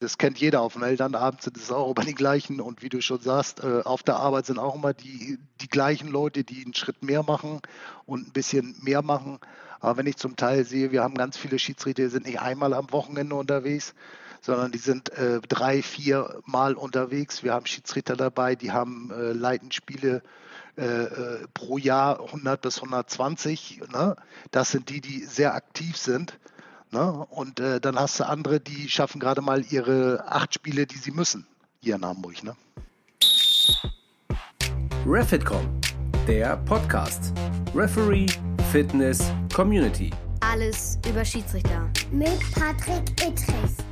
das 0.00 0.16
kennt 0.16 0.38
jeder 0.38 0.62
auf 0.62 0.72
dem 0.72 0.82
Elternabend, 0.82 1.42
sind 1.42 1.58
es 1.58 1.70
auch 1.70 1.94
immer 1.94 2.06
die 2.06 2.14
gleichen. 2.14 2.60
Und 2.60 2.82
wie 2.82 2.88
du 2.88 3.02
schon 3.02 3.20
sagst, 3.20 3.62
äh, 3.62 3.82
auf 3.84 4.02
der 4.02 4.16
Arbeit 4.16 4.46
sind 4.46 4.58
auch 4.58 4.74
immer 4.74 4.94
die, 4.94 5.38
die 5.60 5.68
gleichen 5.68 6.08
Leute, 6.08 6.42
die 6.42 6.64
einen 6.64 6.74
Schritt 6.74 7.02
mehr 7.02 7.22
machen 7.22 7.60
und 8.06 8.26
ein 8.26 8.32
bisschen 8.32 8.74
mehr 8.80 9.02
machen. 9.02 9.38
Aber 9.78 9.98
wenn 9.98 10.06
ich 10.06 10.16
zum 10.16 10.36
Teil 10.36 10.64
sehe, 10.64 10.90
wir 10.90 11.02
haben 11.02 11.14
ganz 11.14 11.36
viele 11.36 11.58
Schiedsrichter, 11.58 12.02
die 12.02 12.08
sind 12.08 12.26
nicht 12.26 12.40
einmal 12.40 12.72
am 12.72 12.90
Wochenende 12.92 13.34
unterwegs, 13.34 13.94
sondern 14.40 14.72
die 14.72 14.78
sind 14.78 15.10
äh, 15.10 15.40
drei, 15.46 15.82
vier 15.82 16.40
Mal 16.46 16.74
unterwegs. 16.74 17.42
Wir 17.42 17.52
haben 17.52 17.66
Schiedsrichter 17.66 18.16
dabei, 18.16 18.56
die 18.56 18.72
haben 18.72 19.10
äh, 19.10 19.32
leiten 19.32 19.70
Spiele 19.70 20.22
äh, 20.76 21.46
pro 21.52 21.76
Jahr 21.76 22.20
100 22.20 22.62
bis 22.62 22.76
120. 22.76 23.82
Ne? 23.92 24.16
Das 24.50 24.70
sind 24.70 24.88
die, 24.88 25.02
die 25.02 25.24
sehr 25.24 25.54
aktiv 25.54 25.98
sind. 25.98 26.38
Ne? 26.92 27.26
Und 27.30 27.60
äh, 27.60 27.80
dann 27.80 27.98
hast 27.98 28.18
du 28.20 28.28
andere, 28.28 28.60
die 28.60 28.88
schaffen 28.88 29.20
gerade 29.20 29.40
mal 29.40 29.64
ihre 29.70 30.24
acht 30.26 30.54
Spiele, 30.54 30.86
die 30.86 30.98
sie 30.98 31.12
müssen, 31.12 31.46
hier 31.80 31.94
in 31.96 32.04
Hamburg. 32.04 32.42
Ne? 32.42 32.56
Refitcom, 35.06 35.66
der 36.26 36.56
Podcast. 36.58 37.32
Referee, 37.74 38.26
Fitness, 38.72 39.32
Community. 39.54 40.10
Alles 40.40 40.98
über 41.08 41.24
Schiedsrichter. 41.24 41.88
Mit 42.10 42.40
Patrick 42.54 43.10
Ittrich. 43.22 43.89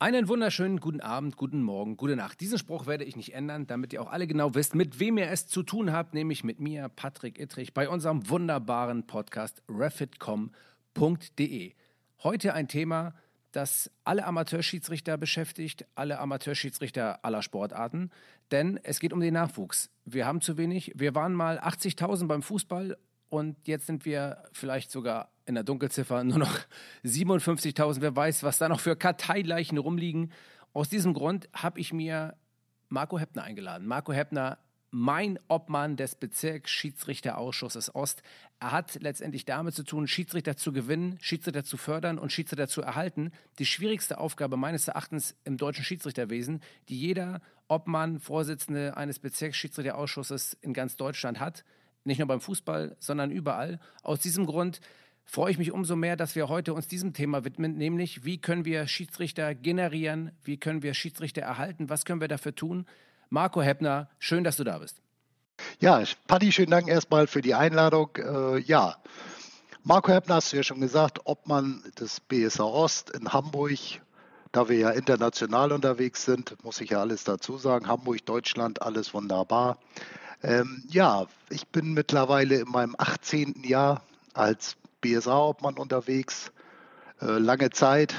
Einen 0.00 0.28
wunderschönen 0.28 0.78
guten 0.78 1.00
Abend, 1.00 1.36
guten 1.36 1.60
Morgen, 1.60 1.96
gute 1.96 2.14
Nacht. 2.14 2.40
Diesen 2.40 2.56
Spruch 2.56 2.86
werde 2.86 3.02
ich 3.02 3.16
nicht 3.16 3.34
ändern, 3.34 3.66
damit 3.66 3.92
ihr 3.92 4.00
auch 4.00 4.12
alle 4.12 4.28
genau 4.28 4.54
wisst, 4.54 4.76
mit 4.76 5.00
wem 5.00 5.18
ihr 5.18 5.28
es 5.28 5.48
zu 5.48 5.64
tun 5.64 5.90
habt, 5.92 6.14
nämlich 6.14 6.44
mit 6.44 6.60
mir, 6.60 6.88
Patrick 6.88 7.40
Ittrich, 7.40 7.74
bei 7.74 7.88
unserem 7.88 8.30
wunderbaren 8.30 9.08
Podcast 9.08 9.60
refitcom.de. 9.68 10.52
Heute 12.22 12.54
ein 12.54 12.68
Thema, 12.68 13.12
das 13.50 13.90
alle 14.04 14.24
Amateurschiedsrichter 14.24 15.18
beschäftigt, 15.18 15.84
alle 15.96 16.20
Amateurschiedsrichter 16.20 17.24
aller 17.24 17.42
Sportarten, 17.42 18.12
denn 18.52 18.78
es 18.84 19.00
geht 19.00 19.12
um 19.12 19.18
den 19.18 19.34
Nachwuchs. 19.34 19.90
Wir 20.04 20.26
haben 20.26 20.40
zu 20.40 20.56
wenig. 20.56 20.92
Wir 20.94 21.16
waren 21.16 21.34
mal 21.34 21.58
80.000 21.58 22.28
beim 22.28 22.42
Fußball 22.42 22.96
und 23.30 23.66
jetzt 23.66 23.86
sind 23.86 24.04
wir 24.04 24.44
vielleicht 24.52 24.92
sogar 24.92 25.32
in 25.48 25.54
der 25.54 25.64
Dunkelziffer 25.64 26.22
nur 26.22 26.38
noch 26.38 26.58
57.000. 27.04 28.00
Wer 28.00 28.14
weiß, 28.14 28.42
was 28.42 28.58
da 28.58 28.68
noch 28.68 28.80
für 28.80 28.94
Karteileichen 28.94 29.78
rumliegen. 29.78 30.32
Aus 30.74 30.88
diesem 30.88 31.14
Grund 31.14 31.48
habe 31.54 31.80
ich 31.80 31.92
mir 31.92 32.36
Marco 32.88 33.18
Heppner 33.18 33.42
eingeladen. 33.42 33.86
Marco 33.86 34.12
Heppner, 34.12 34.58
mein 34.90 35.38
Obmann 35.48 35.96
des 35.96 36.14
Bezirksschiedsrichterausschusses 36.14 37.94
Ost. 37.94 38.22
Er 38.60 38.72
hat 38.72 38.98
letztendlich 39.00 39.44
damit 39.44 39.74
zu 39.74 39.82
tun, 39.82 40.06
Schiedsrichter 40.06 40.56
zu 40.56 40.72
gewinnen, 40.72 41.18
Schiedsrichter 41.20 41.64
zu 41.64 41.76
fördern 41.76 42.18
und 42.18 42.32
Schiedsrichter 42.32 42.68
zu 42.68 42.82
erhalten. 42.82 43.32
Die 43.58 43.66
schwierigste 43.66 44.18
Aufgabe 44.18 44.56
meines 44.56 44.88
Erachtens 44.88 45.34
im 45.44 45.56
deutschen 45.56 45.84
Schiedsrichterwesen, 45.84 46.62
die 46.88 46.98
jeder 46.98 47.40
Obmann, 47.68 48.20
Vorsitzende 48.20 48.96
eines 48.96 49.18
Bezirksschiedsrichterausschusses 49.18 50.56
in 50.60 50.72
ganz 50.72 50.96
Deutschland 50.96 51.40
hat. 51.40 51.64
Nicht 52.04 52.18
nur 52.18 52.28
beim 52.28 52.40
Fußball, 52.40 52.96
sondern 52.98 53.30
überall. 53.30 53.80
Aus 54.02 54.20
diesem 54.20 54.46
Grund 54.46 54.80
freue 55.28 55.50
ich 55.50 55.58
mich 55.58 55.72
umso 55.72 55.94
mehr, 55.94 56.16
dass 56.16 56.34
wir 56.34 56.48
heute 56.48 56.72
uns 56.72 56.88
diesem 56.88 57.12
Thema 57.12 57.44
widmen, 57.44 57.76
nämlich 57.76 58.24
wie 58.24 58.38
können 58.38 58.64
wir 58.64 58.86
Schiedsrichter 58.86 59.54
generieren, 59.54 60.32
wie 60.42 60.56
können 60.56 60.82
wir 60.82 60.94
Schiedsrichter 60.94 61.42
erhalten, 61.42 61.90
was 61.90 62.06
können 62.06 62.22
wir 62.22 62.28
dafür 62.28 62.54
tun. 62.54 62.86
Marco 63.28 63.60
Heppner, 63.60 64.08
schön, 64.18 64.42
dass 64.42 64.56
du 64.56 64.64
da 64.64 64.78
bist. 64.78 65.02
Ja, 65.80 66.02
Patti, 66.26 66.50
schönen 66.50 66.70
Dank 66.70 66.88
erstmal 66.88 67.26
für 67.26 67.42
die 67.42 67.54
Einladung. 67.54 68.08
Äh, 68.16 68.60
ja, 68.60 68.96
Marco 69.82 70.10
Heppner 70.10 70.36
hast 70.36 70.52
du 70.52 70.56
ja 70.56 70.62
schon 70.62 70.80
gesagt, 70.80 71.20
Obmann 71.24 71.82
des 72.00 72.20
BSA 72.20 72.64
Ost 72.64 73.10
in 73.10 73.32
Hamburg. 73.32 73.78
Da 74.50 74.66
wir 74.70 74.78
ja 74.78 74.90
international 74.90 75.72
unterwegs 75.72 76.24
sind, 76.24 76.56
muss 76.64 76.80
ich 76.80 76.90
ja 76.90 77.00
alles 77.00 77.24
dazu 77.24 77.58
sagen. 77.58 77.86
Hamburg, 77.86 78.24
Deutschland, 78.24 78.80
alles 78.80 79.12
wunderbar. 79.12 79.78
Ähm, 80.42 80.84
ja, 80.88 81.26
ich 81.50 81.66
bin 81.66 81.92
mittlerweile 81.92 82.60
in 82.60 82.68
meinem 82.68 82.94
18. 82.96 83.62
Jahr 83.64 84.02
als 84.32 84.78
BSA-Obmann 85.00 85.78
unterwegs. 85.78 86.52
Äh, 87.20 87.38
lange 87.38 87.70
Zeit. 87.70 88.14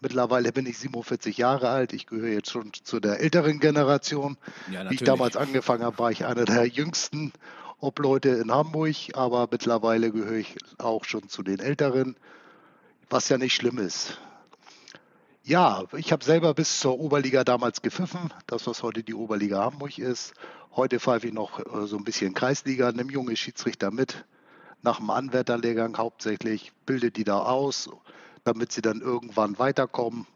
Mittlerweile 0.00 0.52
bin 0.52 0.66
ich 0.66 0.78
47 0.78 1.36
Jahre 1.38 1.68
alt. 1.70 1.92
Ich 1.92 2.06
gehöre 2.06 2.30
jetzt 2.30 2.50
schon 2.50 2.72
zu 2.72 3.00
der 3.00 3.20
älteren 3.20 3.58
Generation. 3.58 4.36
Ja, 4.70 4.88
Wie 4.88 4.94
ich 4.94 5.02
damals 5.02 5.36
angefangen 5.36 5.82
habe, 5.82 5.98
war 5.98 6.10
ich 6.12 6.24
einer 6.24 6.44
der 6.44 6.66
jüngsten 6.66 7.32
Obleute 7.80 8.30
in 8.30 8.52
Hamburg, 8.52 8.94
aber 9.14 9.48
mittlerweile 9.50 10.10
gehöre 10.10 10.38
ich 10.38 10.56
auch 10.78 11.04
schon 11.04 11.28
zu 11.28 11.42
den 11.42 11.58
Älteren, 11.60 12.16
was 13.10 13.28
ja 13.28 13.38
nicht 13.38 13.54
schlimm 13.54 13.78
ist. 13.78 14.18
Ja, 15.44 15.84
ich 15.96 16.12
habe 16.12 16.24
selber 16.24 16.52
bis 16.54 16.80
zur 16.80 17.00
Oberliga 17.00 17.42
damals 17.42 17.80
gepfiffen, 17.80 18.32
das 18.46 18.66
was 18.66 18.82
heute 18.82 19.02
die 19.02 19.14
Oberliga 19.14 19.60
Hamburg 19.60 19.98
ist. 19.98 20.34
Heute 20.76 21.00
pfeife 21.00 21.28
ich 21.28 21.32
noch 21.32 21.58
äh, 21.60 21.86
so 21.86 21.96
ein 21.96 22.04
bisschen 22.04 22.34
Kreisliga, 22.34 22.92
nehme 22.92 23.12
junge 23.12 23.34
Schiedsrichter 23.34 23.90
mit, 23.90 24.26
nach 24.82 24.98
dem 24.98 25.10
Anwärterlehrgang 25.10 25.96
hauptsächlich, 25.96 26.72
bilde 26.86 27.10
die 27.10 27.24
da 27.24 27.40
aus, 27.40 27.90
damit 28.44 28.72
sie 28.72 28.82
dann 28.82 29.00
irgendwann 29.00 29.58
weiterkommen. 29.58 30.26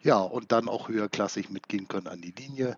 Ja, 0.00 0.18
und 0.18 0.52
dann 0.52 0.68
auch 0.68 0.88
höherklassig 0.88 1.50
mitgehen 1.50 1.88
können 1.88 2.06
an 2.06 2.20
die 2.20 2.30
Linie. 2.30 2.76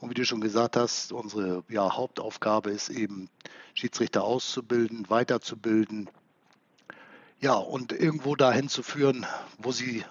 Und 0.00 0.10
wie 0.10 0.14
du 0.14 0.24
schon 0.24 0.40
gesagt 0.40 0.76
hast, 0.76 1.12
unsere 1.12 1.64
ja, 1.68 1.96
Hauptaufgabe 1.96 2.70
ist 2.70 2.88
eben, 2.88 3.28
Schiedsrichter 3.74 4.24
auszubilden, 4.24 5.08
weiterzubilden. 5.08 6.10
Ja, 7.40 7.54
und 7.54 7.92
irgendwo 7.92 8.34
dahin 8.34 8.68
zu 8.68 8.82
führen, 8.82 9.24
wo 9.58 9.70
sie 9.70 10.04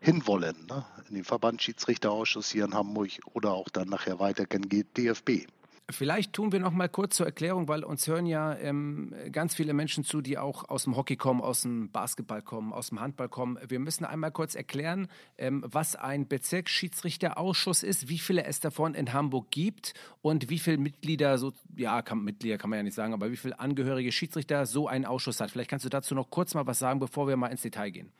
hinwollen. 0.00 0.66
Ne? 0.66 0.84
In 1.08 1.14
den 1.14 1.24
Verbandsschiedsrichterausschuss 1.24 2.50
hier 2.50 2.64
in 2.64 2.74
Hamburg 2.74 3.10
oder 3.32 3.52
auch 3.52 3.68
dann 3.68 3.88
nachher 3.88 4.18
weiter 4.18 4.46
in 4.50 4.68
DFB. 4.68 5.46
Vielleicht 5.90 6.32
tun 6.32 6.50
wir 6.50 6.60
noch 6.60 6.72
mal 6.72 6.88
kurz 6.88 7.16
zur 7.16 7.26
Erklärung, 7.26 7.68
weil 7.68 7.84
uns 7.84 8.08
hören 8.08 8.24
ja 8.24 8.56
ähm, 8.56 9.14
ganz 9.30 9.54
viele 9.54 9.74
Menschen 9.74 10.02
zu, 10.02 10.22
die 10.22 10.38
auch 10.38 10.66
aus 10.70 10.84
dem 10.84 10.96
Hockey 10.96 11.16
kommen, 11.16 11.42
aus 11.42 11.60
dem 11.60 11.90
Basketball 11.90 12.40
kommen, 12.40 12.72
aus 12.72 12.88
dem 12.88 13.00
Handball 13.00 13.28
kommen. 13.28 13.58
Wir 13.68 13.78
müssen 13.80 14.06
einmal 14.06 14.30
kurz 14.30 14.54
erklären, 14.54 15.08
ähm, 15.36 15.62
was 15.66 15.94
ein 15.94 16.26
Bezirksschiedsrichterausschuss 16.26 17.82
ist, 17.82 18.08
wie 18.08 18.18
viele 18.18 18.44
es 18.44 18.60
davon 18.60 18.94
in 18.94 19.12
Hamburg 19.12 19.50
gibt 19.50 19.92
und 20.22 20.48
wie 20.48 20.58
viele 20.58 20.78
Mitglieder, 20.78 21.36
so 21.36 21.52
ja, 21.76 22.00
kann, 22.00 22.24
Mitglieder 22.24 22.56
kann 22.56 22.70
man 22.70 22.78
ja 22.78 22.82
nicht 22.82 22.94
sagen, 22.94 23.12
aber 23.12 23.30
wie 23.30 23.36
viele 23.36 23.60
angehörige 23.60 24.10
Schiedsrichter 24.10 24.64
so 24.64 24.88
ein 24.88 25.04
Ausschuss 25.04 25.38
hat. 25.40 25.50
Vielleicht 25.50 25.68
kannst 25.68 25.84
du 25.84 25.90
dazu 25.90 26.14
noch 26.14 26.30
kurz 26.30 26.54
mal 26.54 26.66
was 26.66 26.78
sagen, 26.78 26.98
bevor 26.98 27.28
wir 27.28 27.36
mal 27.36 27.48
ins 27.48 27.60
Detail 27.60 27.90
gehen. 27.90 28.10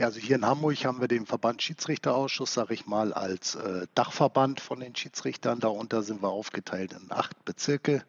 Ja, 0.00 0.06
also 0.06 0.18
hier 0.18 0.36
in 0.36 0.46
Hamburg 0.46 0.82
haben 0.86 1.02
wir 1.02 1.08
den 1.08 1.26
Verband 1.26 1.60
Schiedsrichterausschuss, 1.60 2.54
sage 2.54 2.72
ich 2.72 2.86
mal, 2.86 3.12
als 3.12 3.56
äh, 3.56 3.86
Dachverband 3.94 4.58
von 4.58 4.80
den 4.80 4.96
Schiedsrichtern. 4.96 5.60
Darunter 5.60 6.02
sind 6.02 6.22
wir 6.22 6.30
aufgeteilt 6.30 6.94
in 6.94 7.12
acht 7.12 7.44
Bezirke. 7.44 8.02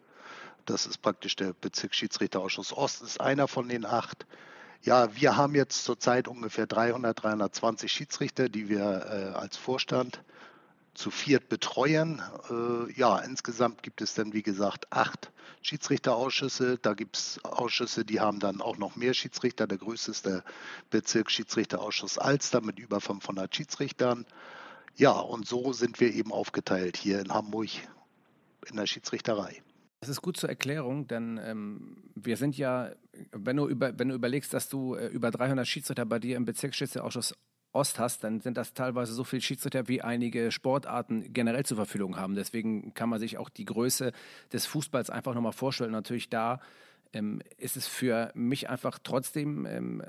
Das 0.65 0.85
ist 0.85 0.99
praktisch 1.01 1.35
der 1.35 1.51
Bezirksschiedsrichterausschuss 1.51 2.71
Ost, 2.71 3.01
ist 3.01 3.19
einer 3.19 3.49
von 3.49 3.67
den 3.67 3.85
acht. 3.85 4.25
Ja, 4.83 5.13
wir 5.17 5.35
haben 5.35 5.53
jetzt 5.53 5.83
zurzeit 5.83 6.29
ungefähr 6.29 6.65
300, 6.65 7.23
320 7.23 7.91
Schiedsrichter, 7.91 8.47
die 8.47 8.69
wir 8.69 9.33
äh, 9.35 9.37
als 9.37 9.57
Vorstand 9.57 10.23
zu 10.93 11.11
viert 11.11 11.49
betreuen. 11.49 12.21
Äh, 12.49 12.91
ja, 12.93 13.19
insgesamt 13.19 13.83
gibt 13.83 14.01
es 14.01 14.13
dann, 14.13 14.33
wie 14.33 14.43
gesagt, 14.43 14.91
acht 14.91 15.31
Schiedsrichterausschüsse. 15.61 16.77
Da 16.81 16.93
gibt 16.93 17.17
es 17.17 17.39
Ausschüsse, 17.43 18.05
die 18.05 18.19
haben 18.19 18.39
dann 18.39 18.61
auch 18.61 18.77
noch 18.77 18.95
mehr 18.95 19.13
Schiedsrichter. 19.13 19.67
Der 19.67 19.77
größte 19.77 20.11
ist 20.11 20.25
der 20.25 20.43
Bezirksschiedsrichterausschuss 20.89 22.17
Alster 22.17 22.61
mit 22.61 22.79
über 22.79 22.99
500 22.99 23.55
Schiedsrichtern. 23.55 24.25
Ja, 24.95 25.11
und 25.11 25.47
so 25.47 25.73
sind 25.73 25.99
wir 25.99 26.13
eben 26.13 26.31
aufgeteilt 26.31 26.97
hier 26.97 27.19
in 27.19 27.33
Hamburg 27.33 27.69
in 28.69 28.75
der 28.75 28.85
Schiedsrichterei. 28.85 29.61
Das 30.01 30.09
ist 30.09 30.21
gut 30.21 30.35
zur 30.35 30.49
Erklärung, 30.49 31.07
denn 31.07 31.39
ähm, 31.43 31.97
wir 32.15 32.35
sind 32.35 32.57
ja, 32.57 32.91
wenn 33.31 33.57
du, 33.57 33.67
über, 33.67 33.97
wenn 33.99 34.09
du 34.09 34.15
überlegst, 34.15 34.51
dass 34.53 34.67
du 34.67 34.95
äh, 34.95 35.07
über 35.07 35.29
300 35.29 35.67
Schiedsrichter 35.67 36.05
bei 36.05 36.17
dir 36.17 36.37
im 36.37 36.45
Bezirksschiedsrichterausschuss 36.45 37.35
Ost 37.73 37.99
hast, 37.99 38.23
dann 38.23 38.41
sind 38.41 38.57
das 38.57 38.73
teilweise 38.73 39.13
so 39.13 39.23
viele 39.23 39.41
Schiedsrichter, 39.41 39.87
wie 39.87 40.01
einige 40.01 40.51
Sportarten 40.51 41.33
generell 41.33 41.65
zur 41.65 41.77
Verfügung 41.77 42.17
haben. 42.17 42.35
Deswegen 42.35 42.93
kann 42.93 43.09
man 43.09 43.19
sich 43.19 43.37
auch 43.37 43.49
die 43.49 43.65
Größe 43.65 44.11
des 44.51 44.65
Fußballs 44.65 45.09
einfach 45.09 45.33
nochmal 45.33 45.53
vorstellen. 45.53 45.91
Natürlich 45.91 46.29
da 46.29 46.59
ähm, 47.13 47.41
ist 47.57 47.77
es 47.77 47.87
für 47.87 48.31
mich 48.33 48.69
einfach 48.69 48.99
trotzdem 49.01 49.65
ähm, 49.65 50.03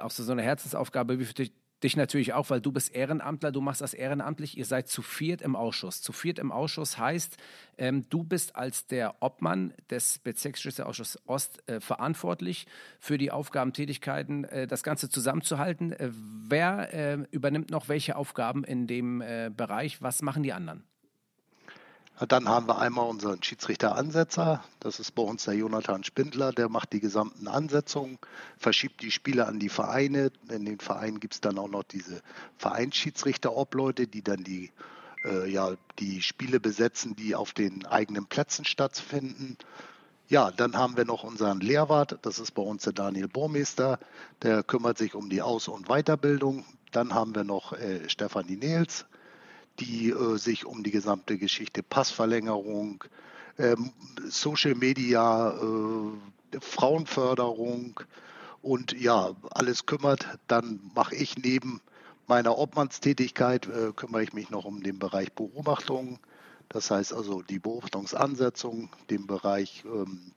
auch 0.00 0.10
so 0.10 0.30
eine 0.30 0.42
Herzensaufgabe, 0.42 1.18
wie 1.18 1.24
für 1.24 1.34
dich 1.34 1.52
natürlich 1.96 2.32
auch, 2.32 2.48
weil 2.50 2.60
du 2.60 2.70
bist 2.70 2.94
Ehrenamtler, 2.94 3.50
du 3.50 3.60
machst 3.60 3.80
das 3.80 3.92
ehrenamtlich, 3.92 4.56
ihr 4.56 4.64
seid 4.64 4.88
zu 4.88 5.02
viert 5.02 5.42
im 5.42 5.56
Ausschuss. 5.56 6.00
Zu 6.00 6.12
viert 6.12 6.38
im 6.38 6.52
Ausschuss 6.52 6.96
heißt, 6.96 7.36
ähm, 7.76 8.08
du 8.08 8.22
bist 8.22 8.54
als 8.54 8.86
der 8.86 9.16
Obmann 9.20 9.74
des 9.90 10.18
Bezirksschützerausschusses 10.20 11.20
Ost 11.26 11.68
äh, 11.68 11.80
verantwortlich 11.80 12.66
für 13.00 13.18
die 13.18 13.32
Aufgabentätigkeiten, 13.32 14.44
äh, 14.44 14.66
das 14.66 14.82
Ganze 14.84 15.10
zusammenzuhalten. 15.10 15.92
Äh, 15.92 16.10
wer 16.12 16.94
äh, 16.94 17.18
übernimmt 17.32 17.70
noch 17.70 17.88
welche 17.88 18.14
Aufgaben 18.14 18.62
in 18.62 18.86
dem 18.86 19.20
äh, 19.20 19.50
Bereich? 19.54 20.00
Was 20.00 20.22
machen 20.22 20.44
die 20.44 20.52
anderen? 20.52 20.84
Dann 22.28 22.48
haben 22.48 22.68
wir 22.68 22.78
einmal 22.78 23.08
unseren 23.08 23.42
Schiedsrichter-Ansetzer. 23.42 24.62
Das 24.80 25.00
ist 25.00 25.12
bei 25.12 25.22
uns 25.22 25.44
der 25.44 25.54
Jonathan 25.54 26.04
Spindler. 26.04 26.52
Der 26.52 26.68
macht 26.68 26.92
die 26.92 27.00
gesamten 27.00 27.48
Ansetzungen, 27.48 28.18
verschiebt 28.58 29.02
die 29.02 29.10
Spiele 29.10 29.46
an 29.46 29.58
die 29.58 29.70
Vereine. 29.70 30.30
In 30.48 30.64
den 30.64 30.78
Vereinen 30.78 31.20
gibt 31.20 31.34
es 31.34 31.40
dann 31.40 31.58
auch 31.58 31.68
noch 31.68 31.82
diese 31.82 32.22
Vereinsschiedsrichter-Obleute, 32.58 34.06
die 34.06 34.22
dann 34.22 34.44
die, 34.44 34.70
äh, 35.24 35.50
ja, 35.50 35.72
die 35.98 36.22
Spiele 36.22 36.60
besetzen, 36.60 37.16
die 37.16 37.34
auf 37.34 37.54
den 37.54 37.86
eigenen 37.86 38.26
Plätzen 38.26 38.66
stattfinden. 38.66 39.56
Ja, 40.28 40.50
dann 40.50 40.76
haben 40.76 40.96
wir 40.96 41.06
noch 41.06 41.24
unseren 41.24 41.60
Lehrwart. 41.60 42.18
Das 42.22 42.38
ist 42.38 42.52
bei 42.52 42.62
uns 42.62 42.84
der 42.84 42.92
Daniel 42.92 43.28
Burmeister. 43.28 43.98
Der 44.42 44.62
kümmert 44.62 44.98
sich 44.98 45.14
um 45.14 45.28
die 45.28 45.42
Aus- 45.42 45.68
und 45.68 45.88
Weiterbildung. 45.88 46.64
Dann 46.92 47.14
haben 47.14 47.34
wir 47.34 47.44
noch 47.44 47.72
äh, 47.72 48.08
Stefanie 48.08 48.56
Nils 48.56 49.06
die 49.80 50.10
äh, 50.10 50.36
sich 50.36 50.66
um 50.66 50.82
die 50.82 50.90
gesamte 50.90 51.38
Geschichte 51.38 51.82
Passverlängerung, 51.82 53.04
ähm, 53.58 53.92
Social 54.28 54.74
Media, 54.74 55.50
äh, 55.50 56.58
Frauenförderung 56.60 58.00
und 58.62 58.92
ja, 58.98 59.32
alles 59.50 59.86
kümmert. 59.86 60.26
Dann 60.46 60.80
mache 60.94 61.14
ich 61.14 61.36
neben 61.36 61.80
meiner 62.26 62.56
Obmannstätigkeit, 62.56 63.66
äh, 63.66 63.92
kümmere 63.94 64.22
ich 64.22 64.32
mich 64.32 64.50
noch 64.50 64.64
um 64.64 64.82
den 64.82 64.98
Bereich 64.98 65.32
Beobachtung. 65.32 66.18
Das 66.68 66.90
heißt 66.90 67.12
also 67.12 67.42
die 67.42 67.58
Beobachtungsansetzung, 67.58 68.88
den 69.10 69.26
Bereich 69.26 69.84
ähm, 69.84 70.32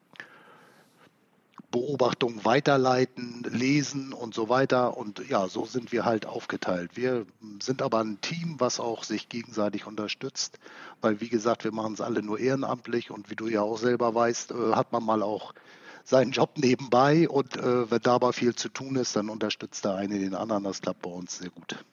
Beobachtung 1.75 2.45
weiterleiten, 2.45 3.43
lesen 3.49 4.13
und 4.13 4.33
so 4.33 4.47
weiter. 4.47 4.95
Und 4.95 5.27
ja, 5.27 5.49
so 5.49 5.65
sind 5.65 5.91
wir 5.91 6.05
halt 6.05 6.25
aufgeteilt. 6.25 6.91
Wir 6.95 7.25
sind 7.59 7.81
aber 7.81 7.99
ein 7.99 8.21
Team, 8.21 8.55
was 8.59 8.79
auch 8.79 9.03
sich 9.03 9.27
gegenseitig 9.27 9.85
unterstützt, 9.85 10.57
weil 11.01 11.19
wie 11.19 11.27
gesagt, 11.27 11.65
wir 11.65 11.73
machen 11.73 11.93
es 11.93 11.99
alle 11.99 12.23
nur 12.23 12.39
ehrenamtlich 12.39 13.11
und 13.11 13.29
wie 13.29 13.35
du 13.35 13.49
ja 13.49 13.61
auch 13.61 13.77
selber 13.77 14.15
weißt, 14.15 14.51
äh, 14.51 14.71
hat 14.71 14.93
man 14.93 15.03
mal 15.03 15.21
auch 15.21 15.53
seinen 16.05 16.31
Job 16.31 16.51
nebenbei 16.55 17.27
und 17.27 17.57
äh, 17.57 17.91
wenn 17.91 18.01
dabei 18.01 18.31
viel 18.31 18.55
zu 18.55 18.69
tun 18.69 18.95
ist, 18.95 19.17
dann 19.17 19.27
unterstützt 19.27 19.83
der 19.83 19.95
eine 19.95 20.17
den 20.17 20.33
anderen. 20.33 20.63
Das 20.63 20.81
klappt 20.81 21.01
bei 21.01 21.09
uns 21.09 21.39
sehr 21.39 21.49
gut. 21.49 21.83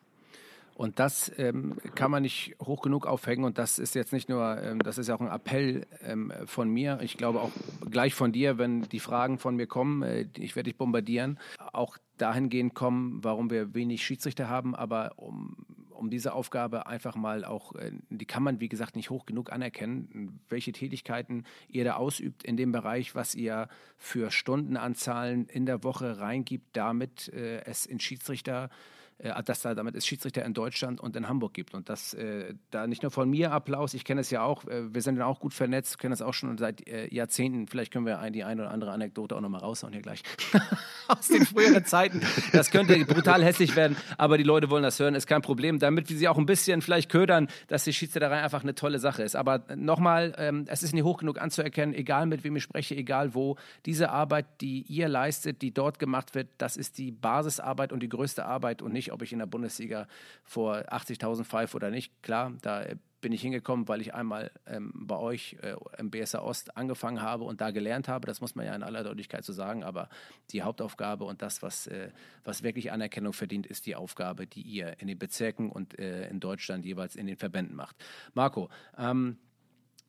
Und 0.82 0.98
das 0.98 1.30
ähm, 1.38 1.76
kann 1.94 2.10
man 2.10 2.24
nicht 2.24 2.56
hoch 2.60 2.82
genug 2.82 3.06
aufhängen. 3.06 3.44
Und 3.44 3.56
das 3.56 3.78
ist 3.78 3.94
jetzt 3.94 4.12
nicht 4.12 4.28
nur, 4.28 4.60
ähm, 4.60 4.80
das 4.80 4.98
ist 4.98 5.10
auch 5.10 5.20
ein 5.20 5.28
Appell 5.28 5.86
ähm, 6.02 6.32
von 6.44 6.68
mir. 6.68 6.98
Ich 7.02 7.16
glaube 7.16 7.40
auch 7.40 7.52
gleich 7.88 8.14
von 8.14 8.32
dir, 8.32 8.58
wenn 8.58 8.82
die 8.88 8.98
Fragen 8.98 9.38
von 9.38 9.54
mir 9.54 9.68
kommen, 9.68 10.02
äh, 10.02 10.26
ich 10.36 10.56
werde 10.56 10.70
dich 10.70 10.76
bombardieren, 10.76 11.38
auch 11.72 11.98
dahingehend 12.18 12.74
kommen, 12.74 13.22
warum 13.22 13.48
wir 13.48 13.74
wenig 13.74 14.04
Schiedsrichter 14.04 14.48
haben, 14.48 14.74
aber 14.74 15.12
um, 15.18 15.54
um 15.90 16.10
diese 16.10 16.32
Aufgabe 16.32 16.88
einfach 16.88 17.14
mal 17.14 17.44
auch, 17.44 17.76
äh, 17.76 17.92
die 18.10 18.26
kann 18.26 18.42
man 18.42 18.58
wie 18.58 18.68
gesagt 18.68 18.96
nicht 18.96 19.08
hoch 19.08 19.24
genug 19.24 19.52
anerkennen, 19.52 20.40
welche 20.48 20.72
Tätigkeiten 20.72 21.44
ihr 21.68 21.84
da 21.84 21.94
ausübt 21.94 22.42
in 22.42 22.56
dem 22.56 22.72
Bereich, 22.72 23.14
was 23.14 23.36
ihr 23.36 23.68
für 23.98 24.32
Stundenanzahlen 24.32 25.46
in 25.46 25.64
der 25.64 25.84
Woche 25.84 26.18
reingibt, 26.18 26.76
damit 26.76 27.28
äh, 27.28 27.62
es 27.66 27.86
in 27.86 28.00
Schiedsrichter 28.00 28.68
äh, 29.18 29.42
dass 29.42 29.62
da 29.62 29.74
damit 29.74 29.94
es 29.96 30.06
Schiedsrichter 30.06 30.44
in 30.44 30.54
Deutschland 30.54 31.00
und 31.00 31.16
in 31.16 31.28
Hamburg 31.28 31.54
gibt. 31.54 31.74
Und 31.74 31.88
das 31.88 32.14
äh, 32.14 32.54
da 32.70 32.86
nicht 32.86 33.02
nur 33.02 33.10
von 33.10 33.28
mir 33.28 33.52
Applaus, 33.52 33.94
ich 33.94 34.04
kenne 34.04 34.20
es 34.20 34.30
ja 34.30 34.42
auch, 34.42 34.66
äh, 34.66 34.92
wir 34.92 35.02
sind 35.02 35.16
ja 35.16 35.26
auch 35.26 35.40
gut 35.40 35.54
vernetzt, 35.54 35.98
kennen 35.98 36.12
das 36.12 36.22
auch 36.22 36.34
schon 36.34 36.56
seit 36.58 36.86
äh, 36.88 37.12
Jahrzehnten. 37.12 37.66
Vielleicht 37.66 37.92
können 37.92 38.06
wir 38.06 38.18
ein, 38.18 38.32
die 38.32 38.44
eine 38.44 38.62
oder 38.62 38.70
andere 38.70 38.92
Anekdote 38.92 39.36
auch 39.36 39.40
nochmal 39.40 39.60
raushauen 39.60 39.92
hier 39.92 40.02
gleich. 40.02 40.22
Aus 41.08 41.28
den 41.28 41.44
früheren 41.44 41.84
Zeiten. 41.84 42.22
Das 42.52 42.70
könnte 42.70 42.98
brutal 43.04 43.42
hässlich 43.44 43.76
werden, 43.76 43.96
aber 44.18 44.38
die 44.38 44.44
Leute 44.44 44.70
wollen 44.70 44.82
das 44.82 44.98
hören, 44.98 45.14
ist 45.14 45.26
kein 45.26 45.42
Problem. 45.42 45.78
Damit 45.78 46.08
wir 46.08 46.16
sie 46.16 46.28
auch 46.28 46.38
ein 46.38 46.46
bisschen 46.46 46.82
vielleicht 46.82 47.10
ködern, 47.10 47.48
dass 47.68 47.84
die 47.84 47.92
Schiedsrichterei 47.92 48.42
einfach 48.42 48.62
eine 48.62 48.74
tolle 48.74 48.98
Sache 48.98 49.22
ist. 49.22 49.36
Aber 49.36 49.64
nochmal, 49.76 50.34
ähm, 50.38 50.64
es 50.68 50.82
ist 50.82 50.94
nicht 50.94 51.04
hoch 51.04 51.18
genug 51.18 51.40
anzuerkennen, 51.40 51.94
egal 51.94 52.26
mit 52.26 52.44
wem 52.44 52.56
ich 52.56 52.62
spreche, 52.62 52.96
egal 52.96 53.34
wo, 53.34 53.56
diese 53.86 54.10
Arbeit, 54.10 54.46
die 54.60 54.82
ihr 54.82 55.08
leistet, 55.08 55.62
die 55.62 55.72
dort 55.72 55.98
gemacht 55.98 56.34
wird, 56.34 56.48
das 56.58 56.76
ist 56.76 56.98
die 56.98 57.10
Basisarbeit 57.10 57.92
und 57.92 58.00
die 58.00 58.08
größte 58.08 58.44
Arbeit 58.44 58.82
und 58.82 58.92
nicht 58.92 59.01
ob 59.10 59.22
ich 59.22 59.32
in 59.32 59.40
der 59.40 59.46
Bundesliga 59.46 60.06
vor 60.44 60.76
80.000 60.76 61.44
pfeife 61.44 61.76
oder 61.76 61.90
nicht. 61.90 62.22
Klar, 62.22 62.52
da 62.62 62.84
bin 63.22 63.32
ich 63.32 63.40
hingekommen, 63.40 63.88
weil 63.88 64.02
ich 64.02 64.12
einmal 64.12 64.50
ähm, 64.66 64.92
bei 64.94 65.16
euch 65.16 65.56
äh, 65.62 65.76
im 65.96 66.10
BSA 66.10 66.40
Ost 66.40 66.76
angefangen 66.76 67.22
habe 67.22 67.44
und 67.44 67.62
da 67.62 67.70
gelernt 67.70 68.08
habe. 68.08 68.26
Das 68.26 68.42
muss 68.42 68.54
man 68.54 68.66
ja 68.66 68.74
in 68.74 68.82
aller 68.82 69.04
Deutlichkeit 69.04 69.44
so 69.44 69.52
sagen. 69.52 69.84
Aber 69.84 70.10
die 70.50 70.62
Hauptaufgabe 70.62 71.24
und 71.24 71.40
das, 71.40 71.62
was, 71.62 71.86
äh, 71.86 72.10
was 72.44 72.62
wirklich 72.62 72.92
Anerkennung 72.92 73.32
verdient, 73.32 73.66
ist 73.66 73.86
die 73.86 73.96
Aufgabe, 73.96 74.46
die 74.46 74.62
ihr 74.62 75.00
in 75.00 75.06
den 75.06 75.18
Bezirken 75.18 75.70
und 75.70 75.98
äh, 75.98 76.28
in 76.28 76.40
Deutschland 76.40 76.84
jeweils 76.84 77.16
in 77.16 77.26
den 77.26 77.36
Verbänden 77.36 77.76
macht. 77.76 77.96
Marco, 78.34 78.68
ähm, 78.98 79.38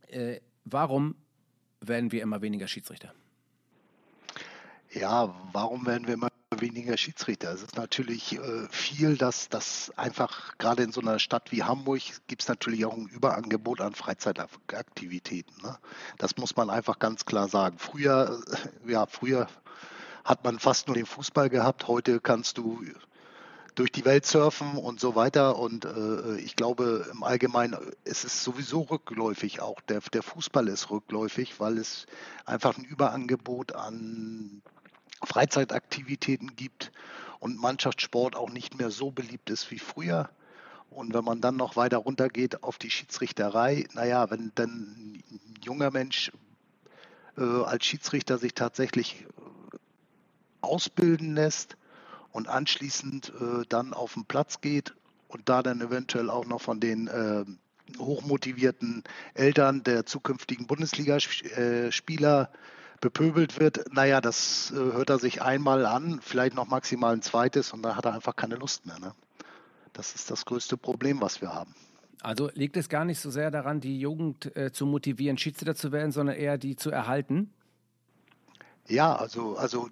äh, 0.08 0.40
warum 0.66 1.16
werden 1.82 2.12
wir 2.12 2.24
immer 2.24 2.42
weniger 2.42 2.68
Schiedsrichter? 2.68 3.14
Ja, 4.92 5.34
warum 5.52 5.86
werden 5.86 6.08
wir 6.08 6.16
immer 6.16 6.33
weniger 6.62 6.98
Schiedsrichter. 6.98 7.52
Es 7.54 7.62
ist 7.62 7.78
natürlich 7.78 8.38
äh, 8.38 8.68
viel, 8.70 9.18
dass 9.18 9.50
das 9.50 9.92
einfach 9.96 10.58
gerade 10.58 10.84
in 10.84 10.92
so 10.92 11.02
einer 11.02 11.20
Stadt 11.20 11.52
wie 11.52 11.64
Hamburg 11.64 12.02
gibt 12.28 12.42
es 12.42 12.48
natürlich 12.48 12.86
auch 12.86 12.96
ein 12.96 13.08
Überangebot 13.08 13.82
an 13.82 13.94
Freizeitaktivitäten. 13.94 15.54
Ne? 15.64 15.78
Das 16.18 16.38
muss 16.38 16.56
man 16.56 16.70
einfach 16.70 17.00
ganz 17.00 17.26
klar 17.26 17.48
sagen. 17.48 17.78
Früher, 17.78 18.42
äh, 18.86 18.92
ja, 18.92 19.06
früher 19.06 19.48
hat 20.24 20.44
man 20.44 20.60
fast 20.60 20.88
nur 20.88 20.96
den 20.96 21.06
Fußball 21.06 21.50
gehabt. 21.50 21.88
Heute 21.88 22.20
kannst 22.20 22.58
du 22.58 22.82
durch 23.76 23.92
die 23.92 24.06
Welt 24.06 24.26
surfen 24.26 24.78
und 24.78 25.00
so 25.00 25.16
weiter. 25.16 25.58
Und 25.58 25.86
äh, 25.86 26.38
ich 26.38 26.56
glaube, 26.56 27.08
im 27.12 27.24
Allgemeinen 27.24 27.76
ist 28.04 28.24
es 28.24 28.44
sowieso 28.44 28.82
rückläufig 28.82 29.62
auch. 29.62 29.82
Der, 29.82 30.02
der 30.02 30.24
Fußball 30.24 30.68
ist 30.68 30.90
rückläufig, 30.90 31.60
weil 31.60 31.78
es 31.78 32.06
einfach 32.46 32.78
ein 32.78 32.86
Überangebot 32.86 33.74
an 33.74 34.62
Freizeitaktivitäten 35.26 36.56
gibt 36.56 36.92
und 37.40 37.60
Mannschaftssport 37.60 38.36
auch 38.36 38.50
nicht 38.50 38.78
mehr 38.78 38.90
so 38.90 39.12
beliebt 39.12 39.50
ist 39.50 39.70
wie 39.72 39.80
früher. 39.80 40.30
Und 40.90 41.14
wenn 41.14 41.24
man 41.24 41.42
dann 41.42 41.56
noch 41.58 41.76
weiter 41.76 41.98
runtergeht 41.98 42.64
auf 42.64 42.78
die 42.78 42.92
Schiedsrichterei, 42.92 43.86
naja, 43.94 44.30
wenn 44.30 44.52
dann 44.56 45.22
ein 45.30 45.54
junger 45.64 45.92
Mensch 45.92 46.32
äh, 47.38 47.42
als 47.42 47.86
Schiedsrichter 47.86 48.38
sich 48.38 48.54
tatsächlich 48.54 49.26
äh, 49.26 49.78
ausbilden 50.62 51.34
lässt 51.36 51.78
und 52.32 52.48
anschließend 52.48 53.34
äh, 53.40 53.66
dann 53.68 53.94
auf 53.94 54.14
den 54.14 54.26
Platz 54.26 54.62
geht 54.62 54.94
und 55.28 55.50
da 55.50 55.64
dann 55.64 55.82
eventuell 55.82 56.30
auch 56.30 56.46
noch 56.46 56.62
von 56.62 56.80
den 56.80 57.08
äh, 57.08 57.44
hochmotivierten 57.98 59.04
Eltern 59.34 59.84
der 59.84 60.06
zukünftigen 60.06 60.68
Bundesligaspieler 60.68 62.42
äh, 62.42 62.58
bepöbelt 63.04 63.60
wird, 63.60 63.94
naja, 63.94 64.22
das 64.22 64.72
äh, 64.72 64.76
hört 64.76 65.10
er 65.10 65.20
sich 65.20 65.42
einmal 65.42 65.86
an, 65.86 66.22
vielleicht 66.22 66.56
noch 66.56 66.68
maximal 66.68 67.14
ein 67.14 67.22
zweites 67.22 67.74
und 67.74 67.84
dann 67.84 67.98
hat 67.98 68.06
er 68.06 68.14
einfach 68.14 68.34
keine 68.34 68.56
Lust 68.56 68.86
mehr. 68.86 68.98
Ne? 68.98 69.14
Das 69.92 70.16
ist 70.16 70.32
das 70.32 70.46
größte 70.46 70.78
Problem, 70.78 71.20
was 71.20 71.42
wir 71.42 71.54
haben. 71.54 71.76
Also 72.22 72.50
liegt 72.54 72.78
es 72.78 72.88
gar 72.88 73.04
nicht 73.04 73.20
so 73.20 73.30
sehr 73.30 73.52
daran, 73.52 73.82
die 73.82 74.00
Jugend 74.00 74.56
äh, 74.56 74.72
zu 74.72 74.86
motivieren, 74.86 75.38
Schiedsrichter 75.38 75.76
zu 75.76 75.92
werden, 75.92 76.14
sondern 76.14 76.38
eher 76.38 76.58
die 76.58 76.78
zu 76.78 76.92
erhalten? 76.92 77.52
Ja, 78.88 79.14
also, 79.14 79.58
also 79.58 79.90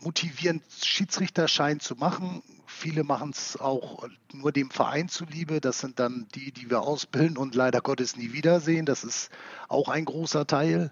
motivieren, 0.00 0.62
Schiedsrichterschein 0.82 1.80
zu 1.80 1.96
machen. 1.96 2.42
Viele 2.66 3.04
machen 3.04 3.30
es 3.30 3.60
auch 3.60 4.08
nur 4.32 4.52
dem 4.52 4.70
Verein 4.70 5.10
zuliebe. 5.10 5.60
Das 5.60 5.80
sind 5.80 5.98
dann 5.98 6.28
die, 6.34 6.50
die 6.50 6.70
wir 6.70 6.80
ausbilden 6.80 7.36
und 7.36 7.54
leider 7.54 7.82
Gottes 7.82 8.16
nie 8.16 8.32
wiedersehen. 8.32 8.86
Das 8.86 9.04
ist 9.04 9.30
auch 9.68 9.90
ein 9.90 10.06
großer 10.06 10.46
Teil. 10.46 10.90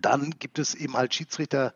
Dann 0.00 0.30
gibt 0.38 0.58
es 0.58 0.74
eben 0.74 0.96
halt 0.96 1.14
Schiedsrichter, 1.14 1.74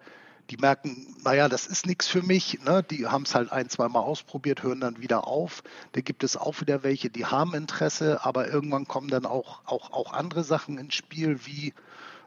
die 0.50 0.56
merken, 0.56 1.16
naja, 1.24 1.48
das 1.48 1.66
ist 1.66 1.86
nichts 1.86 2.06
für 2.06 2.22
mich. 2.22 2.60
Ne? 2.64 2.82
Die 2.82 3.06
haben 3.06 3.22
es 3.22 3.34
halt 3.34 3.52
ein, 3.52 3.68
zwei 3.68 3.88
Mal 3.88 4.00
ausprobiert, 4.00 4.62
hören 4.62 4.80
dann 4.80 5.00
wieder 5.00 5.26
auf. 5.26 5.62
Da 5.92 6.00
gibt 6.00 6.24
es 6.24 6.36
auch 6.36 6.60
wieder 6.60 6.82
welche, 6.82 7.10
die 7.10 7.26
haben 7.26 7.54
Interesse, 7.54 8.24
aber 8.24 8.48
irgendwann 8.48 8.86
kommen 8.86 9.08
dann 9.08 9.26
auch, 9.26 9.62
auch, 9.66 9.92
auch 9.92 10.12
andere 10.12 10.44
Sachen 10.44 10.78
ins 10.78 10.94
Spiel, 10.94 11.40
wie, 11.44 11.74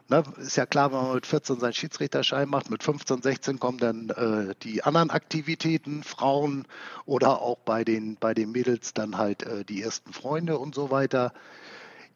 ne, 0.08 0.22
ist 0.38 0.56
ja 0.56 0.66
klar, 0.66 0.92
wenn 0.92 1.02
man 1.02 1.14
mit 1.14 1.26
14 1.26 1.60
seinen 1.60 1.72
Schiedsrichterschein 1.72 2.48
macht, 2.48 2.70
mit 2.70 2.82
15, 2.82 3.22
16 3.22 3.58
kommen 3.58 3.78
dann 3.78 4.10
äh, 4.10 4.54
die 4.62 4.82
anderen 4.82 5.10
Aktivitäten, 5.10 6.02
Frauen 6.02 6.66
oder 7.06 7.40
auch 7.40 7.58
bei 7.58 7.84
den, 7.84 8.16
bei 8.16 8.34
den 8.34 8.52
Mädels 8.52 8.92
dann 8.92 9.16
halt 9.16 9.44
äh, 9.44 9.64
die 9.64 9.82
ersten 9.82 10.12
Freunde 10.12 10.58
und 10.58 10.74
so 10.74 10.90
weiter. 10.90 11.32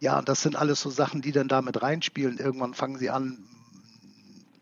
Ja, 0.01 0.21
das 0.21 0.43
sind 0.43 0.57
alles 0.57 0.83
so 0.83 0.91
Sachen, 0.91 1.23
die 1.23 1.33
dann 1.33 1.49
damit 1.49 1.81
reinspielen. 1.81 2.37
Irgendwann 2.37 2.75
fangen 2.75 2.99
sie 2.99 3.09
an, 3.09 3.39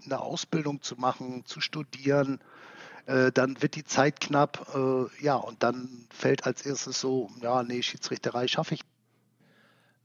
eine 0.05 0.21
Ausbildung 0.21 0.83
zu 0.83 0.97
machen, 0.97 1.45
zu 1.47 1.61
studieren. 1.61 2.41
Äh, 3.07 3.33
dann 3.33 3.61
wird 3.63 3.75
die 3.75 3.85
Zeit 3.85 4.21
knapp, 4.21 4.75
äh, 4.75 5.25
ja, 5.25 5.35
und 5.37 5.63
dann 5.63 6.07
fällt 6.11 6.47
als 6.47 6.65
erstes 6.65 7.01
so, 7.01 7.31
ja, 7.41 7.63
nee, 7.63 7.83
Schiedsrichterei 7.83 8.47
schaffe 8.47 8.75
ich. 8.75 8.81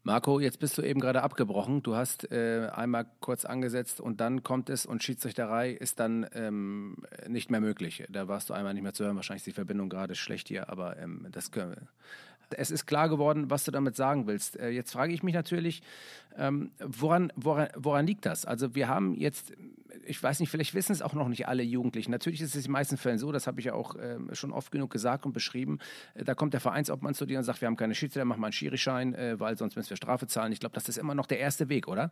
Marco, 0.07 0.39
jetzt 0.39 0.59
bist 0.59 0.77
du 0.77 0.83
eben 0.83 1.01
gerade 1.01 1.21
abgebrochen. 1.21 1.83
Du 1.83 1.95
hast 1.95 2.31
äh, 2.31 2.69
einmal 2.73 3.07
kurz 3.19 3.43
angesetzt 3.43 3.99
und 3.99 4.21
dann 4.21 4.41
kommt 4.41 4.69
es 4.69 4.85
und 4.85 5.03
Schiedsrichterei 5.03 5.71
ist 5.71 5.99
dann 5.99 6.25
ähm, 6.33 6.95
nicht 7.27 7.51
mehr 7.51 7.59
möglich. 7.59 8.05
Da 8.07 8.29
warst 8.29 8.49
du 8.49 8.53
einmal 8.53 8.73
nicht 8.73 8.83
mehr 8.83 8.93
zu 8.93 9.03
hören. 9.03 9.17
Wahrscheinlich 9.17 9.41
ist 9.41 9.47
die 9.47 9.51
Verbindung 9.51 9.89
gerade 9.89 10.15
schlecht 10.15 10.47
hier, 10.47 10.69
aber 10.69 10.97
ähm, 10.97 11.27
das 11.31 11.51
können 11.51 11.71
wir 11.71 11.87
Es 12.55 12.71
ist 12.71 12.85
klar 12.85 13.09
geworden, 13.09 13.49
was 13.49 13.63
du 13.65 13.71
damit 13.71 13.95
sagen 13.95 14.27
willst. 14.27 14.57
Äh, 14.59 14.69
jetzt 14.69 14.91
frage 14.91 15.13
ich 15.13 15.23
mich 15.23 15.33
natürlich, 15.33 15.81
ähm, 16.37 16.71
woran, 16.79 17.31
woran, 17.35 17.69
woran 17.75 18.07
liegt 18.07 18.25
das? 18.25 18.45
Also 18.45 18.75
wir 18.75 18.87
haben 18.87 19.15
jetzt, 19.15 19.53
ich 20.05 20.21
weiß 20.21 20.39
nicht, 20.39 20.49
vielleicht 20.49 20.73
wissen 20.73 20.91
es 20.91 21.01
auch 21.01 21.13
noch 21.13 21.27
nicht 21.27 21.47
alle 21.47 21.63
Jugendlichen. 21.63 22.11
Natürlich 22.11 22.41
ist 22.41 22.49
es 22.49 22.55
in 22.55 22.63
den 22.63 22.71
meisten 22.71 22.97
Fällen 22.97 23.17
so, 23.17 23.31
das 23.31 23.47
habe 23.47 23.59
ich 23.59 23.65
ja 23.65 23.73
auch 23.73 23.95
äh, 23.95 24.17
schon 24.33 24.51
oft 24.51 24.71
genug 24.71 24.91
gesagt 24.91 25.25
und 25.25 25.33
beschrieben. 25.33 25.79
Äh, 26.13 26.23
da 26.23 26.35
kommt 26.35 26.53
der 26.53 26.61
Vereinsobmann 26.61 27.13
zu 27.13 27.25
dir 27.25 27.39
und 27.39 27.43
sagt, 27.43 27.61
wir 27.61 27.67
haben 27.67 27.77
keine 27.77 27.95
Schiedsrichter, 27.95 28.25
mach 28.25 28.37
mal 28.37 28.47
einen 28.47 28.53
Schirischein, 28.53 29.13
äh, 29.15 29.39
weil 29.39 29.57
sonst 29.57 29.75
müssen 29.75 29.89
wir 29.89 29.97
Strafe 29.97 30.27
zahlen. 30.27 30.51
Ich 30.51 30.59
glaube, 30.59 30.75
das 30.75 30.87
ist 30.87 30.97
immer 30.97 31.15
noch 31.15 31.25
der 31.25 31.39
erste 31.39 31.69
Weg, 31.69 31.87
oder? 31.87 32.11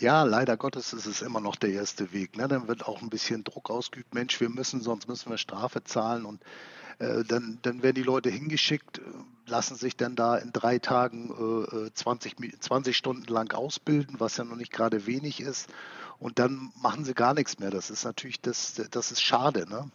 Ja, 0.00 0.22
leider 0.22 0.56
Gottes 0.56 0.92
ist 0.92 1.06
es 1.06 1.22
immer 1.22 1.40
noch 1.40 1.56
der 1.56 1.70
erste 1.70 2.12
Weg. 2.12 2.36
Ne? 2.36 2.46
Dann 2.46 2.68
wird 2.68 2.86
auch 2.86 3.02
ein 3.02 3.10
bisschen 3.10 3.42
Druck 3.42 3.68
ausgeübt. 3.68 4.14
Mensch, 4.14 4.40
wir 4.40 4.48
müssen, 4.48 4.80
sonst 4.80 5.08
müssen 5.08 5.28
wir 5.30 5.38
Strafe 5.38 5.82
zahlen. 5.82 6.24
Und 6.24 6.40
äh, 6.98 7.24
dann, 7.24 7.58
dann 7.62 7.82
werden 7.82 7.94
die 7.94 8.02
Leute 8.02 8.30
hingeschickt, 8.30 8.98
äh, 8.98 9.02
lassen 9.46 9.76
sich 9.76 9.96
dann 9.96 10.16
da 10.16 10.36
in 10.36 10.52
drei 10.52 10.78
Tagen 10.78 11.66
äh, 11.72 11.92
20, 11.92 12.36
20 12.60 12.96
Stunden 12.96 13.32
lang 13.32 13.52
ausbilden, 13.52 14.16
was 14.18 14.36
ja 14.36 14.44
noch 14.44 14.56
nicht 14.56 14.72
gerade 14.72 15.06
wenig 15.06 15.40
ist. 15.40 15.68
Und 16.18 16.38
dann 16.38 16.72
machen 16.82 17.04
sie 17.04 17.14
gar 17.14 17.34
nichts 17.34 17.58
mehr. 17.58 17.70
Das 17.70 17.90
ist 17.90 18.04
natürlich, 18.04 18.40
das, 18.40 18.74
das 18.90 19.12
ist 19.12 19.22
schade. 19.22 19.68
Ne? 19.68 19.90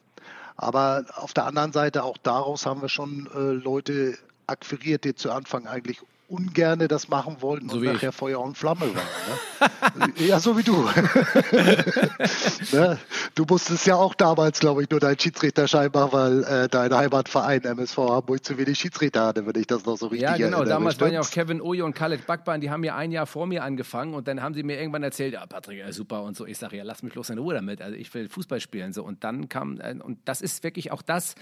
Aber 0.56 1.06
auf 1.16 1.34
der 1.34 1.46
anderen 1.46 1.74
Seite, 1.74 2.04
auch 2.04 2.18
daraus 2.18 2.66
haben 2.66 2.82
wir 2.82 2.90
schon 2.90 3.30
äh, 3.34 3.52
Leute 3.52 4.18
akquiriert, 4.48 5.04
die 5.04 5.16
zu 5.16 5.32
Anfang 5.32 5.68
eigentlich 5.68 6.02
ungerne 6.34 6.88
das 6.88 7.10
machen 7.10 7.38
wollten 7.42 7.70
so 7.70 7.78
und 7.78 7.84
nachher 7.84 8.10
ich. 8.10 8.16
Feuer 8.16 8.42
und 8.42 8.58
Flamme 8.58 8.82
waren. 8.82 10.08
Ne? 10.08 10.14
ja, 10.28 10.40
so 10.40 10.58
wie 10.58 10.64
du. 10.64 10.74
ne? 12.76 12.98
Du 13.36 13.46
musstest 13.48 13.86
ja 13.86 13.96
auch 13.96 14.16
damals, 14.16 14.60
glaube 14.60 14.82
ich, 14.82 14.90
nur 14.90 15.00
deinen 15.00 15.20
Schiedsrichterschein 15.20 15.92
machen, 15.94 16.12
weil 16.12 16.44
äh, 16.44 16.68
dein 16.68 16.94
Heimatverein 16.94 17.64
MSV 17.64 17.98
Hamburg 17.98 18.44
zu 18.44 18.58
wenig 18.58 18.80
Schiedsrichter 18.80 19.28
hatte, 19.28 19.46
wenn 19.46 19.60
ich 19.60 19.68
das 19.68 19.86
noch 19.86 19.96
so 19.96 20.08
richtig 20.08 20.24
Ja, 20.24 20.36
genau. 20.36 20.58
Erinnere. 20.58 20.70
Damals 20.70 21.00
waren 21.00 21.14
ja 21.14 21.22
auch 21.22 21.30
Kevin 21.30 21.62
Oje 21.62 21.86
und 21.86 21.94
Khaled 21.94 22.26
Bakban, 22.26 22.62
die 22.62 22.72
haben 22.72 22.84
ja 22.84 22.96
ein 22.96 23.12
Jahr 23.12 23.28
vor 23.28 23.46
mir 23.46 23.64
angefangen 23.64 24.16
und 24.16 24.28
dann 24.28 24.42
haben 24.42 24.56
sie 24.56 24.64
mir 24.64 24.80
irgendwann 24.80 25.04
erzählt, 25.04 25.34
ja, 25.34 25.46
Patrick, 25.46 25.78
ja, 25.78 25.92
super 25.92 26.24
und 26.24 26.36
so. 26.36 26.48
Ich 26.48 26.58
sage, 26.58 26.78
ja, 26.78 26.84
lass 26.84 27.04
mich 27.04 27.14
los 27.14 27.30
in 27.30 27.38
Ruhe 27.38 27.54
damit. 27.54 27.80
Also 27.80 27.96
ich 27.96 28.12
will 28.16 28.28
Fußball 28.28 28.60
spielen. 28.60 28.92
So. 28.92 29.04
Und 29.04 29.24
dann 29.24 29.50
kam, 29.50 29.80
äh, 29.80 29.94
und 30.02 30.18
das 30.26 30.42
ist 30.42 30.64
wirklich 30.64 30.92
auch 30.92 31.04
das, 31.04 31.36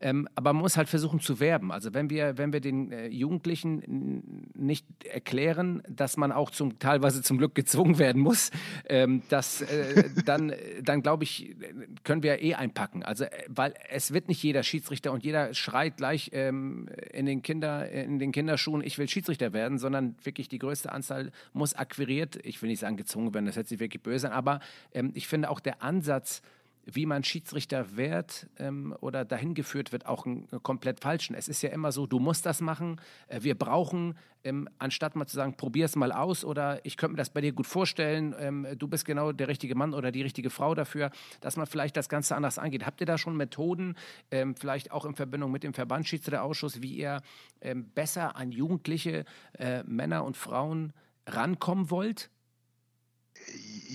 ähm, 0.00 0.28
aber 0.34 0.52
man 0.52 0.62
muss 0.62 0.76
halt 0.76 0.88
versuchen 0.88 1.20
zu 1.20 1.40
werben. 1.40 1.72
Also 1.72 1.94
wenn 1.94 2.10
wir, 2.10 2.38
wenn 2.38 2.52
wir 2.52 2.60
den 2.60 2.92
äh, 2.92 3.08
Jugendlichen 3.08 4.52
nicht 4.54 4.86
erklären, 5.04 5.82
dass 5.88 6.16
man 6.16 6.32
auch 6.32 6.50
zum, 6.50 6.78
teilweise 6.78 7.22
zum 7.22 7.38
Glück 7.38 7.54
gezwungen 7.54 7.98
werden 7.98 8.22
muss, 8.22 8.50
ähm, 8.88 9.22
das, 9.28 9.62
äh, 9.62 10.04
dann, 10.24 10.52
dann 10.82 11.02
glaube 11.02 11.24
ich, 11.24 11.56
können 12.04 12.22
wir 12.22 12.42
eh 12.42 12.54
einpacken. 12.54 13.02
Also, 13.02 13.24
äh, 13.24 13.30
weil 13.48 13.74
es 13.90 14.12
wird 14.12 14.28
nicht 14.28 14.42
jeder 14.42 14.62
Schiedsrichter 14.62 15.12
und 15.12 15.24
jeder 15.24 15.54
schreit 15.54 15.96
gleich 15.96 16.30
ähm, 16.32 16.88
in, 17.12 17.26
den 17.26 17.42
Kinder, 17.42 17.90
in 17.90 18.18
den 18.18 18.32
Kinderschuhen, 18.32 18.82
ich 18.84 18.98
will 18.98 19.08
Schiedsrichter 19.08 19.52
werden, 19.52 19.78
sondern 19.78 20.14
wirklich 20.22 20.48
die 20.48 20.58
größte 20.58 20.92
Anzahl 20.92 21.32
muss 21.52 21.74
akquiriert, 21.74 22.38
ich 22.44 22.62
will 22.62 22.68
nicht 22.68 22.80
sagen 22.80 22.96
gezwungen 22.96 23.34
werden, 23.34 23.46
das 23.46 23.56
hört 23.56 23.68
sich 23.68 23.80
wirklich 23.80 24.02
böse 24.02 24.28
an, 24.28 24.34
aber 24.34 24.60
ähm, 24.92 25.10
ich 25.14 25.26
finde 25.26 25.50
auch 25.50 25.60
der 25.60 25.82
Ansatz, 25.82 26.42
wie 26.90 27.06
man 27.06 27.22
Schiedsrichter 27.22 27.96
wird 27.96 28.48
ähm, 28.58 28.94
oder 29.00 29.24
dahin 29.24 29.54
geführt 29.54 29.92
wird, 29.92 30.06
auch 30.06 30.24
ein, 30.24 30.48
ein 30.50 30.62
komplett 30.62 31.00
falschen. 31.00 31.34
Es 31.34 31.46
ist 31.46 31.62
ja 31.62 31.70
immer 31.70 31.92
so, 31.92 32.06
du 32.06 32.18
musst 32.18 32.46
das 32.46 32.60
machen, 32.60 33.00
äh, 33.28 33.42
wir 33.42 33.56
brauchen, 33.56 34.16
ähm, 34.42 34.68
anstatt 34.78 35.14
mal 35.14 35.26
zu 35.26 35.36
sagen, 35.36 35.56
probier 35.56 35.84
es 35.84 35.96
mal 35.96 36.12
aus 36.12 36.44
oder 36.44 36.84
ich 36.84 36.96
könnte 36.96 37.12
mir 37.12 37.18
das 37.18 37.30
bei 37.30 37.42
dir 37.42 37.52
gut 37.52 37.66
vorstellen, 37.66 38.34
ähm, 38.38 38.66
du 38.78 38.88
bist 38.88 39.04
genau 39.04 39.32
der 39.32 39.48
richtige 39.48 39.74
Mann 39.74 39.92
oder 39.92 40.10
die 40.12 40.22
richtige 40.22 40.48
Frau 40.48 40.74
dafür, 40.74 41.10
dass 41.40 41.56
man 41.56 41.66
vielleicht 41.66 41.96
das 41.96 42.08
Ganze 42.08 42.34
anders 42.36 42.58
angeht. 42.58 42.86
Habt 42.86 43.00
ihr 43.00 43.06
da 43.06 43.18
schon 43.18 43.36
Methoden, 43.36 43.94
ähm, 44.30 44.54
vielleicht 44.54 44.90
auch 44.90 45.04
in 45.04 45.14
Verbindung 45.14 45.52
mit 45.52 45.64
dem 45.64 45.74
Verbandsschiedsrichterausschuss, 45.74 46.80
wie 46.80 46.94
ihr 46.94 47.20
ähm, 47.60 47.90
besser 47.90 48.36
an 48.36 48.50
jugendliche 48.50 49.24
äh, 49.58 49.82
Männer 49.82 50.24
und 50.24 50.36
Frauen 50.36 50.94
rankommen 51.26 51.90
wollt? 51.90 52.30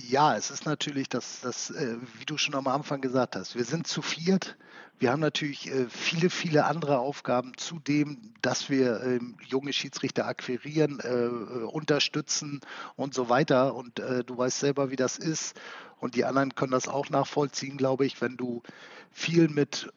Ja, 0.08 0.36
es 0.36 0.50
ist 0.50 0.66
natürlich 0.66 1.08
das, 1.08 1.40
das 1.42 1.70
äh, 1.70 1.96
wie 2.18 2.24
du 2.24 2.36
schon 2.36 2.54
am 2.54 2.66
Anfang 2.66 3.00
gesagt 3.00 3.36
hast, 3.36 3.54
wir 3.54 3.64
sind 3.64 3.86
zu 3.86 4.02
viert. 4.02 4.56
Wir 4.98 5.10
haben 5.10 5.20
natürlich 5.20 5.70
äh, 5.70 5.86
viele, 5.88 6.30
viele 6.30 6.66
andere 6.66 6.98
Aufgaben 6.98 7.52
zudem, 7.56 8.32
dass 8.42 8.70
wir 8.70 9.02
ähm, 9.02 9.36
junge 9.46 9.72
Schiedsrichter 9.72 10.26
akquirieren, 10.26 11.00
äh, 11.00 11.64
unterstützen 11.64 12.60
und 12.96 13.14
so 13.14 13.28
weiter. 13.28 13.74
Und 13.74 13.98
du 13.98 14.36
weißt 14.36 14.60
selber, 14.60 14.90
wie 14.90 14.96
das 14.96 15.18
ist. 15.18 15.58
Und 15.98 16.14
die 16.14 16.24
anderen 16.24 16.54
können 16.54 16.72
das 16.72 16.88
auch 16.88 17.08
nachvollziehen, 17.08 17.76
glaube 17.76 18.04
ich, 18.06 18.20
wenn 18.20 18.36
du 18.36 18.62
viel 19.10 19.48
mit 19.48 19.90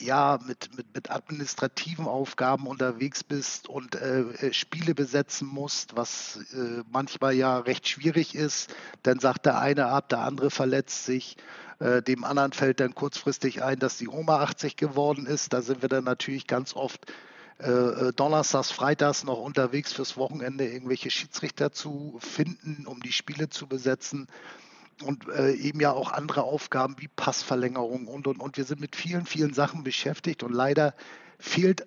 ja, 0.00 0.38
mit, 0.46 0.76
mit, 0.76 0.94
mit 0.94 1.10
administrativen 1.10 2.06
Aufgaben 2.06 2.66
unterwegs 2.66 3.24
bist 3.24 3.68
und 3.68 3.94
äh, 3.96 4.20
äh, 4.20 4.52
Spiele 4.52 4.94
besetzen 4.94 5.48
musst, 5.48 5.96
was 5.96 6.38
äh, 6.52 6.82
manchmal 6.90 7.34
ja 7.34 7.58
recht 7.58 7.88
schwierig 7.88 8.34
ist, 8.34 8.74
dann 9.02 9.20
sagt 9.20 9.46
der 9.46 9.58
eine 9.58 9.86
ab, 9.86 10.08
der 10.08 10.20
andere 10.20 10.50
verletzt 10.50 11.04
sich. 11.04 11.36
Äh, 11.80 12.02
dem 12.02 12.24
anderen 12.24 12.52
fällt 12.52 12.80
dann 12.80 12.94
kurzfristig 12.94 13.62
ein, 13.62 13.78
dass 13.78 13.98
die 13.98 14.08
Oma 14.08 14.40
80 14.40 14.76
geworden 14.76 15.26
ist. 15.26 15.52
Da 15.52 15.62
sind 15.62 15.82
wir 15.82 15.88
dann 15.88 16.04
natürlich 16.04 16.46
ganz 16.46 16.74
oft 16.74 17.12
äh, 17.60 17.70
äh, 17.70 18.12
donnerstags, 18.12 18.70
freitags 18.70 19.24
noch 19.24 19.40
unterwegs 19.40 19.92
fürs 19.92 20.16
Wochenende 20.16 20.66
irgendwelche 20.66 21.10
Schiedsrichter 21.10 21.72
zu 21.72 22.18
finden, 22.20 22.86
um 22.86 23.00
die 23.00 23.12
Spiele 23.12 23.48
zu 23.48 23.66
besetzen 23.66 24.28
und 25.02 25.28
äh, 25.28 25.52
eben 25.52 25.80
ja 25.80 25.92
auch 25.92 26.12
andere 26.12 26.42
Aufgaben 26.42 26.96
wie 26.98 27.08
Passverlängerung 27.08 28.06
und, 28.06 28.26
und, 28.26 28.40
und. 28.40 28.56
Wir 28.56 28.64
sind 28.64 28.80
mit 28.80 28.96
vielen, 28.96 29.26
vielen 29.26 29.54
Sachen 29.54 29.84
beschäftigt 29.84 30.42
und 30.42 30.52
leider 30.52 30.94
fehlt 31.38 31.86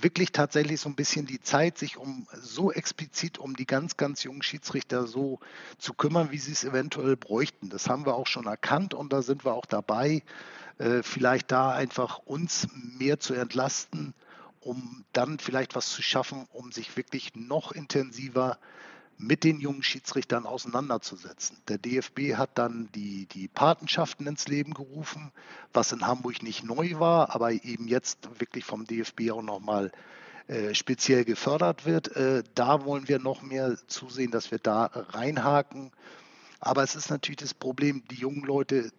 wirklich 0.00 0.32
tatsächlich 0.32 0.80
so 0.80 0.88
ein 0.88 0.96
bisschen 0.96 1.26
die 1.26 1.40
Zeit, 1.40 1.78
sich 1.78 1.96
um 1.96 2.26
so 2.32 2.72
explizit 2.72 3.38
um 3.38 3.54
die 3.54 3.66
ganz, 3.66 3.96
ganz 3.96 4.24
jungen 4.24 4.42
Schiedsrichter 4.42 5.06
so 5.06 5.38
zu 5.78 5.94
kümmern, 5.94 6.30
wie 6.30 6.38
sie 6.38 6.52
es 6.52 6.64
eventuell 6.64 7.16
bräuchten. 7.16 7.70
Das 7.70 7.88
haben 7.88 8.04
wir 8.04 8.14
auch 8.14 8.26
schon 8.26 8.46
erkannt 8.46 8.94
und 8.94 9.12
da 9.12 9.22
sind 9.22 9.44
wir 9.44 9.54
auch 9.54 9.66
dabei, 9.66 10.22
äh, 10.78 11.02
vielleicht 11.02 11.52
da 11.52 11.70
einfach 11.70 12.18
uns 12.18 12.68
mehr 12.98 13.20
zu 13.20 13.34
entlasten, 13.34 14.14
um 14.60 15.04
dann 15.12 15.38
vielleicht 15.38 15.76
was 15.76 15.90
zu 15.90 16.02
schaffen, 16.02 16.46
um 16.52 16.72
sich 16.72 16.96
wirklich 16.96 17.34
noch 17.34 17.70
intensiver 17.70 18.58
mit 19.18 19.44
den 19.44 19.60
jungen 19.60 19.82
Schiedsrichtern 19.82 20.46
auseinanderzusetzen. 20.46 21.56
Der 21.68 21.78
DFB 21.78 22.34
hat 22.36 22.50
dann 22.54 22.88
die, 22.94 23.26
die 23.26 23.48
Patenschaften 23.48 24.26
ins 24.26 24.48
Leben 24.48 24.74
gerufen, 24.74 25.32
was 25.72 25.92
in 25.92 26.06
Hamburg 26.06 26.42
nicht 26.42 26.64
neu 26.64 26.98
war, 26.98 27.34
aber 27.34 27.52
eben 27.52 27.88
jetzt 27.88 28.28
wirklich 28.38 28.64
vom 28.64 28.86
DFB 28.86 29.30
auch 29.30 29.42
nochmal 29.42 29.92
äh, 30.46 30.74
speziell 30.74 31.24
gefördert 31.24 31.86
wird. 31.86 32.14
Äh, 32.16 32.42
da 32.54 32.84
wollen 32.84 33.08
wir 33.08 33.18
noch 33.18 33.42
mehr 33.42 33.76
zusehen, 33.86 34.30
dass 34.30 34.50
wir 34.50 34.58
da 34.58 34.90
reinhaken. 34.92 35.90
Aber 36.60 36.82
es 36.82 36.96
ist 36.96 37.10
natürlich 37.10 37.38
das 37.38 37.54
Problem, 37.54 38.02
die 38.10 38.16
jungen 38.16 38.42
Leute 38.42 38.90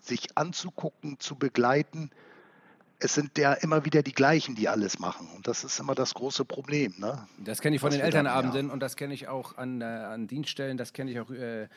sich 0.00 0.36
anzugucken, 0.36 1.18
zu 1.20 1.36
begleiten, 1.36 2.10
es 2.98 3.14
sind 3.14 3.36
ja 3.38 3.52
immer 3.52 3.84
wieder 3.84 4.02
die 4.02 4.12
gleichen, 4.12 4.54
die 4.54 4.68
alles 4.68 4.98
machen. 4.98 5.28
Und 5.36 5.46
das 5.46 5.64
ist 5.64 5.78
immer 5.78 5.94
das 5.94 6.14
große 6.14 6.44
Problem. 6.44 6.94
Ne? 6.98 7.26
Das 7.38 7.60
kenne 7.60 7.76
ich 7.76 7.80
von 7.80 7.88
Was 7.88 7.96
den 7.96 8.04
Elternabenden 8.04 8.68
ja. 8.68 8.72
und 8.72 8.80
das 8.80 8.96
kenne 8.96 9.14
ich 9.14 9.28
auch 9.28 9.56
an, 9.58 9.80
äh, 9.80 9.84
an 9.84 10.26
Dienststellen, 10.26 10.76
das 10.76 10.92
kenne 10.92 11.10
ich 11.10 11.20
auch. 11.20 11.30
Äh, 11.30 11.68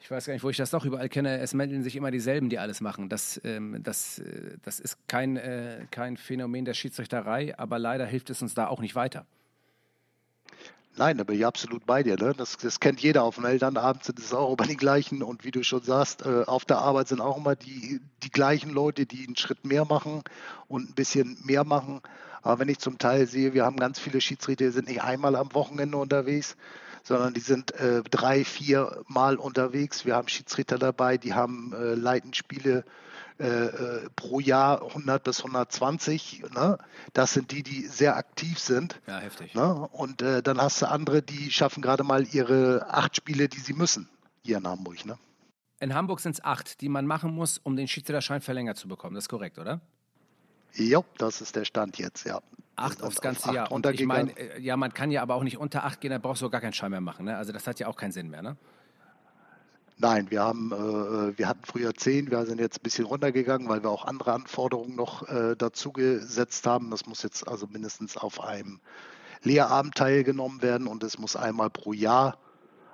ich 0.00 0.10
weiß 0.10 0.26
gar 0.26 0.34
nicht, 0.34 0.42
wo 0.42 0.50
ich 0.50 0.56
das 0.56 0.70
doch 0.70 0.84
überall 0.84 1.08
kenne. 1.08 1.38
Es 1.38 1.54
melden 1.54 1.82
sich 1.82 1.96
immer 1.96 2.10
dieselben, 2.10 2.50
die 2.50 2.58
alles 2.58 2.82
machen. 2.82 3.08
Das, 3.08 3.40
ähm, 3.44 3.80
das, 3.82 4.18
äh, 4.18 4.58
das 4.62 4.80
ist 4.80 4.98
kein, 5.08 5.36
äh, 5.36 5.86
kein 5.90 6.16
Phänomen 6.16 6.64
der 6.64 6.74
Schiedsrichterei, 6.74 7.56
aber 7.58 7.78
leider 7.78 8.04
hilft 8.04 8.28
es 8.28 8.42
uns 8.42 8.52
da 8.52 8.66
auch 8.66 8.80
nicht 8.80 8.96
weiter. 8.96 9.24
Nein, 10.96 11.18
da 11.18 11.24
bin 11.24 11.36
ich 11.36 11.44
absolut 11.44 11.86
bei 11.86 12.04
dir. 12.04 12.16
Ne? 12.16 12.34
Das, 12.36 12.56
das, 12.56 12.78
kennt 12.78 13.00
jeder. 13.00 13.24
Auf 13.24 13.34
dem 13.34 13.44
Elternabend 13.44 14.04
sind 14.04 14.20
es 14.20 14.32
auch 14.32 14.56
immer 14.56 14.68
die 14.68 14.76
gleichen. 14.76 15.24
Und 15.24 15.44
wie 15.44 15.50
du 15.50 15.64
schon 15.64 15.82
sagst, 15.82 16.24
äh, 16.24 16.44
auf 16.46 16.64
der 16.64 16.78
Arbeit 16.78 17.08
sind 17.08 17.20
auch 17.20 17.36
immer 17.36 17.56
die, 17.56 18.00
die 18.22 18.30
gleichen 18.30 18.70
Leute, 18.70 19.04
die 19.04 19.26
einen 19.26 19.36
Schritt 19.36 19.64
mehr 19.64 19.84
machen 19.84 20.22
und 20.68 20.88
ein 20.88 20.94
bisschen 20.94 21.36
mehr 21.42 21.64
machen. 21.64 22.00
Aber 22.42 22.60
wenn 22.60 22.68
ich 22.68 22.78
zum 22.78 22.98
Teil 22.98 23.26
sehe, 23.26 23.54
wir 23.54 23.64
haben 23.64 23.76
ganz 23.76 23.98
viele 23.98 24.20
Schiedsrichter, 24.20 24.66
die 24.66 24.70
sind 24.70 24.86
nicht 24.88 25.02
einmal 25.02 25.34
am 25.34 25.52
Wochenende 25.52 25.96
unterwegs, 25.96 26.56
sondern 27.02 27.34
die 27.34 27.40
sind 27.40 27.72
äh, 27.72 28.02
drei, 28.08 28.44
vier 28.44 29.02
Mal 29.08 29.36
unterwegs. 29.36 30.04
Wir 30.04 30.14
haben 30.14 30.28
Schiedsrichter 30.28 30.78
dabei, 30.78 31.18
die 31.18 31.34
haben 31.34 31.72
äh, 31.72 31.94
leiten 31.94 32.34
Spiele 32.34 32.84
äh, 33.38 33.46
äh, 33.46 34.08
pro 34.14 34.38
Jahr 34.38 34.82
100 34.82 35.24
bis 35.24 35.38
120. 35.40 36.44
Ne? 36.54 36.78
Das 37.14 37.32
sind 37.32 37.50
die, 37.50 37.64
die 37.64 37.86
sehr 37.86 38.16
aktiv 38.16 38.60
sind. 38.60 39.00
Ja, 39.08 39.18
heftig. 39.18 39.54
Ne? 39.54 39.88
Und 39.92 40.22
äh, 40.22 40.40
dann 40.40 40.58
hast 40.58 40.80
du 40.82 40.88
andere, 40.88 41.20
die 41.20 41.50
schaffen 41.50 41.82
gerade 41.82 42.04
mal 42.04 42.26
ihre 42.32 42.86
acht 42.88 43.16
Spiele, 43.16 43.48
die 43.48 43.58
sie 43.58 43.72
müssen, 43.72 44.08
hier 44.42 44.58
in 44.58 44.68
Hamburg. 44.68 45.04
Ne? 45.04 45.18
In 45.80 45.94
Hamburg 45.94 46.20
sind 46.20 46.32
es 46.32 46.44
acht, 46.44 46.80
die 46.80 46.88
man 46.88 47.06
machen 47.06 47.34
muss, 47.34 47.58
um 47.58 47.74
den 47.74 47.88
Schiedsrichterschein 47.88 48.40
verlängert 48.40 48.76
zu 48.76 48.86
bekommen. 48.86 49.16
Das 49.16 49.24
ist 49.24 49.28
korrekt, 49.28 49.58
oder? 49.58 49.80
Ja, 50.74 51.00
das 51.18 51.40
ist 51.40 51.56
der 51.56 51.64
Stand 51.64 51.98
jetzt, 51.98 52.24
ja. 52.26 52.40
Acht 52.76 53.02
aufs 53.02 53.20
ganze 53.20 53.52
Jahr. 53.52 53.70
Und 53.72 53.84
ich 53.86 54.06
meine, 54.06 54.30
äh, 54.36 54.60
ja, 54.60 54.76
man 54.76 54.94
kann 54.94 55.10
ja 55.10 55.22
aber 55.22 55.34
auch 55.34 55.42
nicht 55.42 55.58
unter 55.58 55.84
acht 55.84 56.00
gehen, 56.00 56.10
da 56.10 56.18
brauchst 56.18 56.42
du 56.42 56.50
gar 56.50 56.60
keinen 56.60 56.72
Schein 56.72 56.90
mehr 56.90 57.00
machen. 57.00 57.26
Ne? 57.26 57.36
Also 57.36 57.52
das 57.52 57.66
hat 57.66 57.80
ja 57.80 57.86
auch 57.88 57.96
keinen 57.96 58.12
Sinn 58.12 58.30
mehr, 58.30 58.42
ne? 58.42 58.56
Nein, 59.96 60.30
wir 60.30 60.42
haben, 60.42 60.72
äh, 60.72 61.38
wir 61.38 61.48
hatten 61.48 61.64
früher 61.64 61.94
zehn, 61.94 62.30
wir 62.30 62.44
sind 62.46 62.60
jetzt 62.60 62.80
ein 62.80 62.82
bisschen 62.82 63.04
runtergegangen, 63.04 63.68
weil 63.68 63.82
wir 63.82 63.90
auch 63.90 64.04
andere 64.04 64.32
Anforderungen 64.32 64.96
noch 64.96 65.28
äh, 65.28 65.54
dazu 65.56 65.92
gesetzt 65.92 66.66
haben. 66.66 66.90
Das 66.90 67.06
muss 67.06 67.22
jetzt 67.22 67.46
also 67.46 67.66
mindestens 67.68 68.16
auf 68.16 68.40
einem 68.40 68.80
Lehrabend 69.42 69.94
teilgenommen 69.94 70.62
werden 70.62 70.88
und 70.88 71.04
es 71.04 71.18
muss 71.18 71.36
einmal 71.36 71.70
pro 71.70 71.92
Jahr 71.92 72.38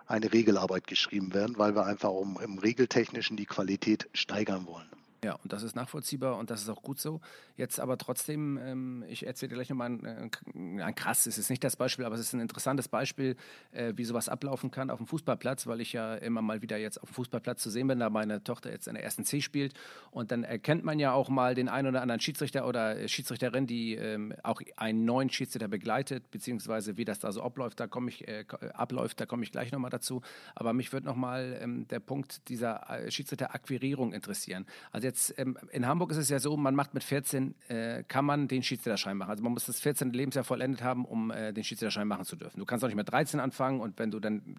eine 0.06 0.32
Regelarbeit 0.32 0.86
geschrieben 0.86 1.32
werden, 1.32 1.56
weil 1.56 1.74
wir 1.74 1.86
einfach 1.86 2.10
um, 2.10 2.38
im 2.42 2.58
Regeltechnischen 2.58 3.36
die 3.36 3.46
Qualität 3.46 4.08
steigern 4.12 4.66
wollen. 4.66 4.90
Ja, 5.22 5.34
und 5.34 5.52
das 5.52 5.62
ist 5.62 5.76
nachvollziehbar 5.76 6.38
und 6.38 6.50
das 6.50 6.62
ist 6.62 6.70
auch 6.70 6.82
gut 6.82 6.98
so. 6.98 7.20
Jetzt 7.56 7.78
aber 7.78 7.98
trotzdem, 7.98 8.58
ähm, 8.62 9.04
ich 9.06 9.26
erzähle 9.26 9.50
dir 9.50 9.56
gleich 9.56 9.68
nochmal 9.68 9.90
ein, 9.90 10.06
ein, 10.06 10.80
ein 10.80 10.94
krass, 10.94 11.26
es 11.26 11.36
ist 11.36 11.50
nicht 11.50 11.62
das 11.62 11.76
Beispiel, 11.76 12.06
aber 12.06 12.14
es 12.14 12.22
ist 12.22 12.32
ein 12.32 12.40
interessantes 12.40 12.88
Beispiel, 12.88 13.36
äh, 13.72 13.92
wie 13.96 14.04
sowas 14.06 14.30
ablaufen 14.30 14.70
kann 14.70 14.88
auf 14.88 14.96
dem 14.96 15.06
Fußballplatz, 15.06 15.66
weil 15.66 15.82
ich 15.82 15.92
ja 15.92 16.14
immer 16.14 16.40
mal 16.40 16.62
wieder 16.62 16.78
jetzt 16.78 17.02
auf 17.02 17.10
dem 17.10 17.14
Fußballplatz 17.14 17.62
zu 17.62 17.68
sehen 17.68 17.86
bin, 17.88 17.98
da 17.98 18.08
meine 18.08 18.42
Tochter 18.42 18.70
jetzt 18.70 18.88
in 18.88 18.94
der 18.94 19.04
ersten 19.04 19.24
C 19.24 19.42
spielt 19.42 19.74
und 20.10 20.30
dann 20.32 20.42
erkennt 20.42 20.84
man 20.84 20.98
ja 20.98 21.12
auch 21.12 21.28
mal 21.28 21.54
den 21.54 21.68
einen 21.68 21.88
oder 21.88 22.00
anderen 22.00 22.20
Schiedsrichter 22.20 22.66
oder 22.66 23.06
Schiedsrichterin, 23.06 23.66
die 23.66 23.96
ähm, 23.96 24.32
auch 24.42 24.62
einen 24.76 25.04
neuen 25.04 25.28
Schiedsrichter 25.28 25.68
begleitet, 25.68 26.30
beziehungsweise 26.30 26.96
wie 26.96 27.04
das 27.04 27.18
da 27.18 27.30
so 27.30 27.42
abläuft, 27.42 27.78
da 27.78 27.86
komme 27.86 28.08
ich, 28.08 28.26
äh, 28.26 28.46
abläuft, 28.72 29.20
da 29.20 29.26
komme 29.26 29.42
ich 29.42 29.52
gleich 29.52 29.70
nochmal 29.70 29.90
dazu. 29.90 30.22
Aber 30.54 30.72
mich 30.72 30.94
würde 30.94 31.06
nochmal 31.06 31.58
ähm, 31.60 31.86
der 31.88 32.00
Punkt 32.00 32.48
dieser 32.48 32.88
äh, 32.88 33.10
Schiedsrichter-Akquirierung 33.10 34.14
interessieren. 34.14 34.64
Also 34.92 35.09
jetzt 35.10 35.34
ähm, 35.38 35.58
in 35.72 35.86
Hamburg 35.86 36.10
ist 36.12 36.16
es 36.16 36.28
ja 36.28 36.38
so, 36.38 36.56
man 36.56 36.74
macht 36.74 36.94
mit 36.94 37.02
14, 37.02 37.54
äh, 37.68 38.02
kann 38.04 38.24
man 38.24 38.48
den 38.48 38.62
Schiedsrichterschein 38.62 39.16
machen. 39.16 39.30
Also 39.30 39.42
man 39.42 39.52
muss 39.52 39.66
das 39.66 39.80
14. 39.80 40.12
Lebensjahr 40.12 40.44
vollendet 40.44 40.82
haben, 40.82 41.04
um 41.04 41.30
äh, 41.30 41.52
den 41.52 41.64
Schiedsrichterschein 41.64 42.06
machen 42.06 42.24
zu 42.24 42.36
dürfen. 42.36 42.58
Du 42.58 42.64
kannst 42.64 42.84
auch 42.84 42.88
nicht 42.88 42.96
mit 42.96 43.10
13 43.10 43.40
anfangen 43.40 43.80
und 43.80 43.98
wenn 43.98 44.10
du 44.10 44.20
dann 44.20 44.56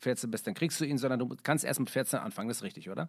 14 0.00 0.30
bist, 0.30 0.46
dann 0.46 0.54
kriegst 0.54 0.80
du 0.80 0.84
ihn, 0.84 0.98
sondern 0.98 1.18
du 1.18 1.34
kannst 1.42 1.64
erst 1.64 1.80
mit 1.80 1.90
14 1.90 2.18
anfangen. 2.18 2.48
Das 2.48 2.58
ist 2.58 2.62
richtig, 2.62 2.90
oder? 2.90 3.08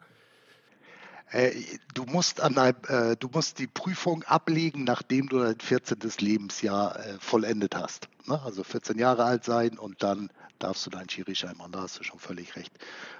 Äh, 1.31 1.51
du 1.93 2.05
musst, 2.05 2.41
an 2.41 2.53
dein, 2.53 2.75
äh, 2.85 3.17
du 3.17 3.29
musst 3.33 3.59
die 3.59 3.67
Prüfung 3.67 4.23
ablegen, 4.23 4.83
nachdem 4.85 5.27
du 5.27 5.39
dein 5.39 5.59
14. 5.59 5.99
Lebensjahr 6.19 6.97
äh, 6.99 7.17
vollendet 7.19 7.75
hast. 7.75 8.07
Ne? 8.27 8.41
Also 8.43 8.63
14 8.63 8.97
Jahre 8.97 9.25
alt 9.25 9.43
sein 9.43 9.77
und 9.77 10.03
dann 10.03 10.29
darfst 10.59 10.85
du 10.85 10.89
deinen 10.89 11.09
Schirischein 11.09 11.57
machen. 11.57 11.73
Da 11.73 11.81
hast 11.81 11.99
du 11.99 12.03
schon 12.03 12.19
völlig 12.19 12.55
recht. 12.55 12.73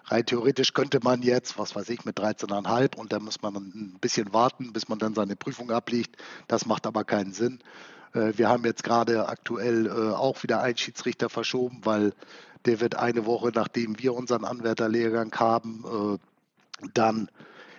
Rein 0.06 0.26
theoretisch 0.26 0.74
könnte 0.74 1.00
man 1.04 1.22
jetzt, 1.22 1.60
was 1.60 1.76
weiß 1.76 1.90
ich, 1.90 2.06
mit 2.06 2.18
13,5 2.18 2.96
und 2.96 3.12
dann 3.12 3.24
muss 3.24 3.42
man 3.42 3.56
ein 3.56 3.98
bisschen 4.00 4.34
warten, 4.34 4.74
bis 4.74 4.88
man 4.88 5.00
dann 5.00 5.14
seine 5.14 5.36
Prüfung 5.36 5.70
ablegt. 5.70 6.16
Das 6.48 6.66
macht 6.66 6.88
aber 6.88 7.04
keinen 7.04 7.34
Sinn. 7.34 7.60
Wir 8.14 8.50
haben 8.50 8.66
jetzt 8.66 8.84
gerade 8.84 9.28
aktuell 9.28 9.92
auch 10.16 10.42
wieder 10.42 10.62
einen 10.62 10.78
Schiedsrichter 10.78 11.30
verschoben, 11.30 11.82
weil 11.84 12.14
der 12.66 12.80
wird 12.80 12.96
eine 12.96 13.28
Woche, 13.28 13.52
nachdem 13.54 14.00
wir 14.00 14.16
unseren 14.16 14.44
Anwärterlehrgang 14.44 15.32
haben, 15.36 16.18
dann 16.96 17.30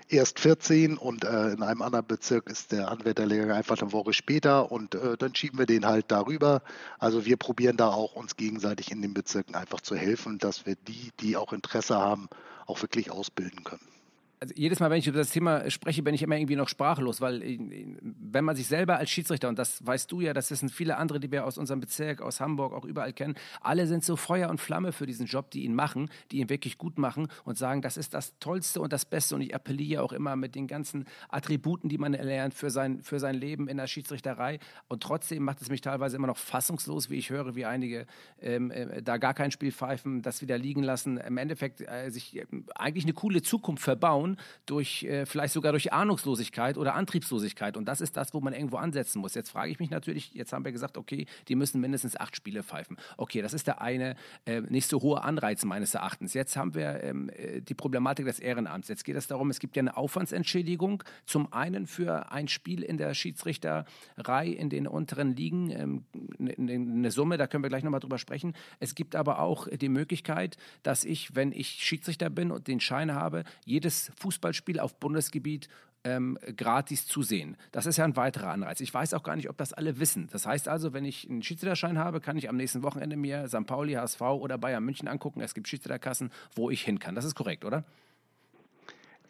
erst 0.09 0.41
14 0.41 0.97
und 0.97 1.25
äh, 1.25 1.51
in 1.51 1.63
einem 1.63 1.83
anderen 1.83 2.07
Bezirk 2.07 2.49
ist 2.49 2.73
der 2.73 2.89
Anwärterlehrgang 2.89 3.51
einfach 3.51 3.81
eine 3.81 3.93
Woche 3.93 4.13
später 4.13 4.73
und 4.73 4.95
äh, 4.95 5.17
dann 5.17 5.35
schieben 5.35 5.59
wir 5.59 5.67
den 5.67 5.87
halt 5.87 6.07
darüber. 6.09 6.63
Also 6.99 7.25
wir 7.27 7.37
probieren 7.37 7.77
da 7.77 7.89
auch 7.89 8.15
uns 8.15 8.37
gegenseitig 8.37 8.91
in 8.91 9.03
den 9.03 9.15
Bezirken 9.15 9.55
einfach 9.55 9.81
zu 9.81 9.97
helfen, 9.97 10.39
dass 10.39 10.67
wir 10.67 10.77
die, 10.77 11.13
die 11.21 11.37
auch 11.37 11.53
Interesse 11.53 11.97
haben, 11.97 12.29
auch 12.67 12.83
wirklich 12.83 13.11
ausbilden 13.11 13.65
können 13.65 13.98
also 14.41 14.55
jedes 14.57 14.81
Mal, 14.81 14.91
wenn 14.91 14.99
ich 14.99 15.07
über 15.07 15.19
das 15.19 15.31
Thema 15.31 15.69
spreche, 15.71 16.03
bin 16.03 16.15
ich 16.15 16.23
immer 16.23 16.37
irgendwie 16.37 16.57
noch 16.57 16.69
sprachlos, 16.69 17.21
weil 17.21 17.43
äh, 17.43 17.59
wenn 18.01 18.45
man 18.45 18.57
sich 18.57 18.67
selber 18.67 18.97
als 18.97 19.11
Schiedsrichter, 19.11 19.49
und 19.49 19.59
das 19.59 19.85
weißt 19.85 20.11
du 20.13 20.21
ja, 20.21 20.33
das 20.33 20.49
sind 20.49 20.71
viele 20.71 20.97
andere, 20.97 21.21
die 21.21 21.31
wir 21.31 21.45
aus 21.45 21.59
unserem 21.59 21.81
Bezirk, 21.81 22.21
aus 22.21 22.41
Hamburg, 22.41 22.73
auch 22.73 22.85
überall 22.85 23.13
kennen, 23.13 23.35
alle 23.61 23.87
sind 23.87 24.05
so 24.05 24.17
Feuer 24.17 24.49
und 24.49 24.61
Flamme 24.61 24.93
für 24.93 25.07
diesen 25.07 25.27
Job, 25.27 25.51
die 25.51 25.65
ihn 25.65 25.75
machen, 25.75 26.11
die 26.31 26.39
ihn 26.39 26.49
wirklich 26.49 26.79
gut 26.79 26.99
machen 26.99 27.29
und 27.45 27.59
sagen, 27.59 27.83
das 27.83 27.97
ist 27.97 28.15
das 28.15 28.39
Tollste 28.39 28.81
und 28.81 28.93
das 28.93 29.05
Beste. 29.05 29.35
Und 29.35 29.43
ich 29.43 29.55
appelliere 29.55 30.03
auch 30.03 30.13
immer 30.13 30.37
mit 30.37 30.55
den 30.55 30.67
ganzen 30.67 31.07
Attributen, 31.29 31.89
die 31.89 31.99
man 31.99 32.15
erlernt 32.15 32.55
für 32.55 32.71
sein, 32.71 33.03
für 33.03 33.19
sein 33.19 33.35
Leben 33.35 33.69
in 33.69 33.77
der 33.77 33.87
Schiedsrichterei. 33.87 34.59
Und 34.89 35.03
trotzdem 35.03 35.43
macht 35.43 35.61
es 35.61 35.69
mich 35.69 35.81
teilweise 35.81 36.17
immer 36.17 36.27
noch 36.27 36.37
fassungslos, 36.37 37.11
wie 37.11 37.17
ich 37.17 37.31
höre, 37.31 37.57
wie 37.57 37.65
einige 37.65 38.07
ähm, 38.41 38.71
äh, 38.71 39.03
da 39.03 39.17
gar 39.17 39.35
kein 39.35 39.51
Spiel 39.51 39.73
pfeifen, 39.73 40.23
das 40.23 40.43
wieder 40.43 40.59
liegen 40.59 40.83
lassen, 40.83 41.19
im 41.19 41.37
Endeffekt 41.39 41.81
äh, 41.81 42.11
sich 42.11 42.37
äh, 42.37 42.47
eigentlich 42.75 43.05
eine 43.05 43.15
coole 43.15 43.43
Zukunft 43.43 43.83
verbauen 43.83 44.28
bauen, 44.29 44.37
durch, 44.67 45.05
äh, 45.05 45.27
vielleicht 45.27 45.55
sogar 45.55 45.73
durch 45.73 45.93
Ahnungslosigkeit 45.93 46.77
oder 46.77 46.95
Antriebslosigkeit. 46.95 47.77
Und 47.77 47.87
das 47.87 48.01
ist 48.01 48.17
das, 48.17 48.35
wo 48.35 48.41
man 48.41 48.53
irgendwo 48.53 48.77
ansetzen 48.77 49.21
muss. 49.21 49.35
Jetzt 49.35 49.51
frage 49.51 49.71
ich 49.71 49.79
mich 49.79 49.91
natürlich, 49.91 50.35
jetzt 50.35 50.53
haben 50.53 50.65
wir 50.65 50.73
gesagt, 50.73 50.97
okay, 50.97 51.27
die 51.49 51.57
müssen 51.57 51.81
mindestens 51.81 52.17
acht 52.17 52.37
Spiele 52.37 52.63
pfeifen. 52.63 52.97
Okay, 53.17 53.43
das 53.43 53.53
ist 53.53 53.67
der 53.67 53.81
eine 53.81 54.17
äh, 54.45 54.61
nicht 54.61 54.89
so 54.89 55.01
hohe 55.01 55.23
Anreiz 55.23 55.65
meines 55.65 55.95
Erachtens. 55.95 56.35
Jetzt 56.35 56.57
haben 56.57 56.75
wir 56.75 57.03
ähm, 57.03 57.31
äh, 57.31 57.61
die 57.61 57.75
Problematik 57.75 58.27
des 58.27 58.39
Ehrenamts. 58.39 58.89
Jetzt 58.89 59.05
geht 59.05 59.17
es 59.17 59.27
darum, 59.27 59.51
es 59.51 59.59
gibt 59.59 59.77
ja 59.77 59.81
eine 59.81 59.97
Aufwandsentschädigung. 59.97 61.03
Zum 61.27 61.53
einen 61.53 61.87
für 61.87 62.31
ein 62.33 62.49
Spiel 62.49 62.83
in 62.83 62.99
der 62.99 63.15
Schiedsrichterei 63.15 64.49
in 64.49 64.71
den 64.71 64.87
unteren 64.87 65.35
Ligen, 65.37 65.71
ähm, 65.71 66.05
eine, 66.39 66.73
eine 66.73 67.11
Summe, 67.11 67.37
da 67.37 67.47
können 67.47 67.65
wir 67.65 67.69
gleich 67.69 67.85
nochmal 67.85 68.01
drüber 68.01 68.19
sprechen. 68.19 68.55
Es 68.81 68.95
gibt 68.95 69.15
aber 69.15 69.41
auch 69.41 69.69
die 69.69 69.89
Möglichkeit, 69.89 70.57
dass 70.83 71.05
ich, 71.05 71.35
wenn 71.35 71.53
ich 71.53 71.69
Schiedsrichter 71.69 72.31
bin 72.31 72.51
und 72.51 72.69
den 72.69 72.81
Schein 72.81 73.15
habe, 73.15 73.45
jedes 73.65 74.11
Fußballspiel 74.19 74.81
auf 74.81 74.99
Bundesgebiet 74.99 75.69
ähm, 76.05 76.39
gratis 76.57 77.07
zu 77.07 77.23
sehen. 77.23 77.57
Das 77.73 77.87
ist 77.87 77.97
ja 77.97 78.05
ein 78.05 78.17
weiterer 78.17 78.51
Anreiz. 78.51 78.81
Ich 78.81 78.93
weiß 78.93 79.15
auch 79.15 79.23
gar 79.23 79.37
nicht, 79.37 79.49
ob 79.49 79.57
das 79.57 79.73
alle 79.73 79.99
wissen. 79.99 80.29
Das 80.31 80.47
heißt 80.47 80.69
also, 80.69 80.93
wenn 80.93 81.05
ich 81.05 81.29
einen 81.29 81.43
Schiedsrichterschein 81.43 81.99
habe, 81.99 82.21
kann 82.21 82.37
ich 82.37 82.49
am 82.49 82.57
nächsten 82.57 82.83
Wochenende 82.83 83.17
mir 83.17 83.49
St. 83.49 83.67
Pauli, 83.67 83.95
HSV 83.95 84.21
oder 84.21 84.59
Bayern 84.59 84.85
München 84.85 85.09
angucken. 85.09 85.41
Es 85.41 85.55
gibt 85.55 85.69
Schiedsrichterkassen, 85.69 86.31
wo 86.55 86.71
ich 86.71 86.83
hin 86.83 86.99
kann. 86.99 87.15
Das 87.15 87.25
ist 87.25 87.35
korrekt, 87.35 87.65
oder? 87.65 87.85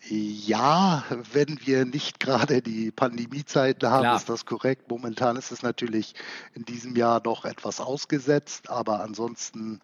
Ja, 0.06 1.04
wenn 1.32 1.58
wir 1.64 1.84
nicht 1.84 2.20
gerade 2.20 2.62
die 2.62 2.92
Pandemiezeiten 2.92 3.90
haben, 3.90 4.02
Klar. 4.02 4.16
ist 4.16 4.28
das 4.28 4.46
korrekt. 4.46 4.88
Momentan 4.88 5.36
ist 5.36 5.50
es 5.50 5.62
natürlich 5.62 6.14
in 6.54 6.64
diesem 6.64 6.94
Jahr 6.94 7.20
doch 7.20 7.44
etwas 7.44 7.80
ausgesetzt, 7.80 8.70
aber 8.70 9.00
ansonsten 9.00 9.80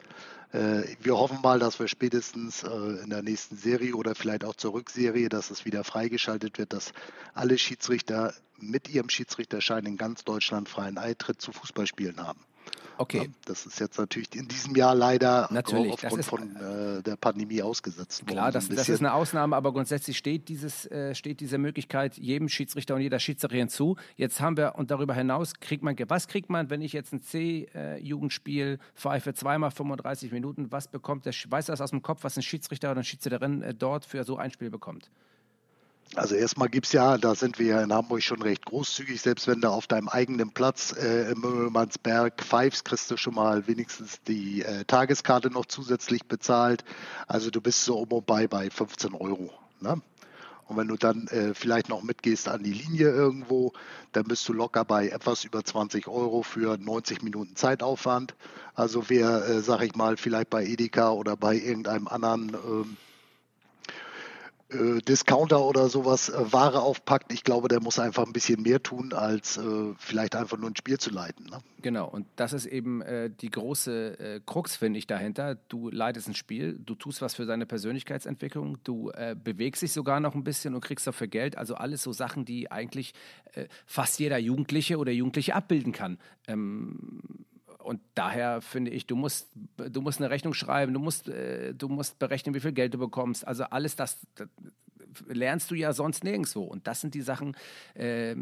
wir 0.54 1.18
hoffen 1.18 1.40
mal, 1.42 1.58
dass 1.58 1.80
wir 1.80 1.88
spätestens 1.88 2.62
äh, 2.62 2.68
in 3.02 3.10
der 3.10 3.22
nächsten 3.22 3.56
Serie 3.56 3.96
oder 3.96 4.14
vielleicht 4.14 4.44
auch 4.44 4.54
zur 4.54 4.74
Rückserie, 4.74 5.28
dass 5.28 5.50
es 5.50 5.64
wieder 5.64 5.82
freigeschaltet 5.82 6.58
wird, 6.58 6.72
dass 6.72 6.92
alle 7.34 7.58
Schiedsrichter 7.58 8.32
mit 8.58 8.88
ihrem 8.88 9.08
Schiedsrichterschein 9.08 9.84
in 9.84 9.96
ganz 9.96 10.22
Deutschland 10.22 10.68
freien 10.68 10.96
Eintritt 10.96 11.40
zu 11.40 11.50
Fußballspielen 11.50 12.24
haben. 12.24 12.38
Okay. 12.96 13.18
Ja, 13.18 13.24
das 13.46 13.66
ist 13.66 13.80
jetzt 13.80 13.98
natürlich 13.98 14.34
in 14.34 14.46
diesem 14.46 14.76
Jahr 14.76 14.94
leider 14.94 15.48
natürlich, 15.50 15.92
aufgrund 15.92 16.20
ist, 16.20 16.28
von 16.28 16.56
äh, 16.56 17.02
der 17.02 17.16
Pandemie 17.16 17.62
ausgesetzt 17.62 18.26
Klar, 18.26 18.52
das, 18.52 18.68
das, 18.68 18.88
ist 18.88 19.00
eine 19.00 19.14
Ausnahme, 19.14 19.56
aber 19.56 19.72
grundsätzlich 19.72 20.16
steht, 20.16 20.48
dieses, 20.48 20.86
äh, 20.86 21.14
steht 21.14 21.40
diese 21.40 21.58
Möglichkeit 21.58 22.16
jedem 22.16 22.48
Schiedsrichter 22.48 22.94
und 22.94 23.00
jeder 23.00 23.18
Schiedsrichterin 23.18 23.68
zu. 23.68 23.96
Jetzt 24.16 24.40
haben 24.40 24.56
wir, 24.56 24.76
und 24.76 24.90
darüber 24.90 25.14
hinaus 25.14 25.54
kriegt 25.54 25.82
man, 25.82 25.96
was 26.08 26.28
kriegt 26.28 26.50
man, 26.50 26.70
wenn 26.70 26.82
ich 26.82 26.92
jetzt 26.92 27.12
ein 27.12 27.22
C-Jugendspiel 27.22 28.78
äh, 28.80 28.98
pfeife, 28.98 29.34
zweimal 29.34 29.70
35 29.70 30.30
Minuten, 30.32 30.70
was 30.70 30.88
bekommt 30.88 31.26
der, 31.26 31.32
weiß 31.32 31.66
das 31.66 31.80
aus 31.80 31.90
dem 31.90 32.02
Kopf, 32.02 32.22
was 32.22 32.36
ein 32.36 32.42
Schiedsrichter 32.42 32.88
oder 32.88 32.98
eine 32.98 33.04
Schiedsrichterin 33.04 33.62
äh, 33.62 33.74
dort 33.74 34.04
für 34.04 34.24
so 34.24 34.36
ein 34.36 34.50
Spiel 34.50 34.70
bekommt? 34.70 35.10
Also 36.16 36.36
erstmal 36.36 36.68
gibt 36.68 36.86
es 36.86 36.92
ja, 36.92 37.18
da 37.18 37.34
sind 37.34 37.58
wir 37.58 37.66
ja 37.66 37.82
in 37.82 37.92
Hamburg 37.92 38.22
schon 38.22 38.40
recht 38.40 38.64
großzügig, 38.66 39.20
selbst 39.20 39.48
wenn 39.48 39.60
du 39.60 39.68
auf 39.68 39.88
deinem 39.88 40.08
eigenen 40.08 40.52
Platz 40.52 40.94
äh, 40.96 41.32
im 41.32 41.40
Möllmannsberg 41.40 42.40
pfeifst, 42.40 42.84
kriegst 42.84 43.10
du 43.10 43.16
schon 43.16 43.34
mal 43.34 43.66
wenigstens 43.66 44.20
die 44.28 44.62
äh, 44.62 44.84
Tageskarte 44.84 45.50
noch 45.50 45.66
zusätzlich 45.66 46.24
bezahlt. 46.26 46.84
Also 47.26 47.50
du 47.50 47.60
bist 47.60 47.84
so 47.84 47.98
um 47.98 48.12
und 48.12 48.26
bei 48.26 48.46
bei 48.46 48.70
15 48.70 49.14
Euro. 49.14 49.50
Ne? 49.80 50.00
Und 50.66 50.76
wenn 50.76 50.88
du 50.88 50.96
dann 50.96 51.26
äh, 51.28 51.52
vielleicht 51.52 51.88
noch 51.88 52.02
mitgehst 52.02 52.48
an 52.48 52.62
die 52.62 52.72
Linie 52.72 53.10
irgendwo, 53.10 53.72
dann 54.12 54.24
bist 54.24 54.48
du 54.48 54.52
locker 54.52 54.84
bei 54.84 55.08
etwas 55.08 55.44
über 55.44 55.64
20 55.64 56.06
Euro 56.06 56.42
für 56.42 56.78
90 56.78 57.22
Minuten 57.22 57.56
Zeitaufwand. 57.56 58.34
Also 58.74 59.08
wer, 59.08 59.46
äh, 59.46 59.60
sag 59.60 59.82
ich 59.82 59.94
mal, 59.94 60.16
vielleicht 60.16 60.50
bei 60.50 60.64
Edeka 60.64 61.10
oder 61.10 61.36
bei 61.36 61.56
irgendeinem 61.56 62.08
anderen 62.08 62.54
ähm, 62.54 62.96
äh, 64.74 65.00
Discounter 65.00 65.64
oder 65.64 65.88
sowas 65.88 66.28
äh, 66.28 66.52
Ware 66.52 66.80
aufpackt, 66.80 67.32
ich 67.32 67.44
glaube, 67.44 67.68
der 67.68 67.80
muss 67.80 67.98
einfach 67.98 68.26
ein 68.26 68.32
bisschen 68.32 68.62
mehr 68.62 68.82
tun, 68.82 69.12
als 69.12 69.56
äh, 69.56 69.94
vielleicht 69.98 70.36
einfach 70.36 70.58
nur 70.58 70.70
ein 70.70 70.76
Spiel 70.76 70.98
zu 70.98 71.10
leiten. 71.10 71.46
Ne? 71.46 71.58
Genau, 71.82 72.08
und 72.08 72.26
das 72.36 72.52
ist 72.52 72.66
eben 72.66 73.02
äh, 73.02 73.30
die 73.30 73.50
große 73.50 74.40
Krux, 74.46 74.76
finde 74.76 74.98
ich, 74.98 75.06
dahinter. 75.06 75.56
Du 75.68 75.90
leitest 75.90 76.28
ein 76.28 76.34
Spiel, 76.34 76.78
du 76.78 76.94
tust 76.94 77.22
was 77.22 77.34
für 77.34 77.46
deine 77.46 77.66
Persönlichkeitsentwicklung, 77.66 78.78
du 78.84 79.10
bewegst 79.42 79.82
dich 79.82 79.92
sogar 79.92 80.20
noch 80.20 80.34
ein 80.34 80.44
bisschen 80.44 80.74
und 80.74 80.82
kriegst 80.82 81.06
dafür 81.06 81.26
Geld. 81.26 81.58
Also 81.58 81.74
alles 81.74 82.02
so 82.02 82.12
Sachen, 82.12 82.44
die 82.44 82.70
eigentlich 82.70 83.12
fast 83.86 84.18
jeder 84.18 84.38
Jugendliche 84.38 84.98
oder 84.98 85.12
Jugendliche 85.12 85.54
abbilden 85.54 85.92
kann. 85.92 86.18
Ähm, 86.46 87.44
und 87.84 88.00
daher 88.14 88.60
finde 88.60 88.90
ich, 88.90 89.06
du 89.06 89.14
musst, 89.14 89.50
du 89.76 90.00
musst 90.00 90.20
eine 90.20 90.30
Rechnung 90.30 90.54
schreiben, 90.54 90.94
du 90.94 91.00
musst, 91.00 91.28
äh, 91.28 91.74
du 91.74 91.88
musst 91.88 92.18
berechnen, 92.18 92.54
wie 92.54 92.60
viel 92.60 92.72
Geld 92.72 92.94
du 92.94 92.98
bekommst. 92.98 93.46
Also 93.46 93.64
alles 93.64 93.94
das, 93.94 94.26
das 94.34 94.48
lernst 95.28 95.70
du 95.70 95.74
ja 95.74 95.92
sonst 95.92 96.24
nirgendwo. 96.24 96.62
Und 96.62 96.86
das 96.86 97.00
sind 97.00 97.14
die 97.14 97.22
Sachen, 97.22 97.56
äh, 97.94 98.34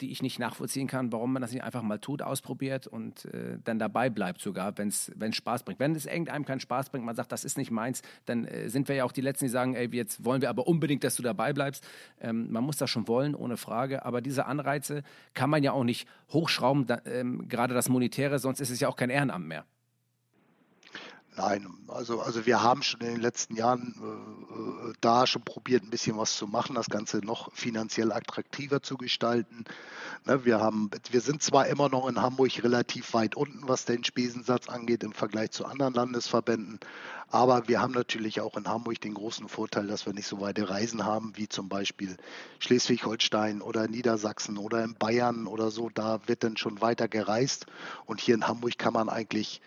die 0.00 0.10
ich 0.10 0.22
nicht 0.22 0.38
nachvollziehen 0.38 0.86
kann, 0.86 1.12
warum 1.12 1.32
man 1.32 1.42
das 1.42 1.52
nicht 1.52 1.62
einfach 1.62 1.82
mal 1.82 1.98
tut, 1.98 2.22
ausprobiert 2.22 2.86
und 2.86 3.24
äh, 3.26 3.58
dann 3.64 3.78
dabei 3.78 4.10
bleibt 4.10 4.40
sogar, 4.40 4.76
wenn 4.78 4.88
es 4.88 5.12
Spaß 5.30 5.64
bringt. 5.64 5.80
Wenn 5.80 5.94
es 5.94 6.06
irgendeinem 6.06 6.44
keinen 6.44 6.60
Spaß 6.60 6.90
bringt, 6.90 7.04
man 7.04 7.16
sagt, 7.16 7.32
das 7.32 7.44
ist 7.44 7.58
nicht 7.58 7.70
meins, 7.70 8.02
dann 8.24 8.44
äh, 8.44 8.68
sind 8.68 8.88
wir 8.88 8.96
ja 8.96 9.04
auch 9.04 9.12
die 9.12 9.20
Letzten, 9.20 9.46
die 9.46 9.50
sagen, 9.50 9.74
ey, 9.74 9.88
jetzt 9.92 10.24
wollen 10.24 10.42
wir 10.42 10.50
aber 10.50 10.66
unbedingt, 10.66 11.04
dass 11.04 11.16
du 11.16 11.22
dabei 11.22 11.52
bleibst. 11.52 11.86
Ähm, 12.20 12.50
man 12.50 12.64
muss 12.64 12.76
das 12.76 12.90
schon 12.90 13.08
wollen, 13.08 13.34
ohne 13.34 13.56
Frage. 13.56 14.04
Aber 14.04 14.20
diese 14.20 14.46
Anreize 14.46 15.02
kann 15.34 15.50
man 15.50 15.62
ja 15.62 15.72
auch 15.72 15.84
nicht 15.84 16.08
hochschrauben, 16.30 16.86
da, 16.86 17.00
ähm, 17.04 17.48
gerade 17.48 17.74
das 17.74 17.88
Monetäre, 17.88 18.38
sonst 18.38 18.60
ist 18.60 18.70
es 18.70 18.80
ja 18.80 18.88
auch 18.88 18.96
kein 18.96 19.10
Ehrenamt 19.10 19.46
mehr. 19.46 19.64
Nein, 21.36 21.66
also, 21.88 22.22
also 22.22 22.46
wir 22.46 22.62
haben 22.62 22.82
schon 22.82 23.00
in 23.02 23.08
den 23.08 23.20
letzten 23.20 23.56
Jahren 23.56 23.94
äh, 24.00 24.94
da 25.02 25.26
schon 25.26 25.42
probiert, 25.42 25.82
ein 25.82 25.90
bisschen 25.90 26.16
was 26.16 26.34
zu 26.34 26.46
machen, 26.46 26.76
das 26.76 26.88
Ganze 26.88 27.18
noch 27.18 27.52
finanziell 27.52 28.10
attraktiver 28.10 28.82
zu 28.82 28.96
gestalten. 28.96 29.66
Ne, 30.24 30.46
wir, 30.46 30.60
haben, 30.60 30.90
wir 31.10 31.20
sind 31.20 31.42
zwar 31.42 31.66
immer 31.66 31.90
noch 31.90 32.08
in 32.08 32.22
Hamburg 32.22 32.62
relativ 32.64 33.12
weit 33.12 33.34
unten, 33.34 33.68
was 33.68 33.84
den 33.84 34.02
Spesensatz 34.02 34.70
angeht 34.70 35.04
im 35.04 35.12
Vergleich 35.12 35.50
zu 35.50 35.66
anderen 35.66 35.92
Landesverbänden, 35.92 36.80
aber 37.28 37.68
wir 37.68 37.82
haben 37.82 37.92
natürlich 37.92 38.40
auch 38.40 38.56
in 38.56 38.66
Hamburg 38.66 39.02
den 39.02 39.12
großen 39.12 39.46
Vorteil, 39.46 39.88
dass 39.88 40.06
wir 40.06 40.14
nicht 40.14 40.28
so 40.28 40.40
weite 40.40 40.70
Reisen 40.70 41.04
haben 41.04 41.32
wie 41.36 41.50
zum 41.50 41.68
Beispiel 41.68 42.16
Schleswig-Holstein 42.60 43.60
oder 43.60 43.88
Niedersachsen 43.88 44.56
oder 44.56 44.82
in 44.82 44.94
Bayern 44.94 45.46
oder 45.46 45.70
so. 45.70 45.90
Da 45.92 46.20
wird 46.26 46.44
dann 46.44 46.56
schon 46.56 46.80
weiter 46.80 47.08
gereist 47.08 47.66
und 48.06 48.20
hier 48.20 48.36
in 48.36 48.48
Hamburg 48.48 48.78
kann 48.78 48.94
man 48.94 49.10
eigentlich 49.10 49.60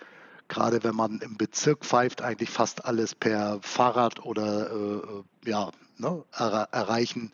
gerade 0.50 0.84
wenn 0.84 0.96
man 0.96 1.20
im 1.22 1.38
Bezirk 1.38 1.86
pfeift, 1.86 2.22
eigentlich 2.22 2.50
fast 2.50 2.84
alles 2.84 3.16
per 3.16 3.60
Fahrrad 3.62 4.26
oder 4.26 4.72
äh, 4.72 5.50
ja, 5.50 5.72
ne, 5.98 6.26
er, 6.32 6.68
erreichen, 6.72 7.32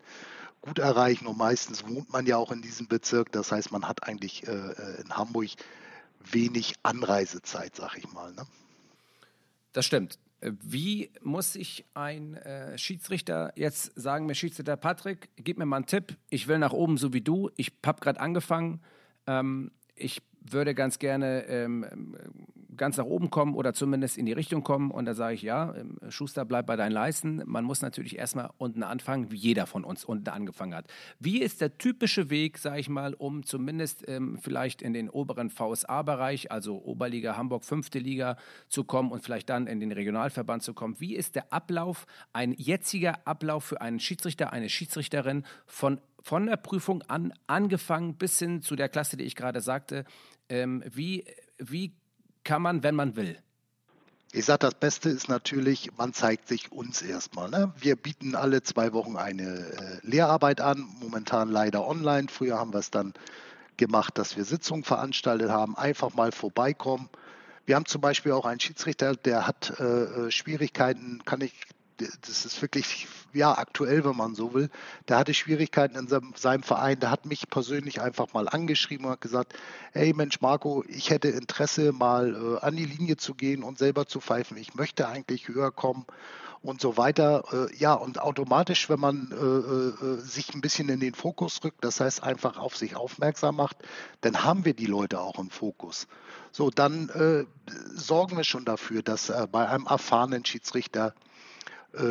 gut 0.60 0.78
erreichen. 0.78 1.26
Und 1.26 1.38
meistens 1.38 1.88
wohnt 1.88 2.12
man 2.12 2.26
ja 2.26 2.36
auch 2.36 2.52
in 2.52 2.62
diesem 2.62 2.86
Bezirk. 2.86 3.32
Das 3.32 3.50
heißt, 3.50 3.72
man 3.72 3.88
hat 3.88 4.04
eigentlich 4.04 4.46
äh, 4.46 4.52
äh 4.52 5.00
in 5.00 5.16
Hamburg 5.16 5.50
wenig 6.30 6.74
Anreisezeit, 6.82 7.74
sag 7.74 7.96
ich 7.96 8.12
mal. 8.12 8.32
Ne? 8.32 8.46
Das 9.72 9.86
stimmt. 9.86 10.18
Wie 10.40 11.10
muss 11.22 11.56
ich 11.56 11.86
ein 11.94 12.34
äh, 12.34 12.76
Schiedsrichter 12.76 13.52
jetzt 13.56 13.92
sagen, 13.96 14.26
mir 14.26 14.34
Schiedsrichter 14.34 14.76
Patrick, 14.76 15.30
gib 15.36 15.56
mir 15.56 15.64
mal 15.64 15.76
einen 15.76 15.86
Tipp, 15.86 16.16
ich 16.28 16.46
will 16.46 16.58
nach 16.58 16.72
oben 16.72 16.98
so 16.98 17.14
wie 17.14 17.22
du, 17.22 17.50
ich 17.56 17.72
habe 17.84 18.00
gerade 18.00 18.20
angefangen, 18.20 18.82
ähm, 19.26 19.70
ich 19.94 20.22
würde 20.52 20.74
ganz 20.74 20.98
gerne 20.98 21.44
ähm, 21.48 21.86
ganz 22.76 22.96
nach 22.96 23.04
oben 23.04 23.30
kommen 23.30 23.54
oder 23.54 23.72
zumindest 23.72 24.18
in 24.18 24.26
die 24.26 24.32
Richtung 24.32 24.62
kommen. 24.62 24.90
Und 24.90 25.06
da 25.06 25.14
sage 25.14 25.34
ich, 25.34 25.42
ja, 25.42 25.74
ähm, 25.74 25.98
Schuster, 26.08 26.44
bleib 26.44 26.66
bei 26.66 26.76
deinen 26.76 26.92
Leisten. 26.92 27.42
Man 27.46 27.64
muss 27.64 27.82
natürlich 27.82 28.18
erstmal 28.18 28.50
unten 28.58 28.82
anfangen, 28.82 29.30
wie 29.30 29.36
jeder 29.36 29.66
von 29.66 29.84
uns 29.84 30.04
unten 30.04 30.28
angefangen 30.28 30.74
hat. 30.74 30.86
Wie 31.18 31.40
ist 31.40 31.60
der 31.60 31.78
typische 31.78 32.30
Weg, 32.30 32.58
sage 32.58 32.80
ich 32.80 32.88
mal, 32.88 33.14
um 33.14 33.42
zumindest 33.42 34.08
ähm, 34.08 34.38
vielleicht 34.40 34.82
in 34.82 34.92
den 34.92 35.10
oberen 35.10 35.50
VSA-Bereich, 35.50 36.50
also 36.52 36.82
Oberliga 36.82 37.36
Hamburg, 37.36 37.64
fünfte 37.64 37.98
Liga 37.98 38.36
zu 38.68 38.84
kommen 38.84 39.10
und 39.10 39.22
vielleicht 39.22 39.48
dann 39.48 39.66
in 39.66 39.80
den 39.80 39.92
Regionalverband 39.92 40.62
zu 40.62 40.74
kommen? 40.74 40.96
Wie 40.98 41.14
ist 41.14 41.34
der 41.34 41.52
Ablauf, 41.52 42.06
ein 42.32 42.52
jetziger 42.52 43.26
Ablauf 43.26 43.64
für 43.64 43.80
einen 43.80 44.00
Schiedsrichter, 44.00 44.52
eine 44.52 44.68
Schiedsrichterin 44.68 45.44
von 45.66 46.00
von 46.26 46.46
der 46.46 46.56
Prüfung 46.56 47.02
an, 47.02 47.32
angefangen 47.46 48.16
bis 48.16 48.40
hin 48.40 48.60
zu 48.60 48.74
der 48.74 48.88
Klasse, 48.88 49.16
die 49.16 49.22
ich 49.22 49.36
gerade 49.36 49.60
sagte. 49.60 50.04
Ähm, 50.48 50.82
wie, 50.92 51.24
wie 51.58 51.94
kann 52.42 52.62
man, 52.62 52.82
wenn 52.82 52.96
man 52.96 53.14
will? 53.14 53.38
Ich 54.32 54.46
sage, 54.46 54.58
das 54.58 54.74
Beste 54.74 55.08
ist 55.08 55.28
natürlich, 55.28 55.96
man 55.96 56.12
zeigt 56.12 56.48
sich 56.48 56.72
uns 56.72 57.00
erstmal. 57.00 57.48
Ne? 57.48 57.72
Wir 57.78 57.94
bieten 57.94 58.34
alle 58.34 58.64
zwei 58.64 58.92
Wochen 58.92 59.16
eine 59.16 59.44
äh, 59.44 59.98
Lehrarbeit 60.02 60.60
an, 60.60 60.84
momentan 61.00 61.48
leider 61.48 61.86
online. 61.86 62.26
Früher 62.28 62.58
haben 62.58 62.72
wir 62.72 62.80
es 62.80 62.90
dann 62.90 63.14
gemacht, 63.76 64.18
dass 64.18 64.36
wir 64.36 64.44
Sitzungen 64.44 64.82
veranstaltet 64.82 65.50
haben. 65.50 65.76
Einfach 65.76 66.14
mal 66.14 66.32
vorbeikommen. 66.32 67.08
Wir 67.66 67.76
haben 67.76 67.86
zum 67.86 68.00
Beispiel 68.00 68.32
auch 68.32 68.46
einen 68.46 68.58
Schiedsrichter, 68.58 69.14
der 69.14 69.46
hat 69.46 69.78
äh, 69.78 69.84
äh 69.84 70.30
Schwierigkeiten, 70.32 71.22
kann 71.24 71.40
ich 71.40 71.52
das 71.98 72.44
ist 72.44 72.60
wirklich 72.60 73.06
ja 73.32 73.56
aktuell, 73.56 74.04
wenn 74.04 74.16
man 74.16 74.34
so 74.34 74.54
will. 74.54 74.70
Der 75.08 75.18
hatte 75.18 75.34
Schwierigkeiten 75.34 75.96
in 75.96 76.08
seinem, 76.08 76.62
Verein. 76.62 77.00
Der 77.00 77.10
hat 77.10 77.26
mich 77.26 77.48
persönlich 77.48 78.00
einfach 78.00 78.32
mal 78.32 78.48
angeschrieben 78.48 79.06
und 79.06 79.12
hat 79.12 79.20
gesagt: 79.20 79.54
Hey 79.92 80.12
Mensch, 80.12 80.40
Marco, 80.40 80.84
ich 80.88 81.10
hätte 81.10 81.28
Interesse, 81.28 81.92
mal 81.92 82.34
äh, 82.34 82.64
an 82.64 82.76
die 82.76 82.84
Linie 82.84 83.16
zu 83.16 83.34
gehen 83.34 83.62
und 83.62 83.78
selber 83.78 84.06
zu 84.06 84.20
pfeifen. 84.20 84.56
Ich 84.56 84.74
möchte 84.74 85.08
eigentlich 85.08 85.48
höher 85.48 85.70
kommen 85.70 86.06
und 86.62 86.80
so 86.80 86.96
weiter. 86.96 87.44
Äh, 87.52 87.76
ja, 87.76 87.94
und 87.94 88.20
automatisch, 88.20 88.88
wenn 88.90 89.00
man 89.00 89.30
äh, 89.32 90.04
äh 90.04 90.20
sich 90.20 90.54
ein 90.54 90.60
bisschen 90.60 90.88
in 90.88 91.00
den 91.00 91.14
Fokus 91.14 91.60
rückt, 91.64 91.82
das 91.84 92.00
heißt 92.00 92.22
einfach 92.22 92.58
auf 92.58 92.76
sich 92.76 92.96
aufmerksam 92.96 93.56
macht, 93.56 93.76
dann 94.20 94.44
haben 94.44 94.64
wir 94.64 94.74
die 94.74 94.86
Leute 94.86 95.20
auch 95.20 95.38
im 95.38 95.50
Fokus. 95.50 96.06
So, 96.52 96.70
dann 96.70 97.08
äh, 97.10 97.44
sorgen 97.94 98.36
wir 98.36 98.44
schon 98.44 98.64
dafür, 98.64 99.02
dass 99.02 99.30
äh, 99.30 99.46
bei 99.50 99.68
einem 99.68 99.86
erfahrenen 99.86 100.44
Schiedsrichter 100.44 101.08
äh, 101.08 101.35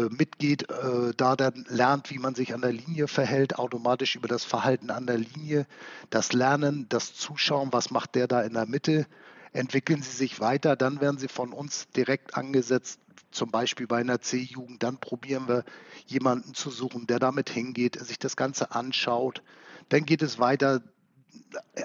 mitgeht, 0.10 0.70
äh, 0.70 1.14
da 1.16 1.36
dann 1.36 1.66
lernt, 1.70 2.10
wie 2.12 2.20
man 2.20 2.36
sich 2.36 2.54
an 2.54 2.62
der 2.62 2.74
Linie 2.74 3.08
verhält, 3.08 3.60
automatisch 3.60 4.16
über 4.16 4.28
das 4.28 4.44
Verhalten 4.44 4.90
an 4.90 5.08
der 5.08 5.18
Linie, 5.18 5.68
das 6.10 6.34
Lernen, 6.34 6.88
das 6.90 7.14
Zuschauen, 7.14 7.72
was 7.72 7.92
macht 7.92 8.16
der 8.16 8.28
da 8.28 8.42
in 8.42 8.54
der 8.54 8.66
Mitte, 8.66 9.06
entwickeln 9.54 10.02
sie 10.02 10.12
sich 10.12 10.40
weiter, 10.40 10.76
dann 10.76 11.02
werden 11.02 11.18
sie 11.18 11.28
von 11.28 11.54
uns 11.54 11.88
direkt 11.96 12.36
angesetzt, 12.36 13.00
zum 13.32 13.52
Beispiel 13.52 13.88
bei 13.88 13.98
einer 13.98 14.22
C-Jugend, 14.22 14.82
dann 14.82 14.98
probieren 14.98 15.48
wir 15.48 15.64
jemanden 16.08 16.54
zu 16.54 16.70
suchen, 16.70 17.06
der 17.08 17.20
damit 17.20 17.50
hingeht, 17.50 18.00
sich 18.04 18.18
das 18.18 18.36
Ganze 18.36 18.72
anschaut. 18.72 19.44
Dann 19.90 20.06
geht 20.06 20.22
es 20.22 20.40
weiter, 20.40 20.82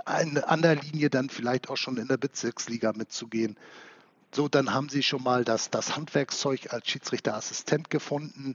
an 0.05 0.63
der 0.63 0.77
Linie 0.77 1.11
dann 1.11 1.29
vielleicht 1.29 1.69
auch 1.69 1.77
schon 1.77 1.97
in 1.97 2.09
der 2.09 2.17
Bezirksliga 2.17 2.93
mitzugehen. 2.93 3.57
So, 4.33 4.49
dann 4.49 4.73
haben 4.73 4.89
Sie 4.89 5.03
schon 5.03 5.23
mal 5.23 5.45
das, 5.45 5.71
das 5.71 5.97
Handwerkszeug 5.97 6.73
als 6.73 6.89
Schiedsrichterassistent 6.89 7.91
gefunden. 7.91 8.55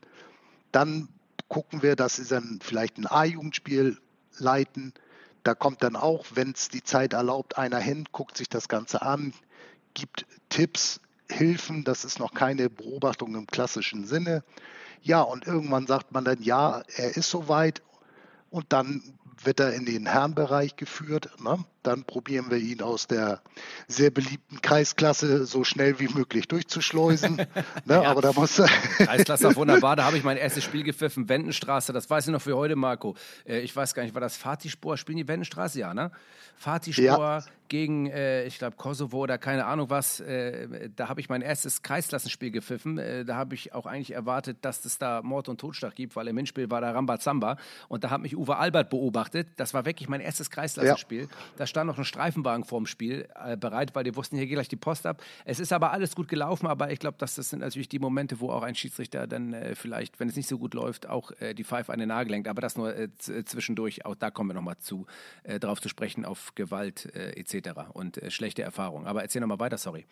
Dann 0.72 1.10
gucken 1.50 1.84
wir, 1.84 1.96
dass 1.96 2.16
Sie 2.16 2.26
dann 2.26 2.60
vielleicht 2.62 2.98
ein 2.98 3.08
A-Jugendspiel 3.08 3.98
leiten. 4.38 4.94
Da 5.44 5.54
kommt 5.54 5.84
dann 5.84 5.96
auch, 5.96 6.26
wenn 6.34 6.52
es 6.52 6.70
die 6.70 6.84
Zeit 6.84 7.14
erlaubt, 7.14 7.58
einer 7.58 7.80
hin, 7.80 8.06
guckt 8.12 8.38
sich 8.38 8.50
das 8.50 8.68
Ganze 8.68 9.02
an, 9.02 9.34
gibt 9.94 10.26
Tipps, 10.50 11.02
Hilfen. 11.30 11.84
Das 11.84 12.06
ist 12.06 12.20
noch 12.20 12.34
keine 12.34 12.70
Beobachtung 12.70 13.36
im 13.36 13.48
klassischen 13.48 14.06
Sinne. 14.06 14.44
Ja, 15.02 15.22
und 15.22 15.46
irgendwann 15.46 15.88
sagt 15.88 16.12
man 16.12 16.24
dann, 16.24 16.42
ja, 16.42 16.84
er 16.96 17.18
ist 17.18 17.30
soweit. 17.30 17.82
Und 18.50 18.72
dann 18.74 19.02
wird 19.44 19.60
er 19.60 19.74
in 19.74 19.86
den 19.86 20.06
Herrenbereich 20.06 20.76
geführt. 20.76 21.30
Ne? 21.42 21.66
Dann 21.86 22.04
probieren 22.04 22.50
wir 22.50 22.58
ihn 22.58 22.82
aus 22.82 23.08
der 23.08 23.42
sehr 23.88 24.10
beliebten 24.10 24.62
Kreisklasse 24.62 25.46
so 25.46 25.64
schnell 25.64 26.00
wie 26.00 26.08
möglich 26.08 26.48
durchzuschleusen. 26.48 27.36
ne? 27.86 27.94
ja. 27.94 28.04
Aber 28.04 28.22
da 28.22 28.34
muss 28.34 28.56
Kreisklasse 28.98 29.56
wunderbar. 29.56 29.96
Da 29.96 30.06
habe 30.06 30.18
ich 30.18 30.24
mein 30.24 30.38
erstes 30.38 30.64
Spiel 30.64 30.84
gepfiffen, 30.84 31.30
Wendenstraße. 31.30 31.94
Das 31.94 32.10
weiß 32.10 32.28
ich 32.28 32.32
noch 32.32 32.42
für 32.42 32.56
heute, 32.56 32.76
Marco. 32.76 33.16
Äh, 33.48 33.60
ich 33.60 33.76
weiß 33.76 33.94
gar 33.94 34.04
nicht, 34.04 34.14
war 34.14 34.22
das 34.22 34.38
Fatispor? 34.38 34.98
Spielen 34.98 35.18
die 35.18 35.28
Wendenstraße? 35.28 35.80
Ja, 35.80 35.94
ne? 35.94 36.12
Fatispor 36.58 37.04
ja. 37.04 37.44
gegen, 37.68 38.08
äh, 38.08 38.46
ich 38.46 38.58
glaube, 38.58 38.78
Kosovo 38.78 39.20
oder 39.20 39.38
keine 39.38 39.66
Ahnung 39.66 39.90
was. 39.90 40.20
Äh, 40.22 40.90
da 40.96 41.10
habe 41.10 41.20
ich 41.20 41.30
mein 41.30 41.42
erstes 41.42 41.82
Kreisklassenspiel 41.82 42.52
gepfiffen. 42.52 42.98
Äh, 42.98 43.26
da 43.26 43.36
habe 43.36 43.56
ich 43.56 43.74
auch 43.74 43.86
eigentlich 43.86 44.14
erwartet, 44.14 44.58
dass 44.62 44.86
es 44.86 44.98
da 44.98 45.22
Mord 45.22 45.50
und 45.50 45.60
Totschlag 45.60 45.96
gibt, 45.96 46.16
weil 46.16 46.28
im 46.28 46.38
Hinspiel 46.38 46.72
war 46.72 46.82
da 46.82 46.92
Rambazamba. 46.92 47.58
Und 47.90 48.04
da 48.04 48.10
hat 48.10 48.22
mich 48.22 48.38
Uwe 48.38 48.56
Albert 48.56 48.90
beobachtet. 48.90 49.48
Das 49.58 49.74
war 49.74 49.86
wirklich 49.86 50.08
mein 50.08 50.22
erstes 50.22 50.50
Kreisklassenspiel. 50.50 51.24
Ja. 51.24 51.28
Da 51.58 51.68
stand 51.76 51.88
noch 51.88 51.98
ein 51.98 52.06
Streifenwagen 52.06 52.64
vorm 52.64 52.86
Spiel 52.86 53.28
äh, 53.36 53.58
bereit, 53.58 53.94
weil 53.96 54.06
die 54.06 54.16
wussten, 54.16 54.38
hier 54.38 54.46
geht 54.46 54.56
gleich 54.56 54.70
die 54.70 54.78
Post 54.78 55.06
ab. 55.06 55.22
Es 55.44 55.60
ist 55.60 55.74
aber 55.74 55.92
alles 55.92 56.16
gut 56.16 56.30
gelaufen, 56.30 56.68
aber 56.68 56.90
ich 56.92 57.00
glaube, 57.00 57.18
das 57.20 57.36
sind 57.36 57.60
natürlich 57.60 57.90
die 57.90 58.00
Momente, 58.00 58.40
wo 58.40 58.50
auch 58.50 58.64
ein 58.64 58.76
Schiedsrichter 58.76 59.28
dann 59.28 59.54
äh, 59.54 59.76
vielleicht, 59.76 60.20
wenn 60.22 60.30
es 60.30 60.38
nicht 60.38 60.48
so 60.48 60.58
gut 60.58 60.74
läuft, 60.74 61.10
auch 61.10 61.32
äh, 61.42 61.54
die 61.54 61.66
Pfeife 61.66 61.92
an 61.92 62.00
den 62.00 62.08
Nagel 62.08 62.32
lenkt. 62.32 62.48
Aber 62.48 62.62
das 62.62 62.78
nur 62.78 62.96
zwischendurch. 63.18 64.06
Auch 64.06 64.16
da 64.16 64.32
kommen 64.32 64.52
wir 64.52 64.54
nochmal 64.54 64.78
zu, 64.80 65.06
drauf 65.60 65.82
zu 65.82 65.90
sprechen, 65.90 66.26
auf 66.26 66.56
Gewalt 66.56 67.14
äh, 67.16 67.32
etc. 67.32 67.90
und 67.94 68.18
äh, 68.18 68.32
schlechte 68.32 68.62
Erfahrungen. 68.62 69.08
Aber 69.08 69.22
erzähl 69.22 69.42
nochmal 69.42 69.60
weiter, 69.60 69.78
sorry. 69.78 70.06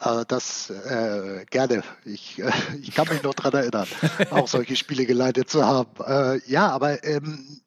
Äh, 0.00 0.24
das 0.26 0.70
äh, 0.70 1.44
gerne. 1.50 1.82
Ich, 2.04 2.38
äh, 2.38 2.50
ich 2.80 2.94
kann 2.94 3.08
mich 3.08 3.22
noch 3.22 3.34
daran 3.34 3.60
erinnern, 3.60 3.88
auch 4.30 4.48
solche 4.48 4.76
Spiele 4.76 5.06
geleitet 5.06 5.50
zu 5.50 5.64
haben. 5.64 5.90
Äh, 6.04 6.40
ja, 6.50 6.68
aber 6.68 7.04
ähm, 7.04 7.60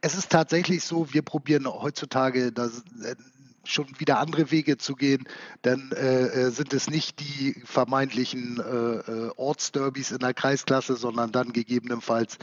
es 0.00 0.14
ist 0.14 0.30
tatsächlich 0.30 0.84
so, 0.84 1.12
wir 1.12 1.22
probieren 1.22 1.66
heutzutage 1.66 2.52
das, 2.52 2.82
schon 3.70 3.86
wieder 3.98 4.18
andere 4.18 4.50
Wege 4.50 4.78
zu 4.78 4.94
gehen, 4.94 5.24
dann 5.62 5.92
äh, 5.92 6.26
äh 6.26 6.50
sind 6.50 6.72
es 6.72 6.88
nicht 6.88 7.20
die 7.20 7.60
vermeintlichen 7.64 8.58
äh, 8.58 9.10
äh, 9.10 9.30
Ortsderbys 9.36 10.10
in 10.10 10.18
der 10.18 10.34
Kreisklasse, 10.34 10.96
sondern 10.96 11.32
dann 11.32 11.52
gegebenenfalls 11.52 12.38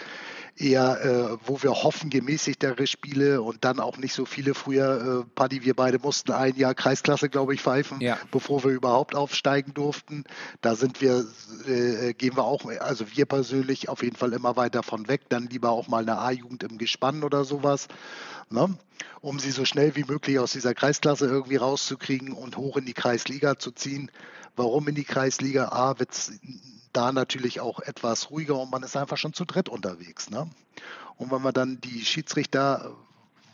eher, 0.58 1.02
äh, 1.04 1.38
wo 1.46 1.62
wir 1.62 1.72
hoffen, 1.72 2.10
gemäßigtere 2.10 2.88
Spiele 2.88 3.42
und 3.42 3.66
dann 3.66 3.80
auch 3.80 3.98
nicht 3.98 4.14
so 4.14 4.26
viele. 4.26 4.54
Früher, 4.54 5.24
äh, 5.26 5.30
Paddy, 5.36 5.66
wir 5.66 5.74
beide 5.74 6.00
mussten 6.00 6.32
ein 6.32 6.56
Jahr 6.56 6.74
Kreisklasse, 6.74 7.30
glaube 7.30 7.54
ich, 7.54 7.62
pfeifen, 7.62 8.00
ja. 8.00 8.18
bevor 8.32 8.64
wir 8.64 8.72
überhaupt 8.72 9.16
aufsteigen 9.16 9.74
durften. 9.74 10.24
Da 10.62 10.76
sind 10.76 11.02
wir, 11.02 11.26
äh, 11.68 12.14
gehen 12.14 12.38
wir 12.38 12.46
auch, 12.46 12.66
also 12.80 13.06
wir 13.16 13.26
persönlich 13.26 13.90
auf 13.90 14.04
jeden 14.04 14.16
Fall 14.16 14.34
immer 14.34 14.56
weiter 14.56 14.84
von 14.84 15.08
weg. 15.08 15.22
Dann 15.30 15.48
lieber 15.48 15.72
auch 15.72 15.88
mal 15.88 16.04
eine 16.04 16.18
A-Jugend 16.18 16.64
im 16.64 16.78
Gespann 16.78 17.24
oder 17.24 17.44
sowas. 17.44 17.88
Ne? 18.50 18.78
um 19.22 19.40
sie 19.40 19.50
so 19.50 19.66
schnell 19.66 19.96
wie 19.96 20.04
möglich 20.04 20.38
aus 20.38 20.52
dieser 20.52 20.76
Kreisklasse 20.76 21.15
irgendwie 21.22 21.56
rauszukriegen 21.56 22.34
und 22.34 22.58
hoch 22.58 22.78
in 22.78 22.86
die 22.86 22.94
Kreisliga 22.94 23.58
zu 23.58 23.72
ziehen. 23.72 24.12
Warum 24.56 24.88
in 24.88 24.96
die 24.96 25.04
Kreisliga? 25.04 25.70
A, 25.70 26.00
wird 26.00 26.12
es 26.12 26.34
da 26.94 27.12
natürlich 27.12 27.60
auch 27.60 27.80
etwas 27.80 28.30
ruhiger 28.32 28.60
und 28.60 28.72
man 28.72 28.84
ist 28.84 28.96
einfach 28.96 29.18
schon 29.18 29.34
zu 29.34 29.46
dritt 29.46 29.70
unterwegs. 29.70 30.30
Ne? 30.30 30.50
Und 31.18 31.32
wenn 31.32 31.42
wir 31.42 31.52
dann 31.52 31.82
die 31.82 32.06
Schiedsrichter, 32.06 32.96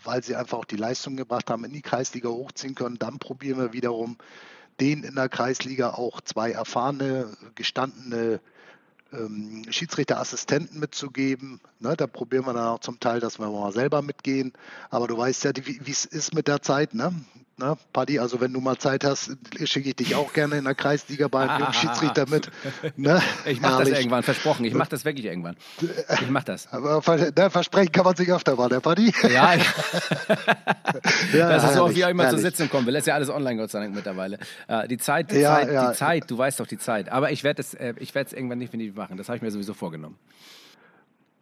weil 0.03 0.23
sie 0.23 0.35
einfach 0.35 0.59
auch 0.59 0.65
die 0.65 0.75
Leistung 0.75 1.15
gebracht 1.17 1.49
haben, 1.49 1.63
in 1.65 1.73
die 1.73 1.81
Kreisliga 1.81 2.29
hochziehen 2.29 2.75
können, 2.75 2.97
dann 2.97 3.19
probieren 3.19 3.59
wir 3.59 3.73
wiederum, 3.73 4.17
den 4.79 5.03
in 5.03 5.15
der 5.15 5.29
Kreisliga 5.29 5.91
auch 5.91 6.21
zwei 6.21 6.51
erfahrene, 6.51 7.35
gestandene 7.55 8.39
ähm, 9.13 9.63
Schiedsrichterassistenten 9.69 10.79
mitzugeben. 10.79 11.59
Ne, 11.79 11.95
da 11.95 12.07
probieren 12.07 12.45
wir 12.45 12.53
dann 12.53 12.67
auch 12.67 12.79
zum 12.79 12.99
Teil, 12.99 13.19
dass 13.19 13.39
wir 13.39 13.49
mal 13.49 13.71
selber 13.71 14.01
mitgehen. 14.01 14.53
Aber 14.89 15.07
du 15.07 15.17
weißt 15.17 15.43
ja, 15.43 15.51
wie 15.55 15.91
es 15.91 16.05
ist 16.05 16.33
mit 16.33 16.47
der 16.47 16.61
Zeit. 16.61 16.93
Ne? 16.93 17.13
Ne, 17.61 17.77
Paddy, 17.93 18.17
also 18.17 18.41
wenn 18.41 18.53
du 18.53 18.59
mal 18.59 18.77
Zeit 18.77 19.03
hast, 19.03 19.37
schicke 19.65 19.89
ich 19.89 19.95
dich 19.95 20.15
auch 20.15 20.33
gerne 20.33 20.57
in 20.57 20.63
der 20.63 20.73
Kreisliga 20.73 21.27
bei 21.27 21.47
einem 21.47 21.71
Schiedsrichter 21.73 22.27
mit. 22.27 22.49
Ne? 22.95 23.21
Ich 23.45 23.61
mache 23.61 23.83
das 23.83 23.99
irgendwann, 23.99 24.23
versprochen. 24.23 24.65
Ich 24.65 24.73
mache 24.73 24.89
das 24.89 25.05
wirklich 25.05 25.27
irgendwann. 25.27 25.55
Ich 26.21 26.29
mache 26.29 26.45
das. 26.45 26.67
Aber 26.73 27.03
ne, 27.17 27.49
versprechen 27.51 27.91
kann 27.91 28.05
man 28.05 28.15
sich 28.15 28.31
öfter 28.31 28.55
mal, 28.55 28.67
der 28.67 28.79
Paddy. 28.79 29.13
Ja, 29.23 29.53
ja. 29.53 29.55
ja 31.33 31.49
das 31.49 31.65
ist 31.65 31.75
so, 31.75 31.95
wie 31.95 32.03
auch 32.03 32.09
immer 32.09 32.29
zu 32.31 32.39
sitzen 32.39 32.67
kommen 32.67 32.87
will. 32.87 32.93
Das 32.93 33.01
ist 33.01 33.07
ja 33.07 33.15
alles 33.15 33.29
online, 33.29 33.57
Gott 33.57 33.69
sei 33.69 33.81
Dank, 33.81 33.93
mittlerweile. 33.93 34.39
Die 34.89 34.97
Zeit, 34.97 35.31
die, 35.31 35.37
ja, 35.37 35.55
Zeit, 35.57 35.71
ja. 35.71 35.91
die 35.91 35.97
Zeit, 35.97 36.31
du 36.31 36.37
weißt 36.37 36.59
doch 36.59 36.67
die 36.67 36.79
Zeit. 36.79 37.09
Aber 37.09 37.31
ich 37.31 37.43
werde 37.43 37.61
es 37.61 37.75
äh, 37.75 37.93
irgendwann 38.31 38.59
definitiv 38.59 38.95
machen. 38.95 39.17
Das 39.17 39.27
habe 39.29 39.37
ich 39.37 39.43
mir 39.43 39.51
sowieso 39.51 39.75
vorgenommen. 39.75 40.17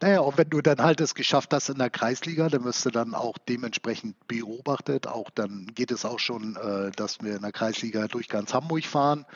Naja, 0.02 0.20
und 0.20 0.38
wenn 0.38 0.48
du 0.48 0.62
dann 0.62 0.80
halt 0.80 1.00
es 1.02 1.14
geschafft 1.14 1.52
hast 1.52 1.68
in 1.68 1.76
der 1.76 1.90
Kreisliga, 1.90 2.48
dann 2.48 2.64
wirst 2.64 2.86
du 2.86 2.90
dann 2.90 3.14
auch 3.14 3.36
dementsprechend 3.36 4.16
beobachtet. 4.28 5.06
Auch 5.06 5.28
dann 5.28 5.66
geht 5.74 5.90
es 5.90 6.06
auch 6.06 6.18
schon, 6.18 6.56
äh, 6.56 6.90
dass 6.92 7.20
wir 7.22 7.36
in 7.36 7.42
der 7.42 7.52
Kreisliga 7.52 8.08
durch 8.08 8.28
ganz 8.28 8.54
Hamburg 8.54 8.86
fahren. 8.86 9.26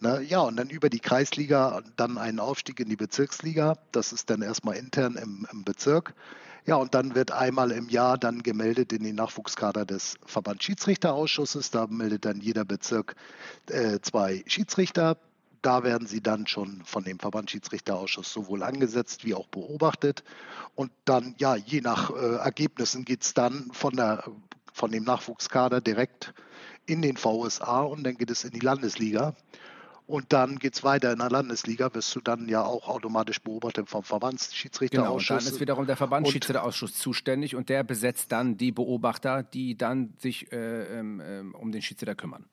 Ne? 0.00 0.22
Ja, 0.22 0.40
und 0.40 0.56
dann 0.56 0.68
über 0.68 0.90
die 0.90 1.00
Kreisliga 1.00 1.80
dann 1.96 2.18
einen 2.18 2.38
Aufstieg 2.38 2.80
in 2.80 2.90
die 2.90 2.96
Bezirksliga. 2.96 3.78
Das 3.92 4.12
ist 4.12 4.28
dann 4.28 4.42
erstmal 4.42 4.76
intern 4.76 5.16
im, 5.16 5.46
im 5.50 5.64
Bezirk. 5.64 6.14
Ja, 6.66 6.76
und 6.76 6.94
dann 6.94 7.14
wird 7.14 7.32
einmal 7.32 7.70
im 7.70 7.88
Jahr 7.88 8.18
dann 8.18 8.42
gemeldet 8.42 8.92
in 8.92 9.02
den 9.02 9.16
Nachwuchskader 9.16 9.86
des 9.86 10.16
Verbandsschiedsrichterausschusses. 10.26 11.70
Da 11.70 11.86
meldet 11.86 12.26
dann 12.26 12.40
jeder 12.40 12.66
Bezirk 12.66 13.16
äh, 13.70 14.00
zwei 14.02 14.44
Schiedsrichter. 14.46 15.16
Da 15.62 15.84
werden 15.84 16.06
sie 16.06 16.22
dann 16.22 16.46
schon 16.46 16.82
von 16.84 17.04
dem 17.04 17.18
Verbandsschiedsrichterausschuss 17.18 18.32
sowohl 18.32 18.62
angesetzt 18.62 19.24
wie 19.24 19.34
auch 19.34 19.46
beobachtet. 19.48 20.24
Und 20.74 20.90
dann, 21.04 21.34
ja, 21.38 21.54
je 21.54 21.82
nach 21.82 22.10
äh, 22.10 22.36
Ergebnissen 22.36 23.04
geht 23.04 23.22
es 23.22 23.34
dann 23.34 23.70
von, 23.72 23.94
der, 23.94 24.24
von 24.72 24.90
dem 24.90 25.04
Nachwuchskader 25.04 25.80
direkt 25.80 26.32
in 26.86 27.02
den 27.02 27.16
VSA 27.16 27.82
und 27.82 28.04
dann 28.04 28.16
geht 28.16 28.30
es 28.30 28.44
in 28.44 28.52
die 28.52 28.60
Landesliga. 28.60 29.34
Und 30.06 30.32
dann 30.32 30.58
geht 30.58 30.74
es 30.74 30.82
weiter 30.82 31.12
in 31.12 31.18
der 31.20 31.30
Landesliga, 31.30 31.94
wirst 31.94 32.16
du 32.16 32.20
dann 32.20 32.48
ja 32.48 32.64
auch 32.64 32.88
automatisch 32.88 33.40
beobachtet 33.40 33.88
vom 33.88 34.02
Verbandsschiedsrichterausschuss. 34.02 35.28
Genau, 35.28 35.36
und 35.36 35.44
dann 35.46 35.52
ist 35.52 35.60
wiederum 35.60 35.86
der 35.86 35.96
Verbandsschiedsrichterausschuss 35.96 36.94
zuständig 36.94 37.54
und 37.54 37.68
der 37.68 37.84
besetzt 37.84 38.32
dann 38.32 38.56
die 38.56 38.72
Beobachter, 38.72 39.44
die 39.44 39.76
dann 39.76 40.14
sich 40.18 40.50
äh, 40.50 40.98
ähm, 40.98 41.22
ähm 41.24 41.54
um 41.54 41.70
den 41.70 41.80
Schiedsrichter 41.80 42.16
kümmern. 42.16 42.46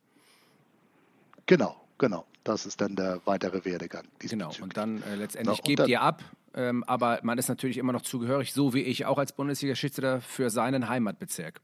Genau, 1.48 1.88
Genau, 1.98 2.26
das 2.48 2.66
ist 2.66 2.82
dann 2.82 2.96
der 2.96 3.22
weitere 3.26 3.66
Werdegang. 3.66 4.06
Genau, 4.20 4.52
und 4.62 4.78
dann 4.78 5.02
äh, 5.04 5.16
letztendlich 5.16 5.62
gebt 5.64 5.80
dann, 5.80 5.90
ihr 5.90 6.02
ab, 6.02 6.24
ähm, 6.54 6.84
aber 6.86 7.20
man 7.24 7.38
ist 7.38 7.50
natürlich 7.50 7.78
immer 7.78 7.94
noch 7.94 8.02
zugehörig, 8.02 8.54
so 8.54 8.74
wie 8.74 8.82
ich 8.82 9.06
auch 9.06 9.18
als 9.18 9.34
Bundesliga-Schiedsrichter 9.34 10.22
für 10.22 10.50
seinen 10.50 10.90
Heimatbezirk. 10.90 11.62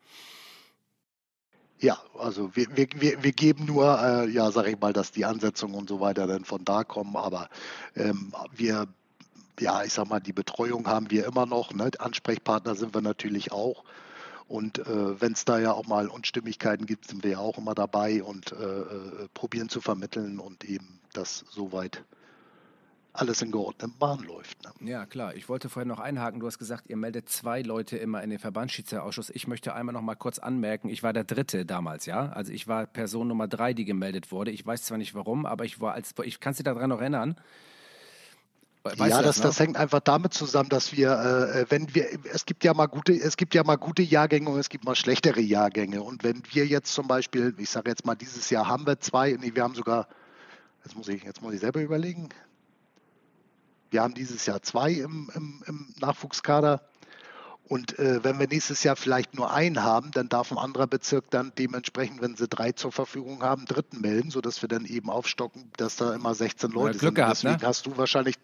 Ja, 1.79 1.97
also 2.17 2.55
wir, 2.55 2.67
wir, 2.75 2.87
wir, 2.95 3.23
wir 3.23 3.31
geben 3.33 3.65
nur, 3.65 3.99
äh, 3.99 4.29
ja, 4.29 4.51
sag 4.51 4.67
ich 4.67 4.79
mal, 4.79 4.93
dass 4.93 5.11
die 5.11 5.25
Ansetzungen 5.25 5.75
und 5.75 5.89
so 5.89 5.99
weiter 5.99 6.27
dann 6.27 6.45
von 6.45 6.63
da 6.63 6.83
kommen, 6.83 7.17
aber 7.17 7.49
ähm, 7.95 8.33
wir, 8.55 8.87
ja, 9.59 9.83
ich 9.83 9.91
sag 9.91 10.07
mal, 10.07 10.21
die 10.21 10.31
Betreuung 10.31 10.87
haben 10.87 11.11
wir 11.11 11.25
immer 11.25 11.45
noch, 11.45 11.73
ne? 11.73 11.91
Ansprechpartner 11.99 12.75
sind 12.75 12.93
wir 12.93 13.01
natürlich 13.01 13.51
auch. 13.51 13.83
Und 14.53 14.77
äh, 14.77 15.19
wenn 15.19 15.31
es 15.31 15.45
da 15.45 15.57
ja 15.57 15.71
auch 15.71 15.87
mal 15.87 16.07
Unstimmigkeiten 16.07 16.85
gibt, 16.85 17.07
sind 17.07 17.23
wir 17.23 17.31
ja 17.31 17.37
auch 17.39 17.57
immer 17.57 17.73
dabei 17.73 18.21
und 18.21 18.51
äh, 18.51 18.55
äh, 18.55 19.27
probieren 19.33 19.67
zu 19.67 19.81
vermitteln 19.81 20.37
und 20.37 20.63
eben, 20.63 20.99
dass 21.13 21.43
soweit 21.49 22.03
alles 23.13 23.41
in 23.41 23.49
geordneten 23.49 23.97
Bahn 23.97 24.19
läuft. 24.19 24.59
Ne? 24.63 24.91
Ja, 24.91 25.07
klar. 25.07 25.33
Ich 25.33 25.49
wollte 25.49 25.69
vorher 25.69 25.87
noch 25.87 25.99
einhaken. 25.99 26.39
Du 26.39 26.45
hast 26.45 26.59
gesagt, 26.59 26.87
ihr 26.87 26.97
meldet 26.97 27.29
zwei 27.29 27.63
Leute 27.63 27.97
immer 27.97 28.21
in 28.21 28.29
den 28.29 28.37
Verbandsschiedsrichterausschuss. 28.37 29.31
Ich 29.31 29.47
möchte 29.47 29.73
einmal 29.73 29.93
noch 29.93 30.03
mal 30.03 30.13
kurz 30.13 30.37
anmerken, 30.37 30.87
ich 30.87 31.01
war 31.01 31.13
der 31.13 31.23
Dritte 31.23 31.65
damals, 31.65 32.05
ja. 32.05 32.29
Also 32.29 32.53
ich 32.53 32.67
war 32.67 32.85
Person 32.85 33.29
Nummer 33.29 33.47
drei, 33.47 33.73
die 33.73 33.85
gemeldet 33.85 34.31
wurde. 34.31 34.51
Ich 34.51 34.63
weiß 34.63 34.83
zwar 34.83 34.99
nicht 34.99 35.15
warum, 35.15 35.47
aber 35.47 35.65
ich 35.65 35.81
war 35.81 35.93
als, 35.93 36.13
ich 36.23 36.39
kann 36.39 36.53
Sie 36.53 36.61
daran 36.61 36.91
noch 36.91 37.01
erinnern, 37.01 37.37
Weißt 38.83 38.97
ja, 38.99 39.21
das, 39.21 39.37
das, 39.37 39.41
das, 39.41 39.59
hängt 39.59 39.77
einfach 39.77 40.01
damit 40.01 40.33
zusammen, 40.33 40.67
dass 40.67 40.91
wir, 40.91 41.09
äh, 41.09 41.61
äh, 41.61 41.65
wenn 41.69 41.95
wir, 41.95 42.05
es 42.33 42.45
gibt 42.45 42.65
ja 42.65 42.73
mal 42.73 42.87
gute, 42.87 43.13
es 43.13 43.37
gibt 43.37 43.53
ja 43.53 43.63
mal 43.63 43.77
gute 43.77 44.01
Jahrgänge 44.01 44.49
und 44.49 44.59
es 44.59 44.67
gibt 44.67 44.83
mal 44.83 44.95
schlechtere 44.95 45.39
Jahrgänge. 45.39 46.01
Und 46.01 46.25
wenn 46.25 46.43
wir 46.51 46.65
jetzt 46.65 46.93
zum 46.93 47.07
Beispiel, 47.07 47.55
ich 47.57 47.69
sage 47.69 47.89
jetzt 47.89 48.05
mal, 48.05 48.15
dieses 48.15 48.49
Jahr 48.49 48.67
haben 48.67 48.85
wir 48.85 48.99
zwei, 48.99 49.37
nee, 49.39 49.51
wir 49.53 49.63
haben 49.63 49.73
sogar, 49.73 50.09
jetzt 50.83 50.97
muss 50.97 51.07
ich, 51.07 51.23
jetzt 51.23 51.41
muss 51.41 51.53
ich 51.53 51.61
selber 51.61 51.81
überlegen. 51.81 52.27
Wir 53.89 54.01
haben 54.01 54.15
dieses 54.15 54.45
Jahr 54.45 54.61
zwei 54.61 54.91
im, 54.91 55.31
im, 55.33 55.63
im 55.65 55.93
Nachwuchskader. 56.01 56.81
Und 57.69 57.97
äh, 57.97 58.23
wenn 58.23 58.39
wir 58.39 58.47
nächstes 58.47 58.83
Jahr 58.83 58.95
vielleicht 58.95 59.35
nur 59.35 59.53
einen 59.53 59.83
haben, 59.83 60.11
dann 60.11 60.27
darf 60.27 60.51
ein 60.51 60.57
anderer 60.57 60.85
Bezirk 60.85 61.29
dann 61.29 61.53
dementsprechend, 61.57 62.21
wenn 62.21 62.35
sie 62.35 62.47
drei 62.47 62.73
zur 62.73 62.91
Verfügung 62.91 63.41
haben, 63.41 63.65
dritten 63.65 64.01
melden, 64.01 64.31
sodass 64.31 64.61
wir 64.61 64.69
dann 64.69 64.85
eben 64.85 65.09
aufstocken, 65.09 65.71
dass 65.77 65.95
da 65.95 66.13
immer 66.13 66.35
16 66.35 66.71
Leute 66.71 66.99
Glück 66.99 67.01
sind. 67.01 67.15
Gehabt, 67.15 67.37
Deswegen 67.37 67.61
ne? 67.61 67.67
hast 67.67 67.85
du 67.85 67.97
wahrscheinlich 67.97 68.35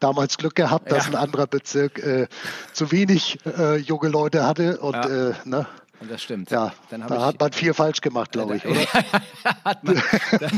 damals 0.00 0.36
Glück 0.36 0.56
gehabt, 0.56 0.90
dass 0.90 1.06
ja. 1.06 1.12
ein 1.12 1.16
anderer 1.16 1.46
Bezirk 1.46 1.98
äh, 2.00 2.26
zu 2.72 2.90
wenig 2.90 3.38
äh, 3.46 3.76
junge 3.76 4.08
Leute 4.08 4.44
hatte. 4.44 4.80
Und, 4.80 4.94
ja. 4.94 5.30
Äh, 5.30 5.34
ne? 5.44 5.66
Und 6.00 6.10
das 6.10 6.22
stimmt. 6.22 6.50
Ja, 6.50 6.72
da 6.90 7.26
hat 7.26 7.40
man 7.40 7.52
viel 7.52 7.72
falsch 7.72 8.00
gemacht, 8.00 8.32
glaube 8.32 8.56
ich, 8.56 8.66
oder? 8.66 8.80
hat 9.64 9.82
man, 9.82 9.94
da, 10.40 10.48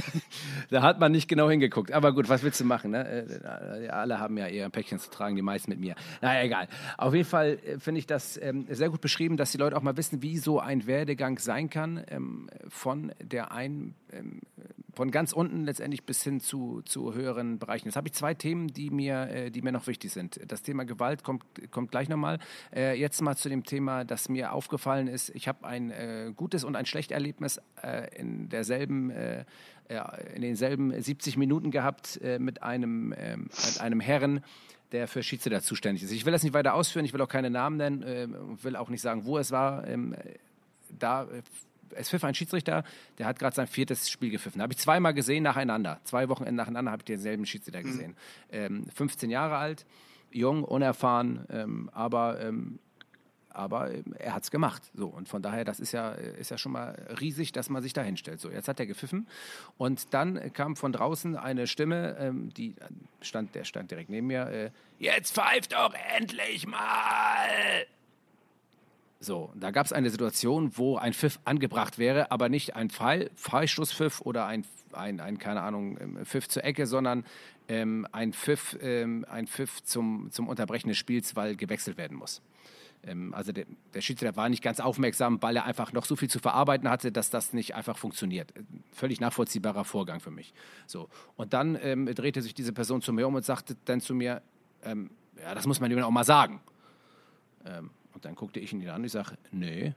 da, 0.71 0.83
hat 0.83 0.99
man 0.99 1.13
nicht 1.13 1.29
genau 1.29 1.49
hingeguckt. 1.49 1.93
Aber 1.93 2.13
gut, 2.13 2.29
was 2.29 2.43
willst 2.43 2.61
du 2.61 2.65
machen? 2.65 2.91
Ne? 2.91 3.29
Äh, 3.85 3.89
alle 3.89 4.19
haben 4.19 4.37
ja 4.37 4.47
eher 4.47 4.69
Päckchen 4.71 4.99
zu 4.99 5.11
tragen, 5.11 5.37
die 5.37 5.43
meisten 5.43 5.71
mit 5.71 5.81
mir. 5.81 5.95
Naja, 6.21 6.45
egal. 6.45 6.69
Auf 6.97 7.15
jeden 7.15 7.29
Fall 7.29 7.59
äh, 7.65 7.79
finde 7.79 8.01
ich 8.01 8.07
das 8.07 8.37
ähm, 8.43 8.67
sehr 8.69 8.91
gut 8.91 9.01
beschrieben, 9.01 9.37
dass 9.37 9.53
die 9.53 9.59
Leute 9.59 9.77
auch 9.77 9.83
mal 9.83 9.97
wissen, 9.97 10.23
wie 10.23 10.39
so 10.39 10.59
ein 10.59 10.87
Werdegang 10.87 11.39
sein 11.39 11.71
kann 11.71 12.05
ähm, 12.09 12.51
von 12.69 13.13
der 13.21 13.53
einen 13.53 13.95
ähm, 14.13 14.41
von 14.99 15.13
ganz 15.13 15.33
unten 15.33 15.65
letztendlich 15.65 16.03
bis 16.03 16.25
hin 16.25 16.41
zu, 16.41 16.83
zu 16.85 17.15
höheren 17.15 17.61
Bereichen. 17.61 17.87
Jetzt 17.87 17.95
habe 17.95 18.09
ich 18.09 18.15
zwei 18.15 18.35
Themen, 18.35 18.67
die 18.67 18.91
mir, 18.91 19.29
äh, 19.31 19.51
die 19.53 19.63
mir 19.63 19.71
noch 19.71 19.87
wichtig 19.87 20.13
sind. 20.13 20.41
Das 20.49 20.63
Thema 20.63 20.85
Gewalt 20.85 21.23
kommt, 21.23 21.45
kommt 21.71 21.93
gleich 21.93 22.09
nochmal. 22.09 22.41
Äh, 22.75 22.99
jetzt 22.99 23.23
mal 23.23 23.37
zu 23.37 23.49
dem 23.49 23.63
Thema, 23.63 24.05
das 24.05 24.29
mir 24.29 24.53
aufgefallen 24.53 25.07
ist. 25.07 25.31
Ich 25.37 25.47
habe 25.47 25.65
ein 25.65 25.93
äh, 25.93 26.33
gutes 26.35 26.65
und 26.65 26.75
ein 26.75 26.85
schlechtes 26.85 27.15
Erlebnis 27.15 27.61
äh, 27.81 28.13
in 28.19 28.49
derselben 28.49 29.11
äh, 29.11 29.45
in 30.35 30.43
denselben 30.43 31.01
70 31.01 31.37
Minuten 31.37 31.71
gehabt 31.71 32.21
äh, 32.21 32.41
mit 32.41 32.65
einem, 32.65 33.15
ähm, 33.17 33.43
mit 33.43 33.81
einem 33.81 34.01
Herren, 34.01 34.43
der 34.91 35.07
für 35.07 35.23
Schiedsrichter 35.23 35.63
zuständig 35.63 36.03
ist. 36.03 36.11
Ich 36.11 36.27
will 36.27 36.33
das 36.33 36.43
nicht 36.43 36.55
weiter 36.55 36.75
ausführen, 36.75 37.05
ich 37.05 37.13
will 37.13 37.23
auch 37.23 37.29
keine 37.29 37.51
Namen 37.51 37.77
nennen, 37.77 38.03
äh, 38.03 38.27
will 38.65 38.75
auch 38.75 38.89
nicht 38.89 39.01
sagen, 39.01 39.25
wo 39.27 39.39
es 39.39 39.53
war. 39.53 39.87
Ähm, 39.87 40.17
da 40.91 41.29
es 41.95 42.11
pfiff 42.11 42.25
ein 42.25 42.35
Schiedsrichter, 42.35 42.85
der 43.19 43.27
hat 43.27 43.39
gerade 43.39 43.55
sein 43.55 43.67
viertes 43.67 44.11
Spiel 44.11 44.31
gepfiffen. 44.31 44.63
Habe 44.63 44.73
ich 44.73 44.79
zweimal 44.79 45.15
gesehen 45.15 45.43
nacheinander. 45.43 46.01
Zwei 46.05 46.29
Wochen 46.29 46.53
nacheinander 46.55 46.91
habe 46.91 47.03
ich 47.03 47.07
denselben 47.07 47.47
Schiedsrichter 47.47 47.81
mhm. 47.81 47.85
gesehen. 47.85 48.11
Mhm. 48.11 48.17
Ähm, 48.51 48.87
15 48.95 49.31
Jahre 49.31 49.57
alt, 49.57 49.87
jung, 50.31 50.65
unerfahren, 50.65 51.47
ähm, 51.51 51.91
aber, 51.93 52.41
ähm, 52.41 52.79
aber 53.51 53.93
ähm, 53.93 54.15
er 54.19 54.35
hat 54.35 54.45
es 54.45 54.51
gemacht. 54.51 54.83
So, 54.95 55.09
und 55.09 55.29
von 55.29 55.43
daher, 55.43 55.65
das 55.65 55.81
ist 55.81 55.93
ja, 55.93 56.11
ist 56.13 56.51
ja 56.51 56.59
schon 56.59 56.73
mal 56.73 56.91
riesig, 57.21 57.53
dass 57.53 57.71
man 57.71 57.83
sich 57.83 57.93
da 57.93 58.03
hinstellt. 58.03 58.41
So, 58.41 58.51
jetzt 58.51 58.69
hat 58.69 58.79
er 58.79 58.87
gepfiffen 58.87 59.27
und 59.77 60.15
dann 60.15 60.53
kam 60.53 60.77
von 60.77 60.93
draußen 60.93 61.37
eine 61.37 61.67
Stimme, 61.67 62.17
ähm, 62.19 62.53
die 62.55 62.77
stand, 63.21 63.55
der 63.55 63.65
stand 63.65 63.91
direkt 63.91 64.11
neben 64.11 64.27
mir. 64.27 64.47
Äh, 64.49 64.71
jetzt 64.99 65.35
pfeift 65.35 65.73
doch 65.73 65.95
endlich 66.17 66.67
mal! 66.67 66.79
So, 69.21 69.53
da 69.57 69.73
gab 69.73 69.85
es 69.85 69.93
eine 69.93 70.11
Situation, 70.11 70.77
wo 70.77 70.97
ein 70.97 71.13
Pfiff 71.13 71.41
angebracht 71.45 71.99
wäre, 71.99 72.31
aber 72.31 72.49
nicht 72.49 72.77
ein 72.77 72.89
Fall, 72.89 73.31
Freistoßpfiff 73.35 74.21
oder 74.21 74.47
ein, 74.47 74.65
ein, 74.93 75.19
ein, 75.21 75.39
keine 75.39 75.63
Ahnung, 75.63 75.99
ähm, 76.01 76.25
Pfiff 76.25 76.49
zur 76.49 76.63
Ecke, 76.63 76.87
sondern 76.87 77.25
ähm, 77.67 78.07
ein 78.13 78.33
Pfiff, 78.33 78.79
ähm, 78.81 79.27
ein 79.29 79.49
Pfiff 79.49 79.83
zum, 79.83 80.31
zum 80.31 80.47
Unterbrechen 80.47 80.89
des 80.89 80.99
Spiels, 80.99 81.35
weil 81.35 81.57
gewechselt 81.57 81.97
werden 81.97 82.17
muss. 82.17 82.43
Ähm, 83.03 83.35
also 83.35 83.51
der, 83.51 83.67
der 83.93 84.03
Schiedsrichter 84.03 84.37
war 84.37 84.49
nicht 84.49 84.63
ganz 84.63 84.79
aufmerksam, 84.79 85.43
weil 85.43 85.57
er 85.57 85.65
einfach 85.65 85.93
noch 85.93 86.05
so 86.05 86.15
viel 86.15 86.31
zu 86.31 86.39
verarbeiten 86.39 86.89
hatte, 86.89 87.11
dass 87.11 87.29
das 87.29 87.53
nicht 87.53 87.75
einfach 87.75 87.99
funktioniert. 87.99 88.53
Völlig 88.93 89.21
nachvollziehbarer 89.21 89.85
Vorgang 89.85 90.21
für 90.21 90.31
mich. 90.31 90.55
So. 90.87 91.09
Und 91.37 91.55
dann 91.55 91.77
ähm, 91.83 92.07
drehte 92.07 92.41
sich 92.41 92.55
diese 92.55 92.73
Person 92.73 93.03
zu 93.03 93.13
mir 93.13 93.27
um 93.27 93.35
und 93.35 93.45
sagte 93.45 93.77
dann 93.85 94.01
zu 94.01 94.15
mir, 94.15 94.43
ähm, 94.85 95.11
ja, 95.43 95.57
das 95.57 95.67
muss 95.67 95.81
man 95.81 95.91
ihm 95.91 95.99
auch 96.03 96.11
mal 96.11 96.25
sagen. 96.25 96.61
Ähm, 97.65 97.91
und 98.19 98.25
dann 98.25 98.35
guckte 98.35 98.59
ich 98.59 98.73
ihn 98.73 98.89
an 98.89 98.97
und 98.97 99.05
ich 99.05 99.13
sage, 99.13 99.39
nee, 99.53 99.95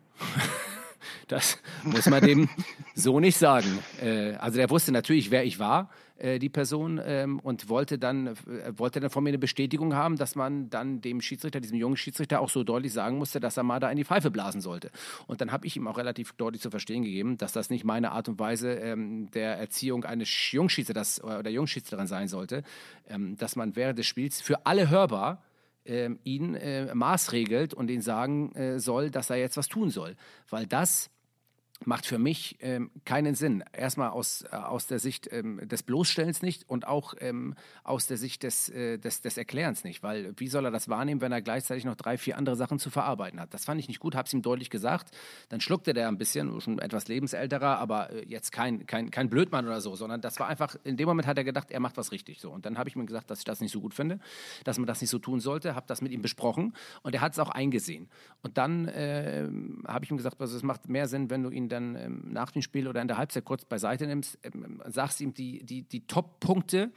das 1.27 1.57
muss 1.81 2.07
man 2.07 2.23
dem 2.23 2.47
so 2.93 3.19
nicht 3.19 3.35
sagen. 3.35 3.79
Äh, 3.99 4.33
also 4.33 4.57
der 4.57 4.69
wusste 4.69 4.91
natürlich, 4.91 5.31
wer 5.31 5.43
ich 5.43 5.57
war, 5.57 5.89
äh, 6.19 6.37
die 6.37 6.49
Person, 6.49 7.01
ähm, 7.03 7.39
und 7.39 7.67
wollte 7.67 7.97
dann, 7.97 8.27
äh, 8.27 8.33
wollte 8.75 8.99
dann 8.99 9.09
von 9.09 9.23
mir 9.23 9.31
eine 9.31 9.39
Bestätigung 9.39 9.95
haben, 9.95 10.17
dass 10.17 10.35
man 10.35 10.69
dann 10.69 11.01
dem 11.01 11.19
Schiedsrichter, 11.19 11.59
diesem 11.61 11.79
jungen 11.79 11.97
Schiedsrichter 11.97 12.41
auch 12.41 12.49
so 12.51 12.63
deutlich 12.63 12.93
sagen 12.93 13.17
musste, 13.17 13.39
dass 13.39 13.57
er 13.57 13.63
mal 13.63 13.79
da 13.79 13.89
in 13.89 13.97
die 13.97 14.05
Pfeife 14.05 14.29
blasen 14.29 14.61
sollte. 14.61 14.91
Und 15.25 15.41
dann 15.41 15.51
habe 15.51 15.65
ich 15.65 15.75
ihm 15.75 15.87
auch 15.87 15.97
relativ 15.97 16.33
deutlich 16.33 16.61
zu 16.61 16.69
verstehen 16.69 17.01
gegeben, 17.01 17.39
dass 17.39 17.53
das 17.53 17.71
nicht 17.71 17.85
meine 17.85 18.11
Art 18.11 18.29
und 18.29 18.37
Weise 18.37 18.73
ähm, 18.73 19.31
der 19.31 19.57
Erziehung 19.57 20.05
eines 20.05 20.29
Jungschiedsrichters 20.51 21.23
oder 21.23 21.49
Jungschiedsrichterin 21.49 22.05
sein 22.05 22.27
sollte, 22.27 22.61
ähm, 23.09 23.35
dass 23.37 23.55
man 23.55 23.75
während 23.75 23.97
des 23.97 24.05
Spiels 24.05 24.41
für 24.41 24.67
alle 24.67 24.91
hörbar 24.91 25.41
ihn 26.23 26.55
äh, 26.55 26.93
maßregelt 26.93 27.73
und 27.73 27.89
ihn 27.89 28.01
sagen 28.01 28.53
äh, 28.55 28.79
soll, 28.79 29.09
dass 29.09 29.29
er 29.29 29.37
jetzt 29.37 29.57
was 29.57 29.67
tun 29.67 29.89
soll. 29.89 30.15
Weil 30.49 30.67
das 30.67 31.09
macht 31.85 32.05
für 32.05 32.17
mich 32.17 32.57
ähm, 32.61 32.91
keinen 33.05 33.35
Sinn. 33.35 33.63
Erstmal 33.73 34.09
aus, 34.09 34.43
äh, 34.43 34.55
aus 34.55 34.87
der 34.87 34.99
Sicht 34.99 35.27
ähm, 35.31 35.67
des 35.67 35.83
Bloßstellens 35.83 36.41
nicht 36.41 36.69
und 36.69 36.87
auch 36.87 37.15
ähm, 37.19 37.55
aus 37.83 38.07
der 38.07 38.17
Sicht 38.17 38.43
des, 38.43 38.69
äh, 38.69 38.97
des, 38.97 39.21
des 39.21 39.37
Erklärens 39.37 39.83
nicht. 39.83 40.03
Weil 40.03 40.33
wie 40.37 40.47
soll 40.47 40.65
er 40.65 40.71
das 40.71 40.89
wahrnehmen, 40.89 41.21
wenn 41.21 41.31
er 41.31 41.41
gleichzeitig 41.41 41.85
noch 41.85 41.95
drei, 41.95 42.17
vier 42.17 42.37
andere 42.37 42.55
Sachen 42.55 42.79
zu 42.79 42.89
verarbeiten 42.89 43.39
hat? 43.39 43.53
Das 43.53 43.65
fand 43.65 43.79
ich 43.79 43.87
nicht 43.87 43.99
gut, 43.99 44.15
habe 44.15 44.27
es 44.27 44.33
ihm 44.33 44.41
deutlich 44.41 44.69
gesagt. 44.69 45.15
Dann 45.49 45.61
schluckte 45.61 45.93
der 45.93 46.07
ein 46.07 46.17
bisschen, 46.17 46.61
schon 46.61 46.79
etwas 46.79 47.07
lebensälterer, 47.07 47.79
aber 47.79 48.11
äh, 48.11 48.25
jetzt 48.25 48.51
kein, 48.51 48.85
kein, 48.85 49.09
kein 49.09 49.29
Blödmann 49.29 49.65
oder 49.65 49.81
so, 49.81 49.95
sondern 49.95 50.21
das 50.21 50.39
war 50.39 50.47
einfach, 50.47 50.75
in 50.83 50.97
dem 50.97 51.07
Moment 51.07 51.27
hat 51.27 51.37
er 51.37 51.43
gedacht, 51.43 51.71
er 51.71 51.79
macht 51.79 51.97
was 51.97 52.11
richtig. 52.11 52.39
So. 52.39 52.51
Und 52.51 52.65
dann 52.65 52.77
habe 52.77 52.89
ich 52.89 52.95
mir 52.95 53.05
gesagt, 53.05 53.31
dass 53.31 53.39
ich 53.39 53.45
das 53.45 53.59
nicht 53.59 53.71
so 53.71 53.81
gut 53.81 53.93
finde, 53.93 54.19
dass 54.65 54.77
man 54.77 54.85
das 54.85 55.01
nicht 55.01 55.09
so 55.09 55.19
tun 55.19 55.39
sollte, 55.39 55.75
habe 55.75 55.87
das 55.87 56.01
mit 56.01 56.11
ihm 56.11 56.21
besprochen 56.21 56.73
und 57.01 57.15
er 57.15 57.21
hat 57.21 57.33
es 57.33 57.39
auch 57.39 57.49
eingesehen. 57.49 58.07
Und 58.43 58.57
dann 58.57 58.87
äh, 58.87 59.47
habe 59.87 60.05
ich 60.05 60.11
ihm 60.11 60.17
gesagt, 60.17 60.39
also 60.39 60.55
es 60.55 60.63
macht 60.63 60.87
mehr 60.87 61.07
Sinn, 61.07 61.29
wenn 61.29 61.43
du 61.43 61.49
ihn 61.49 61.70
dann 61.71 61.95
ähm, 61.95 62.23
nach 62.31 62.51
dem 62.51 62.61
Spiel 62.61 62.87
oder 62.87 63.01
in 63.01 63.07
der 63.07 63.17
Halbzeit 63.17 63.45
kurz 63.45 63.65
beiseite 63.65 64.07
nimmst, 64.07 64.37
ähm, 64.43 64.81
sagst 64.87 65.21
ihm 65.21 65.33
die, 65.33 65.63
die, 65.63 65.83
die 65.83 66.05
Top-Punkte, 66.07 66.91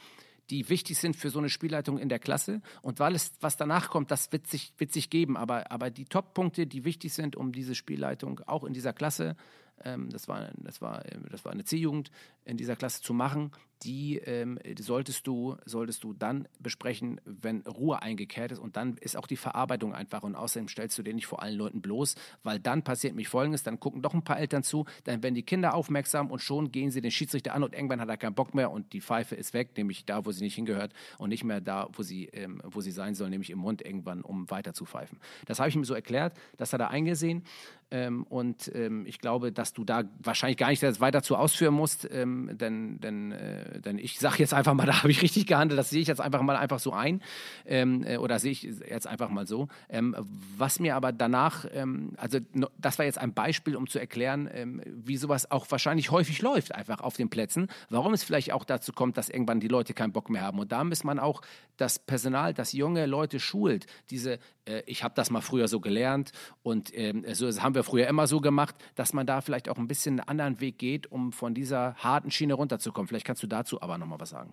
die 0.51 0.69
wichtig 0.69 0.99
sind 0.99 1.17
für 1.17 1.31
so 1.31 1.39
eine 1.39 1.49
Spielleitung 1.49 1.99
in 1.99 2.09
der 2.09 2.19
Klasse. 2.19 2.61
Und 2.83 3.01
weil 3.01 3.15
es, 3.15 3.33
was 3.41 3.57
danach 3.57 3.91
kommt, 3.91 4.11
das 4.11 4.31
wird 4.33 4.47
sich, 4.47 4.75
wird 4.79 4.93
sich 4.93 5.11
geben. 5.11 5.37
Aber, 5.37 5.71
aber 5.71 5.91
die 5.91 6.05
Top-Punkte, 6.05 6.67
die 6.67 6.85
wichtig 6.85 7.15
sind, 7.15 7.37
um 7.37 7.53
diese 7.53 7.75
Spielleitung 7.75 8.41
auch 8.47 8.65
in 8.65 8.75
dieser 8.75 8.93
Klasse, 8.93 9.37
ähm, 9.83 10.11
das, 10.11 10.29
war, 10.29 10.51
das, 10.57 10.81
war, 10.81 11.03
das 11.31 11.45
war 11.45 11.53
eine 11.53 11.65
C-Jugend, 11.65 12.11
in 12.45 12.57
dieser 12.57 12.77
Klasse 12.77 13.03
zu 13.03 13.15
machen, 13.15 13.53
die 13.85 14.17
ähm, 14.19 14.59
solltest, 14.79 15.27
du, 15.27 15.57
solltest 15.67 16.05
du 16.05 16.15
dann 16.15 16.49
besprechen, 16.59 17.21
wenn 17.25 17.61
Ruhe 17.63 18.01
eingekehrt 18.01 18.53
ist. 18.53 18.59
Und 18.59 18.77
dann 18.77 18.97
ist 18.99 19.17
auch 19.17 19.27
die 19.27 19.37
Verarbeitung 19.37 19.95
einfach. 19.95 20.23
Und 20.23 20.35
außerdem 20.35 20.69
stellst 20.69 20.97
du 20.99 21.03
den 21.03 21.17
nicht 21.17 21.27
vor 21.27 21.43
allen 21.43 21.57
Leuten 21.57 21.83
bloß, 21.83 22.15
weil 22.43 22.59
dann 22.59 22.83
passiert 22.83 23.13
nämlich 23.13 23.29
Folgendes: 23.29 23.63
dann 23.63 23.81
gucken 23.81 24.01
doch 24.01 24.15
ein 24.15 24.25
paar 24.25 24.39
Eltern 24.39 24.63
zu, 24.63 24.87
dann 25.05 25.23
werden 25.23 25.35
die 25.35 25.43
Kinder 25.43 25.75
aufmerksam 25.75 26.31
und 26.31 26.41
schon 26.41 26.73
gehen 26.73 26.91
sie 26.91 27.03
den 27.03 27.11
Schiedsrichter 27.11 27.55
an 27.55 27.63
und 27.63 27.75
irgendwann 27.75 28.01
hat 28.01 28.09
er 28.09 28.17
keinen 28.17 28.35
Bock 28.35 28.55
mehr 28.55 28.71
und 28.71 28.93
die 28.93 29.01
Pfeife 29.01 29.35
ist 29.35 29.53
weg, 29.53 29.77
nämlich 29.77 30.07
da, 30.07 30.25
wo 30.25 30.33
sie 30.33 30.45
nicht 30.45 30.55
hingehört 30.55 30.93
und 31.19 31.29
nicht 31.29 31.45
mehr 31.45 31.61
da, 31.61 31.89
wo 31.93 32.03
sie, 32.03 32.27
ähm, 32.27 32.63
wo 32.65 32.81
sie 32.81 32.91
sein 32.91 33.15
soll, 33.15 33.29
nämlich 33.29 33.51
im 33.51 33.59
Mund 33.59 33.85
irgendwann, 33.85 34.23
um 34.23 34.51
weiter 34.51 34.73
zu 34.73 34.87
pfeifen. 34.87 35.19
Das 35.47 35.59
habe 35.59 35.69
ich 35.69 35.77
ihm 35.77 35.85
so 35.85 35.95
erklärt, 35.95 36.35
das 36.57 36.73
hat 36.73 36.81
er 36.81 36.91
eingesehen. 36.91 37.45
Ähm, 37.91 38.25
und 38.25 38.73
ähm, 38.75 39.05
ich 39.07 39.19
glaube, 39.19 39.53
dass 39.53 39.73
du 39.73 39.85
da 39.85 40.05
wahrscheinlich 40.19 40.57
gar 40.57 40.71
nicht 40.71 40.83
weiter 41.01 41.23
zu 41.23 41.37
ausführen 41.37 41.75
musst, 41.75 42.09
denn, 42.53 43.01
denn 43.01 43.33
äh, 43.33 43.81
denn 43.81 43.99
ich 43.99 44.19
sage 44.19 44.37
jetzt 44.39 44.55
einfach 44.55 44.75
mal, 44.75 44.87
da 44.87 45.03
habe 45.03 45.11
ich 45.11 45.23
richtig 45.23 45.47
gehandelt, 45.47 45.79
das 45.79 45.91
sehe 45.91 46.01
ich 46.01 46.09
jetzt 46.09 46.21
einfach 46.21 46.43
mal 46.43 46.57
einfach 46.57 46.79
so 46.79 46.93
ein 46.93 47.23
ähm, 47.67 48.05
äh, 48.05 48.17
oder 48.17 48.39
sehe 48.39 48.53
ich 48.53 48.63
jetzt 48.63 49.07
einfach 49.07 49.29
mal 49.29 49.47
so. 49.47 49.69
Ähm, 49.89 50.17
was 50.57 50.81
mir 50.81 50.97
aber 50.97 51.13
danach, 51.13 51.67
ähm, 51.73 52.13
also 52.17 52.39
das 52.79 52.99
war 52.99 53.07
jetzt 53.07 53.19
ein 53.19 53.35
Beispiel, 53.35 53.77
um 53.77 53.89
zu 53.89 53.99
erklären, 53.99 54.49
ähm, 54.53 54.83
wie 54.85 55.17
sowas 55.17 55.51
auch 55.51 55.71
wahrscheinlich 55.71 56.11
häufig 56.11 56.43
läuft, 56.43 56.75
einfach 56.75 57.01
auf 57.01 57.17
den 57.17 57.31
Plätzen, 57.31 57.69
warum 57.91 58.15
es 58.15 58.25
vielleicht 58.25 58.53
auch 58.53 58.65
dazu 58.65 58.93
kommt, 58.93 59.17
dass 59.17 59.29
irgendwann 59.29 59.61
die 59.61 59.69
Leute 59.69 59.95
keinen 59.95 60.13
Bock 60.13 60.31
mehr 60.31 60.43
haben. 60.43 60.59
Und 60.59 60.73
da 60.73 60.85
muss 60.85 61.05
man 61.05 61.19
auch 61.19 61.43
das 61.77 61.99
Personal, 61.99 62.55
das 62.55 62.73
junge 62.73 63.07
Leute 63.07 63.41
schult, 63.41 63.87
diese, 64.11 64.39
äh, 64.65 64.83
ich 64.87 65.03
habe 65.03 65.15
das 65.15 65.31
mal 65.31 65.41
früher 65.41 65.69
so 65.69 65.81
gelernt 65.81 66.33
und 66.63 66.97
ähm, 66.97 67.25
so 67.33 67.47
das 67.47 67.63
haben 67.63 67.75
wir 67.75 67.83
früher 67.83 68.07
immer 68.07 68.27
so 68.27 68.41
gemacht, 68.41 68.75
dass 68.95 69.13
man 69.13 69.27
da 69.27 69.41
vielleicht 69.41 69.69
auch 69.69 69.79
ein 69.79 69.89
bisschen 69.89 70.21
einen 70.21 70.29
anderen 70.29 70.61
Weg 70.61 70.79
geht, 70.79 71.11
um 71.11 71.33
von 71.33 71.55
dieser 71.55 71.95
harten 71.97 72.24
Schiene 72.31 72.55
runterzukommen. 72.55 73.09
Vielleicht 73.09 73.27
kannst 73.27 73.43
du 73.43 73.47
dazu 73.47 73.65
dazu 73.65 73.83
aber 73.83 73.99
nochmal 73.99 74.21
was 74.21 74.31
sagen. 74.31 74.53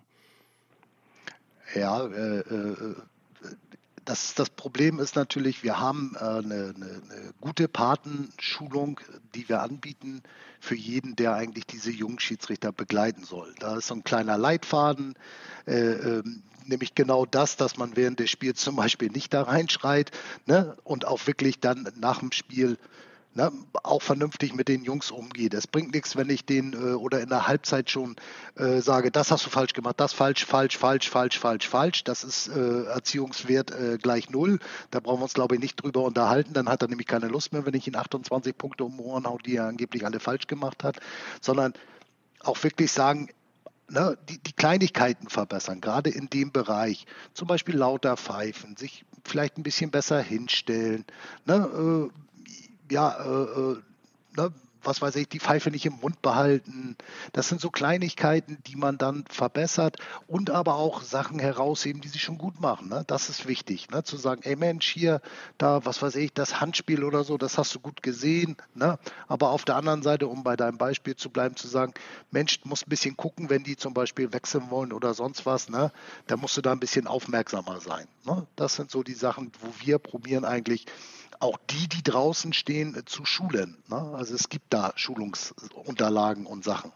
Ja, 1.74 2.06
äh, 2.06 2.38
äh, 2.38 2.94
das, 4.04 4.34
das 4.34 4.50
Problem 4.50 4.98
ist 4.98 5.16
natürlich, 5.16 5.62
wir 5.62 5.78
haben 5.78 6.14
äh, 6.16 6.24
eine, 6.24 6.40
eine, 6.40 6.74
eine, 6.74 7.34
gute 7.40 7.68
Patenschulung, 7.68 9.00
die 9.34 9.48
wir 9.48 9.62
anbieten 9.62 10.22
für 10.60 10.74
jeden, 10.74 11.16
der 11.16 11.34
eigentlich 11.34 11.66
diese 11.66 11.90
jungen 11.90 12.18
Schiedsrichter 12.18 12.72
begleiten 12.72 13.24
soll. 13.24 13.54
Da 13.58 13.76
ist 13.76 13.86
so 13.86 13.94
ein 13.94 14.04
kleiner 14.04 14.36
Leitfaden, 14.36 15.14
äh, 15.66 15.72
äh, 15.72 16.22
nämlich 16.66 16.94
genau 16.94 17.26
das, 17.26 17.56
dass 17.56 17.76
man 17.76 17.96
während 17.96 18.18
des 18.18 18.30
Spiels 18.30 18.60
zum 18.60 18.76
Beispiel 18.76 19.10
nicht 19.10 19.32
da 19.32 19.42
reinschreit 19.42 20.10
ne, 20.46 20.76
und 20.84 21.06
auch 21.06 21.26
wirklich 21.26 21.60
dann 21.60 21.88
nach 21.96 22.20
dem 22.20 22.32
Spiel 22.32 22.78
ne, 23.34 23.50
auch 23.82 24.02
vernünftig 24.02 24.54
mit 24.54 24.68
den 24.68 24.84
Jungs 24.84 25.10
umgeht. 25.10 25.54
Es 25.54 25.66
bringt 25.66 25.94
nichts, 25.94 26.16
wenn 26.16 26.28
ich 26.30 26.44
den 26.44 26.72
äh, 26.72 26.94
oder 26.94 27.20
in 27.20 27.28
der 27.28 27.46
Halbzeit 27.46 27.90
schon 27.90 28.16
äh, 28.56 28.80
sage, 28.80 29.10
das 29.10 29.30
hast 29.30 29.46
du 29.46 29.50
falsch 29.50 29.72
gemacht, 29.72 29.98
das 29.98 30.12
falsch, 30.12 30.44
falsch, 30.44 30.76
falsch, 30.76 31.08
falsch, 31.08 31.38
falsch, 31.38 31.68
falsch. 31.68 32.04
Das 32.04 32.24
ist 32.24 32.48
äh, 32.48 32.84
Erziehungswert 32.84 33.70
äh, 33.70 33.98
gleich 33.98 34.30
null. 34.30 34.58
Da 34.90 35.00
brauchen 35.00 35.20
wir 35.20 35.24
uns, 35.24 35.34
glaube 35.34 35.54
ich, 35.54 35.60
nicht 35.60 35.82
drüber 35.82 36.02
unterhalten. 36.02 36.52
Dann 36.52 36.68
hat 36.68 36.82
er 36.82 36.88
nämlich 36.88 37.06
keine 37.06 37.28
Lust 37.28 37.52
mehr, 37.52 37.66
wenn 37.66 37.74
ich 37.74 37.86
ihn 37.86 37.96
28 37.96 38.56
Punkte 38.56 38.84
um 38.84 39.00
Ohren 39.00 39.26
haue, 39.26 39.38
die 39.44 39.56
er 39.56 39.66
angeblich 39.66 40.04
alle 40.04 40.20
falsch 40.20 40.46
gemacht 40.46 40.84
hat, 40.84 40.98
sondern 41.40 41.72
auch 42.40 42.62
wirklich 42.62 42.92
sagen, 42.92 43.28
Ne, 43.88 44.16
die, 44.30 44.38
die, 44.38 44.54
Kleinigkeiten 44.54 45.28
verbessern, 45.28 45.82
gerade 45.82 46.08
in 46.08 46.30
dem 46.30 46.50
Bereich. 46.50 47.04
Zum 47.34 47.46
Beispiel 47.46 47.76
lauter 47.76 48.16
pfeifen, 48.16 48.74
sich 48.74 49.04
vielleicht 49.22 49.58
ein 49.58 49.64
bisschen 49.64 49.90
besser 49.90 50.22
hinstellen, 50.22 51.04
ne, 51.44 52.08
äh, 52.10 52.22
ja, 52.92 53.16
äh, 53.24 53.72
äh, 53.72 53.76
ne, 54.36 54.52
was 54.84 55.00
weiß 55.00 55.16
ich, 55.16 55.28
die 55.28 55.38
Pfeife 55.38 55.70
nicht 55.70 55.86
im 55.86 55.98
Mund 56.00 56.22
behalten. 56.22 56.96
Das 57.32 57.48
sind 57.48 57.60
so 57.60 57.70
Kleinigkeiten, 57.70 58.58
die 58.66 58.76
man 58.76 58.98
dann 58.98 59.24
verbessert 59.28 59.98
und 60.26 60.50
aber 60.50 60.74
auch 60.74 61.02
Sachen 61.02 61.38
herausheben, 61.38 62.02
die 62.02 62.08
sie 62.08 62.18
schon 62.18 62.38
gut 62.38 62.60
machen. 62.60 62.88
Ne? 62.88 63.04
Das 63.06 63.28
ist 63.28 63.46
wichtig, 63.46 63.90
ne? 63.90 64.02
zu 64.02 64.16
sagen, 64.16 64.42
ey 64.44 64.56
Mensch, 64.56 64.88
hier, 64.88 65.20
da, 65.58 65.84
was 65.84 66.02
weiß 66.02 66.16
ich, 66.16 66.32
das 66.32 66.60
Handspiel 66.60 67.04
oder 67.04 67.24
so, 67.24 67.38
das 67.38 67.58
hast 67.58 67.74
du 67.74 67.80
gut 67.80 68.02
gesehen. 68.02 68.56
Ne? 68.74 68.98
Aber 69.28 69.50
auf 69.50 69.64
der 69.64 69.76
anderen 69.76 70.02
Seite, 70.02 70.26
um 70.26 70.42
bei 70.42 70.56
deinem 70.56 70.78
Beispiel 70.78 71.16
zu 71.16 71.30
bleiben, 71.30 71.56
zu 71.56 71.68
sagen, 71.68 71.94
Mensch, 72.30 72.60
du 72.60 72.68
musst 72.68 72.86
ein 72.86 72.90
bisschen 72.90 73.16
gucken, 73.16 73.50
wenn 73.50 73.62
die 73.62 73.76
zum 73.76 73.94
Beispiel 73.94 74.32
wechseln 74.32 74.70
wollen 74.70 74.92
oder 74.92 75.14
sonst 75.14 75.46
was, 75.46 75.68
ne? 75.68 75.92
da 76.26 76.36
musst 76.36 76.56
du 76.56 76.60
da 76.60 76.72
ein 76.72 76.80
bisschen 76.80 77.06
aufmerksamer 77.06 77.80
sein. 77.80 78.06
Ne? 78.24 78.46
Das 78.56 78.74
sind 78.74 78.90
so 78.90 79.02
die 79.02 79.14
Sachen, 79.14 79.52
wo 79.60 79.68
wir 79.84 79.98
probieren 79.98 80.44
eigentlich, 80.44 80.86
auch 81.42 81.58
die, 81.70 81.88
die 81.88 82.02
draußen 82.02 82.52
stehen, 82.52 82.94
äh, 82.96 83.04
zu 83.04 83.24
schulen. 83.24 83.82
Ne? 83.88 84.14
Also 84.14 84.34
es 84.34 84.48
gibt 84.48 84.72
da 84.72 84.92
Schulungsunterlagen 84.96 86.46
und 86.46 86.64
Sachen. 86.64 86.92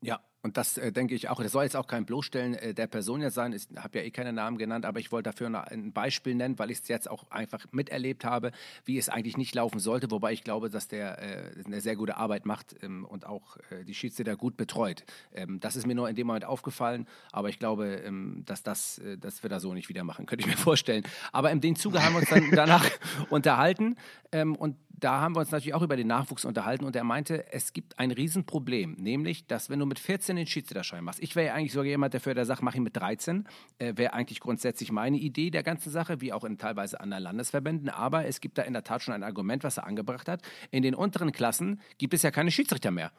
Ja, 0.00 0.20
und 0.44 0.58
das 0.58 0.76
äh, 0.76 0.92
denke 0.92 1.14
ich 1.14 1.30
auch, 1.30 1.42
das 1.42 1.52
soll 1.52 1.64
jetzt 1.64 1.74
auch 1.74 1.86
kein 1.86 2.04
Bloßstellen 2.04 2.52
äh, 2.52 2.74
der 2.74 2.86
Person 2.86 3.22
jetzt 3.22 3.32
sein. 3.32 3.54
Ich 3.54 3.66
habe 3.76 3.98
ja 3.98 4.04
eh 4.04 4.10
keine 4.10 4.30
Namen 4.30 4.58
genannt, 4.58 4.84
aber 4.84 5.00
ich 5.00 5.10
wollte 5.10 5.30
dafür 5.30 5.46
ein 5.46 5.92
Beispiel 5.92 6.34
nennen, 6.34 6.58
weil 6.58 6.70
ich 6.70 6.80
es 6.80 6.88
jetzt 6.88 7.10
auch 7.10 7.30
einfach 7.30 7.64
miterlebt 7.72 8.26
habe, 8.26 8.52
wie 8.84 8.98
es 8.98 9.08
eigentlich 9.08 9.38
nicht 9.38 9.54
laufen 9.54 9.78
sollte. 9.78 10.10
Wobei 10.10 10.34
ich 10.34 10.44
glaube, 10.44 10.68
dass 10.68 10.86
der 10.86 11.18
äh, 11.18 11.64
eine 11.64 11.80
sehr 11.80 11.96
gute 11.96 12.18
Arbeit 12.18 12.44
macht 12.44 12.76
ähm, 12.82 13.06
und 13.06 13.26
auch 13.26 13.56
äh, 13.70 13.84
die 13.86 13.94
Schiedsrichter 13.94 14.36
gut 14.36 14.58
betreut. 14.58 15.04
Ähm, 15.32 15.60
das 15.60 15.76
ist 15.76 15.86
mir 15.86 15.94
nur 15.94 16.10
in 16.10 16.14
dem 16.14 16.26
Moment 16.26 16.44
aufgefallen, 16.44 17.06
aber 17.32 17.48
ich 17.48 17.58
glaube, 17.58 18.02
ähm, 18.04 18.42
dass, 18.44 18.62
das, 18.62 18.98
äh, 18.98 19.16
dass 19.16 19.42
wir 19.42 19.48
da 19.48 19.60
so 19.60 19.72
nicht 19.72 19.88
wieder 19.88 20.04
machen, 20.04 20.26
könnte 20.26 20.44
ich 20.44 20.50
mir 20.50 20.58
vorstellen. 20.58 21.04
Aber 21.32 21.52
in 21.52 21.62
dem 21.62 21.74
Zuge 21.74 22.04
haben 22.04 22.12
wir 22.12 22.20
uns 22.20 22.28
dann 22.28 22.50
danach 22.52 22.86
unterhalten 23.30 23.96
ähm, 24.30 24.56
und 24.56 24.76
da 24.98 25.20
haben 25.20 25.34
wir 25.34 25.40
uns 25.40 25.50
natürlich 25.50 25.74
auch 25.74 25.82
über 25.82 25.96
den 25.96 26.06
Nachwuchs 26.06 26.44
unterhalten 26.44 26.84
und 26.84 26.94
er 26.96 27.04
meinte, 27.04 27.52
es 27.52 27.72
gibt 27.72 27.98
ein 27.98 28.10
Riesenproblem, 28.10 28.92
nämlich, 28.92 29.46
dass 29.46 29.70
wenn 29.70 29.78
du 29.78 29.86
mit 29.86 29.98
14 29.98 30.36
den 30.36 30.46
Schiedsrichterschein 30.46 31.04
machst, 31.04 31.22
ich 31.22 31.34
wäre 31.36 31.48
ja 31.48 31.54
eigentlich 31.54 31.72
sogar 31.72 31.86
jemand 31.86 32.14
dafür, 32.14 32.34
der 32.34 32.44
sagt, 32.44 32.62
mach 32.62 32.74
ihn 32.74 32.82
mit 32.82 32.96
13, 32.96 33.46
äh, 33.78 33.92
wäre 33.96 34.12
eigentlich 34.12 34.40
grundsätzlich 34.40 34.92
meine 34.92 35.16
Idee 35.16 35.50
der 35.50 35.62
ganzen 35.62 35.90
Sache, 35.90 36.20
wie 36.20 36.32
auch 36.32 36.44
in 36.44 36.58
teilweise 36.58 37.00
anderen 37.00 37.24
Landesverbänden, 37.24 37.88
aber 37.88 38.26
es 38.26 38.40
gibt 38.40 38.58
da 38.58 38.62
in 38.62 38.72
der 38.72 38.84
Tat 38.84 39.02
schon 39.02 39.14
ein 39.14 39.22
Argument, 39.22 39.64
was 39.64 39.76
er 39.76 39.86
angebracht 39.86 40.28
hat. 40.28 40.42
In 40.70 40.82
den 40.82 40.94
unteren 40.94 41.32
Klassen 41.32 41.80
gibt 41.98 42.14
es 42.14 42.22
ja 42.22 42.30
keine 42.30 42.50
Schiedsrichter 42.50 42.90
mehr. 42.90 43.12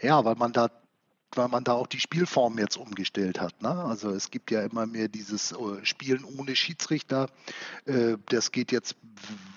Ja, 0.00 0.24
weil 0.24 0.36
man 0.36 0.52
da 0.52 0.70
weil 1.36 1.48
man 1.48 1.64
da 1.64 1.72
auch 1.72 1.86
die 1.86 2.00
Spielform 2.00 2.58
jetzt 2.58 2.76
umgestellt 2.76 3.40
hat. 3.40 3.62
Ne? 3.62 3.70
Also 3.70 4.10
es 4.10 4.30
gibt 4.30 4.50
ja 4.50 4.62
immer 4.62 4.86
mehr 4.86 5.08
dieses 5.08 5.52
äh, 5.52 5.84
Spielen 5.84 6.24
ohne 6.24 6.56
Schiedsrichter. 6.56 7.28
Äh, 7.84 8.16
das 8.26 8.50
geht 8.50 8.72
jetzt, 8.72 8.96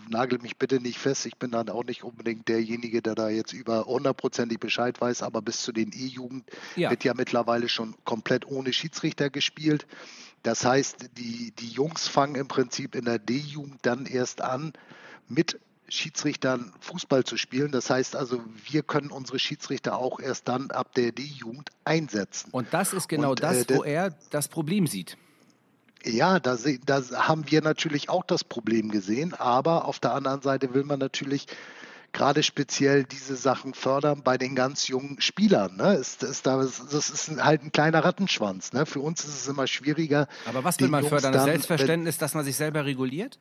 nagel 0.07 0.39
mich 0.39 0.57
bitte 0.57 0.79
nicht 0.79 0.99
fest, 0.99 1.25
ich 1.25 1.37
bin 1.37 1.51
dann 1.51 1.69
auch 1.69 1.83
nicht 1.83 2.03
unbedingt 2.03 2.47
derjenige, 2.47 3.01
der 3.01 3.15
da 3.15 3.29
jetzt 3.29 3.53
über 3.53 3.85
hundertprozentig 3.85 4.59
Bescheid 4.59 4.99
weiß, 5.01 5.23
aber 5.23 5.41
bis 5.41 5.61
zu 5.61 5.71
den 5.71 5.91
E-Jugend 5.93 6.43
ja. 6.75 6.89
wird 6.91 7.03
ja 7.03 7.13
mittlerweile 7.15 7.69
schon 7.69 7.95
komplett 8.05 8.45
ohne 8.45 8.71
Schiedsrichter 8.71 9.29
gespielt. 9.29 9.87
Das 10.43 10.65
heißt, 10.65 11.09
die, 11.17 11.51
die 11.51 11.69
Jungs 11.69 12.07
fangen 12.07 12.35
im 12.35 12.47
Prinzip 12.47 12.95
in 12.95 13.05
der 13.05 13.17
D-Jugend 13.17 13.79
dann 13.83 14.05
erst 14.05 14.41
an 14.41 14.73
mit 15.27 15.59
Schiedsrichtern 15.87 16.73
Fußball 16.79 17.23
zu 17.23 17.37
spielen. 17.37 17.71
Das 17.71 17.89
heißt 17.89 18.15
also, 18.15 18.41
wir 18.69 18.83
können 18.83 19.11
unsere 19.11 19.39
Schiedsrichter 19.39 19.97
auch 19.97 20.19
erst 20.19 20.47
dann 20.47 20.71
ab 20.71 20.93
der 20.95 21.11
D-Jugend 21.11 21.69
einsetzen. 21.85 22.49
Und 22.51 22.67
das 22.71 22.93
ist 22.93 23.07
genau 23.07 23.31
Und, 23.31 23.43
das, 23.43 23.63
äh, 23.63 23.75
wo 23.75 23.83
er 23.83 24.15
das 24.29 24.47
Problem 24.47 24.87
sieht. 24.87 25.17
Ja, 26.05 26.39
da, 26.39 26.57
da 26.85 27.01
haben 27.27 27.49
wir 27.49 27.61
natürlich 27.61 28.09
auch 28.09 28.25
das 28.25 28.43
Problem 28.43 28.91
gesehen, 28.91 29.33
aber 29.33 29.85
auf 29.85 29.99
der 29.99 30.13
anderen 30.13 30.41
Seite 30.41 30.73
will 30.73 30.83
man 30.83 30.99
natürlich 30.99 31.47
gerade 32.13 32.43
speziell 32.43 33.03
diese 33.03 33.35
Sachen 33.35 33.73
fördern 33.73 34.21
bei 34.23 34.37
den 34.37 34.55
ganz 34.55 34.87
jungen 34.87 35.19
Spielern. 35.19 35.75
Ne? 35.77 35.95
Ist, 35.95 36.23
ist 36.23 36.45
da, 36.45 36.57
das 36.57 37.09
ist 37.09 37.43
halt 37.43 37.63
ein 37.63 37.71
kleiner 37.71 38.03
Rattenschwanz. 38.03 38.71
Ne? 38.71 38.85
Für 38.85 38.99
uns 38.99 39.23
ist 39.23 39.41
es 39.41 39.47
immer 39.47 39.65
schwieriger. 39.67 40.27
Aber 40.45 40.63
was 40.63 40.79
will 40.79 40.89
man 40.89 41.01
Jungs 41.01 41.09
fördern? 41.09 41.33
Das 41.33 41.45
Selbstverständnis, 41.45 42.17
dass 42.17 42.35
man 42.35 42.45
sich 42.45 42.55
selber 42.55 42.85
reguliert? 42.85 43.39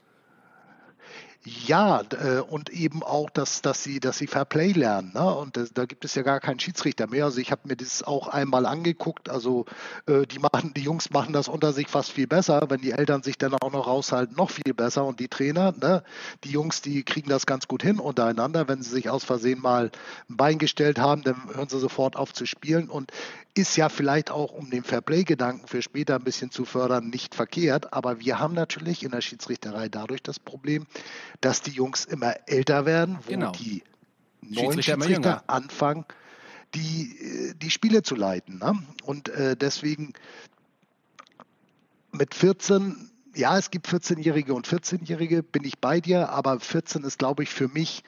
Ja, 1.45 2.03
äh, 2.13 2.39
und 2.39 2.71
eben 2.71 3.03
auch, 3.03 3.29
dass, 3.29 3.63
dass 3.63 3.83
sie, 3.83 3.99
dass 3.99 4.17
sie 4.17 4.29
Fair 4.29 4.45
Play 4.45 4.71
lernen. 4.71 5.11
Ne? 5.13 5.35
Und 5.35 5.57
das, 5.57 5.73
da 5.73 5.87
gibt 5.87 6.05
es 6.05 6.15
ja 6.15 6.23
gar 6.23 6.39
keinen 6.39 6.61
Schiedsrichter 6.61 7.09
mehr. 7.09 7.25
Also 7.25 7.41
ich 7.41 7.51
habe 7.51 7.63
mir 7.65 7.75
das 7.75 8.05
auch 8.05 8.29
einmal 8.29 8.65
angeguckt. 8.65 9.29
Also 9.29 9.67
äh, 10.07 10.25
die 10.25 10.39
machen, 10.39 10.73
die 10.75 10.83
Jungs 10.83 11.11
machen 11.11 11.33
das 11.33 11.49
unter 11.49 11.73
sich 11.73 11.89
fast 11.89 12.13
viel 12.13 12.29
besser, 12.29 12.67
wenn 12.69 12.81
die 12.81 12.93
Eltern 12.93 13.25
sich 13.25 13.39
dann 13.39 13.55
auch 13.55 13.73
noch 13.73 13.89
raushalten, 13.89 14.37
noch 14.37 14.51
viel 14.51 14.73
besser. 14.73 15.05
Und 15.05 15.19
die 15.19 15.27
Trainer, 15.27 15.75
ne? 15.81 16.05
die 16.45 16.51
Jungs, 16.51 16.81
die 16.81 17.03
kriegen 17.03 17.29
das 17.29 17.45
ganz 17.45 17.67
gut 17.67 17.83
hin 17.83 17.99
untereinander. 17.99 18.69
Wenn 18.69 18.81
sie 18.81 18.91
sich 18.91 19.11
aus 19.11 19.25
Versehen 19.25 19.61
mal 19.61 19.91
ein 20.31 20.37
Bein 20.37 20.59
gestellt 20.59 21.01
haben, 21.01 21.25
dann 21.25 21.49
hören 21.53 21.69
sie 21.69 21.81
sofort 21.81 22.15
auf 22.15 22.33
zu 22.33 22.47
spielen. 22.47 22.89
Und 22.89 23.11
ist 23.55 23.77
ja 23.77 23.89
vielleicht 23.89 24.31
auch, 24.31 24.53
um 24.53 24.71
den 24.71 24.83
Fairplay-Gedanken 24.83 25.67
für 25.67 25.83
später 25.83 26.15
ein 26.15 26.25
bisschen 26.25 26.51
zu 26.51 26.65
fördern, 26.65 27.09
nicht 27.09 27.35
verkehrt. 27.35 27.93
Aber 27.93 28.21
wir 28.21 28.39
haben 28.39 28.55
natürlich 28.55 29.03
in 29.03 29.11
der 29.11 29.21
Schiedsrichterei 29.21 29.89
dadurch 29.89 30.23
das 30.23 30.39
Problem, 30.39 30.87
dass 31.41 31.61
die 31.61 31.73
Jungs 31.73 32.05
immer 32.05 32.35
älter 32.47 32.87
werden, 32.87 33.19
wo 33.25 33.31
genau. 33.31 33.53
die 33.53 33.83
neuen 34.41 34.83
Schiedsrichter, 34.83 35.03
Schiedsrichter 35.03 35.45
anfangen, 35.49 36.07
die, 36.75 37.19
äh, 37.21 37.55
die 37.55 37.71
Spiele 37.71 38.03
zu 38.03 38.15
leiten. 38.15 38.59
Ne? 38.59 38.83
Und 39.05 39.29
äh, 39.29 39.55
deswegen 39.55 40.15
mit 42.11 42.35
14, 42.35 43.11
ja, 43.35 43.59
es 43.59 43.71
gibt 43.71 43.87
14-Jährige 43.87 44.55
und 44.55 44.67
14-Jährige, 44.67 45.43
bin 45.43 45.65
ich 45.65 45.79
bei 45.79 46.01
dir, 46.01 46.31
aber 46.31 46.59
14 46.59 47.05
ist, 47.05 47.19
glaube 47.19 47.43
ich, 47.43 47.51
für 47.51 47.69
mich 47.69 48.03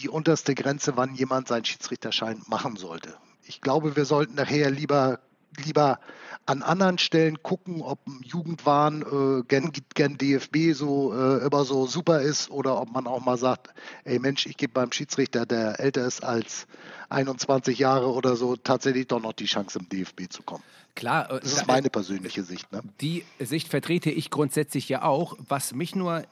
die 0.00 0.08
unterste 0.08 0.54
Grenze, 0.56 0.96
wann 0.96 1.14
jemand 1.14 1.46
seinen 1.46 1.64
Schiedsrichterschein 1.64 2.42
machen 2.46 2.76
sollte 2.76 3.16
ich 3.48 3.60
glaube, 3.60 3.96
wir 3.96 4.04
sollten 4.04 4.34
nachher 4.34 4.70
lieber, 4.70 5.20
lieber 5.64 5.98
an 6.46 6.62
anderen 6.62 6.98
Stellen 6.98 7.42
gucken, 7.42 7.82
ob 7.82 8.06
ein 8.06 8.20
Jugendwahn 8.22 9.02
äh, 9.02 9.42
gen, 9.48 9.72
gen 9.94 10.16
DFB 10.16 10.72
so 10.72 11.12
äh, 11.12 11.44
immer 11.44 11.64
so 11.64 11.86
super 11.86 12.20
ist 12.20 12.50
oder 12.50 12.80
ob 12.80 12.90
man 12.92 13.06
auch 13.06 13.24
mal 13.24 13.36
sagt, 13.36 13.68
ey 14.04 14.18
Mensch, 14.18 14.46
ich 14.46 14.56
gebe 14.56 14.72
beim 14.72 14.92
Schiedsrichter, 14.92 15.44
der 15.44 15.78
älter 15.80 16.06
ist 16.06 16.22
als 16.22 16.66
21 17.10 17.78
Jahre 17.78 18.12
oder 18.12 18.36
so, 18.36 18.56
tatsächlich 18.56 19.08
doch 19.08 19.20
noch 19.20 19.32
die 19.32 19.46
Chance 19.46 19.78
im 19.78 19.88
DFB 19.88 20.30
zu 20.30 20.42
kommen. 20.42 20.62
Klar, 20.94 21.30
äh, 21.30 21.40
das 21.40 21.52
ist 21.52 21.66
meine 21.66 21.90
persönliche 21.90 22.42
Sicht. 22.42 22.70
Ne? 22.72 22.82
Die 23.00 23.24
Sicht 23.38 23.68
vertrete 23.68 24.10
ich 24.10 24.30
grundsätzlich 24.30 24.88
ja 24.88 25.02
auch. 25.02 25.36
Was 25.48 25.74
mich 25.74 25.94
nur 25.94 26.24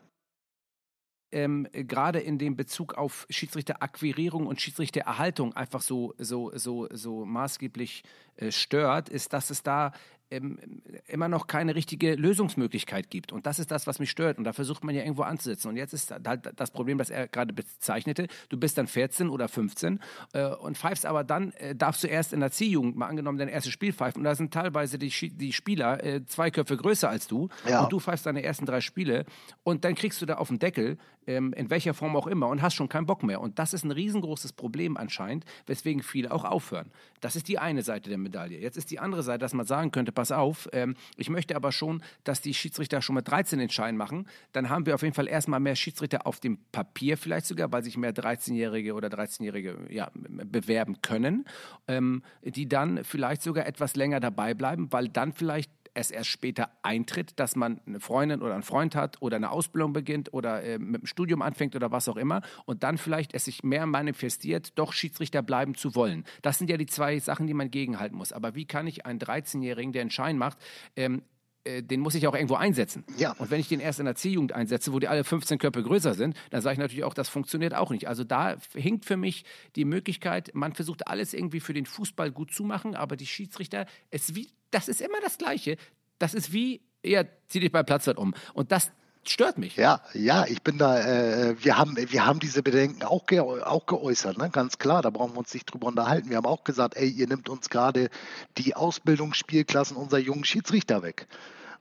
ähm, 1.32 1.66
gerade 1.72 2.20
in 2.20 2.38
dem 2.38 2.56
Bezug 2.56 2.94
auf 2.94 3.26
Schiedsrichteracquirierung 3.30 4.46
und 4.46 4.60
Schiedsrichtererhaltung 4.60 5.54
einfach 5.54 5.82
so, 5.82 6.14
so, 6.18 6.52
so, 6.54 6.88
so 6.92 7.24
maßgeblich 7.24 8.04
äh, 8.36 8.50
stört, 8.50 9.08
ist, 9.08 9.32
dass 9.32 9.50
es 9.50 9.62
da 9.62 9.92
ähm, 10.30 10.58
immer 11.06 11.28
noch 11.28 11.46
keine 11.46 11.74
richtige 11.74 12.14
Lösungsmöglichkeit 12.14 13.10
gibt. 13.10 13.32
Und 13.32 13.46
das 13.46 13.58
ist 13.58 13.70
das, 13.70 13.86
was 13.86 13.98
mich 13.98 14.10
stört. 14.10 14.38
Und 14.38 14.44
da 14.44 14.52
versucht 14.52 14.82
man 14.82 14.94
ja 14.94 15.02
irgendwo 15.02 15.22
anzusetzen. 15.22 15.68
Und 15.68 15.76
jetzt 15.76 15.92
ist 15.92 16.10
halt 16.10 16.52
das 16.56 16.70
Problem, 16.70 16.98
das 16.98 17.10
er 17.10 17.28
gerade 17.28 17.52
bezeichnete. 17.52 18.26
Du 18.48 18.56
bist 18.58 18.76
dann 18.76 18.86
14 18.86 19.28
oder 19.28 19.48
15 19.48 20.00
äh, 20.32 20.46
und 20.46 20.76
pfeifst 20.76 21.06
aber 21.06 21.22
dann, 21.22 21.52
äh, 21.52 21.74
darfst 21.74 22.02
du 22.02 22.08
erst 22.08 22.32
in 22.32 22.40
der 22.40 22.50
Ziehjugend, 22.50 22.96
mal 22.96 23.06
angenommen, 23.06 23.38
dein 23.38 23.48
erstes 23.48 23.72
Spiel 23.72 23.92
pfeifen. 23.92 24.20
Und 24.20 24.24
da 24.24 24.34
sind 24.34 24.52
teilweise 24.52 24.98
die, 24.98 25.10
die 25.10 25.52
Spieler 25.52 26.02
äh, 26.02 26.24
zwei 26.26 26.50
Köpfe 26.50 26.76
größer 26.76 27.08
als 27.08 27.28
du. 27.28 27.48
Ja. 27.68 27.84
Und 27.84 27.92
du 27.92 28.00
pfeifst 28.00 28.26
deine 28.26 28.42
ersten 28.42 28.66
drei 28.66 28.80
Spiele. 28.80 29.26
Und 29.62 29.84
dann 29.84 29.94
kriegst 29.94 30.20
du 30.20 30.26
da 30.26 30.34
auf 30.34 30.48
den 30.48 30.58
Deckel, 30.58 30.98
ähm, 31.26 31.52
in 31.52 31.70
welcher 31.70 31.94
Form 31.94 32.16
auch 32.16 32.26
immer, 32.26 32.48
und 32.48 32.62
hast 32.62 32.74
schon 32.74 32.88
keinen 32.88 33.06
Bock 33.06 33.22
mehr. 33.22 33.40
Und 33.40 33.58
das 33.58 33.72
ist 33.72 33.84
ein 33.84 33.90
riesengroßes 33.90 34.52
Problem 34.52 34.96
anscheinend, 34.96 35.44
weswegen 35.66 36.02
viele 36.02 36.32
auch 36.32 36.44
aufhören. 36.44 36.90
Das 37.20 37.36
ist 37.36 37.48
die 37.48 37.58
eine 37.58 37.82
Seite 37.82 38.08
der 38.08 38.18
Medaille. 38.18 38.58
Jetzt 38.58 38.76
ist 38.76 38.90
die 38.90 38.98
andere 38.98 39.22
Seite, 39.22 39.38
dass 39.38 39.54
man 39.54 39.66
sagen 39.66 39.90
könnte, 39.90 40.12
pass 40.12 40.32
auf, 40.32 40.68
ähm, 40.72 40.96
ich 41.16 41.30
möchte 41.30 41.56
aber 41.56 41.72
schon, 41.72 42.02
dass 42.24 42.40
die 42.40 42.54
Schiedsrichter 42.54 43.02
schon 43.02 43.14
mit 43.16 43.28
13 43.28 43.58
den 43.58 43.70
Schein 43.70 43.96
machen. 43.96 44.26
Dann 44.52 44.68
haben 44.68 44.86
wir 44.86 44.94
auf 44.94 45.02
jeden 45.02 45.14
Fall 45.14 45.28
erstmal 45.28 45.60
mehr 45.60 45.76
Schiedsrichter 45.76 46.26
auf 46.26 46.40
dem 46.40 46.58
Papier 46.72 47.16
vielleicht 47.16 47.46
sogar, 47.46 47.72
weil 47.72 47.82
sich 47.82 47.96
mehr 47.96 48.14
13-Jährige 48.14 48.94
oder 48.94 49.08
13-Jährige 49.08 49.86
ja, 49.90 50.10
bewerben 50.14 51.02
können, 51.02 51.44
ähm, 51.88 52.22
die 52.42 52.68
dann 52.68 53.04
vielleicht 53.04 53.42
sogar 53.42 53.66
etwas 53.66 53.96
länger 53.96 54.20
dabei 54.20 54.54
bleiben, 54.54 54.92
weil 54.92 55.08
dann 55.08 55.32
vielleicht 55.32 55.70
es 55.96 56.10
erst 56.10 56.28
später 56.28 56.70
eintritt, 56.82 57.40
dass 57.40 57.56
man 57.56 57.80
eine 57.86 58.00
Freundin 58.00 58.42
oder 58.42 58.52
einen 58.54 58.62
Freund 58.62 58.94
hat 58.94 59.20
oder 59.22 59.36
eine 59.36 59.50
Ausbildung 59.50 59.94
beginnt 59.94 60.32
oder 60.32 60.62
äh, 60.62 60.78
mit 60.78 61.02
dem 61.02 61.06
Studium 61.06 61.40
anfängt 61.40 61.74
oder 61.74 61.90
was 61.90 62.08
auch 62.08 62.16
immer 62.16 62.42
und 62.66 62.82
dann 62.82 62.98
vielleicht 62.98 63.34
es 63.34 63.46
sich 63.46 63.64
mehr 63.64 63.86
manifestiert, 63.86 64.78
doch 64.78 64.92
Schiedsrichter 64.92 65.42
bleiben 65.42 65.74
zu 65.74 65.94
wollen. 65.94 66.24
Das 66.42 66.58
sind 66.58 66.68
ja 66.68 66.76
die 66.76 66.86
zwei 66.86 67.18
Sachen, 67.18 67.46
die 67.46 67.54
man 67.54 67.70
gegenhalten 67.70 68.16
muss. 68.16 68.32
Aber 68.32 68.54
wie 68.54 68.66
kann 68.66 68.86
ich 68.86 69.06
einen 69.06 69.18
13-Jährigen, 69.18 69.92
der 69.92 70.02
einen 70.02 70.10
Schein 70.10 70.36
macht, 70.36 70.58
ähm, 70.96 71.22
äh, 71.66 71.82
den 71.82 72.00
muss 72.00 72.14
ich 72.14 72.26
auch 72.26 72.34
irgendwo 72.34 72.54
einsetzen. 72.54 73.04
Ja. 73.16 73.32
Und 73.32 73.50
wenn 73.50 73.60
ich 73.60 73.68
den 73.68 73.80
erst 73.80 73.98
in 73.98 74.06
der 74.06 74.14
C-Jugend 74.14 74.52
einsetze, 74.52 74.92
wo 74.92 74.98
die 74.98 75.08
alle 75.08 75.24
15 75.24 75.58
Köpfe 75.58 75.82
größer 75.82 76.14
sind, 76.14 76.36
dann 76.50 76.62
sage 76.62 76.74
ich 76.74 76.78
natürlich 76.78 77.04
auch, 77.04 77.14
das 77.14 77.28
funktioniert 77.28 77.74
auch 77.74 77.90
nicht. 77.90 78.08
Also 78.08 78.24
da 78.24 78.56
hinkt 78.74 79.04
für 79.04 79.16
mich 79.16 79.44
die 79.74 79.84
Möglichkeit, 79.84 80.50
man 80.54 80.72
versucht 80.74 81.08
alles 81.08 81.34
irgendwie 81.34 81.60
für 81.60 81.74
den 81.74 81.86
Fußball 81.86 82.30
gut 82.30 82.52
zu 82.52 82.64
machen, 82.64 82.94
aber 82.94 83.16
die 83.16 83.26
Schiedsrichter, 83.26 83.86
es 84.10 84.34
wie, 84.34 84.48
das 84.70 84.88
ist 84.88 85.00
immer 85.00 85.20
das 85.22 85.38
Gleiche. 85.38 85.76
Das 86.18 86.34
ist 86.34 86.52
wie, 86.52 86.80
ja, 87.04 87.24
zieh 87.48 87.60
dich 87.60 87.72
beim 87.72 87.84
Platzwart 87.84 88.18
um. 88.18 88.34
Und 88.54 88.72
das 88.72 88.92
stört 89.30 89.58
mich. 89.58 89.76
Ja, 89.76 90.00
ja, 90.14 90.44
ich 90.46 90.62
bin 90.62 90.78
da, 90.78 91.00
äh, 91.00 91.56
wir, 91.62 91.78
haben, 91.78 91.96
wir 91.96 92.26
haben 92.26 92.40
diese 92.40 92.62
Bedenken 92.62 93.02
auch, 93.02 93.26
ge 93.26 93.40
auch 93.40 93.86
geäußert, 93.86 94.38
ne? 94.38 94.50
ganz 94.50 94.78
klar, 94.78 95.02
da 95.02 95.10
brauchen 95.10 95.34
wir 95.34 95.38
uns 95.38 95.54
nicht 95.54 95.72
drüber 95.72 95.88
unterhalten. 95.88 96.30
Wir 96.30 96.36
haben 96.36 96.46
auch 96.46 96.64
gesagt, 96.64 96.96
ey, 96.96 97.08
ihr 97.08 97.26
nimmt 97.26 97.48
uns 97.48 97.70
gerade 97.70 98.10
die 98.58 98.74
Ausbildungsspielklassen 98.74 99.96
unserer 99.96 100.20
jungen 100.20 100.44
Schiedsrichter 100.44 101.02
weg. 101.02 101.26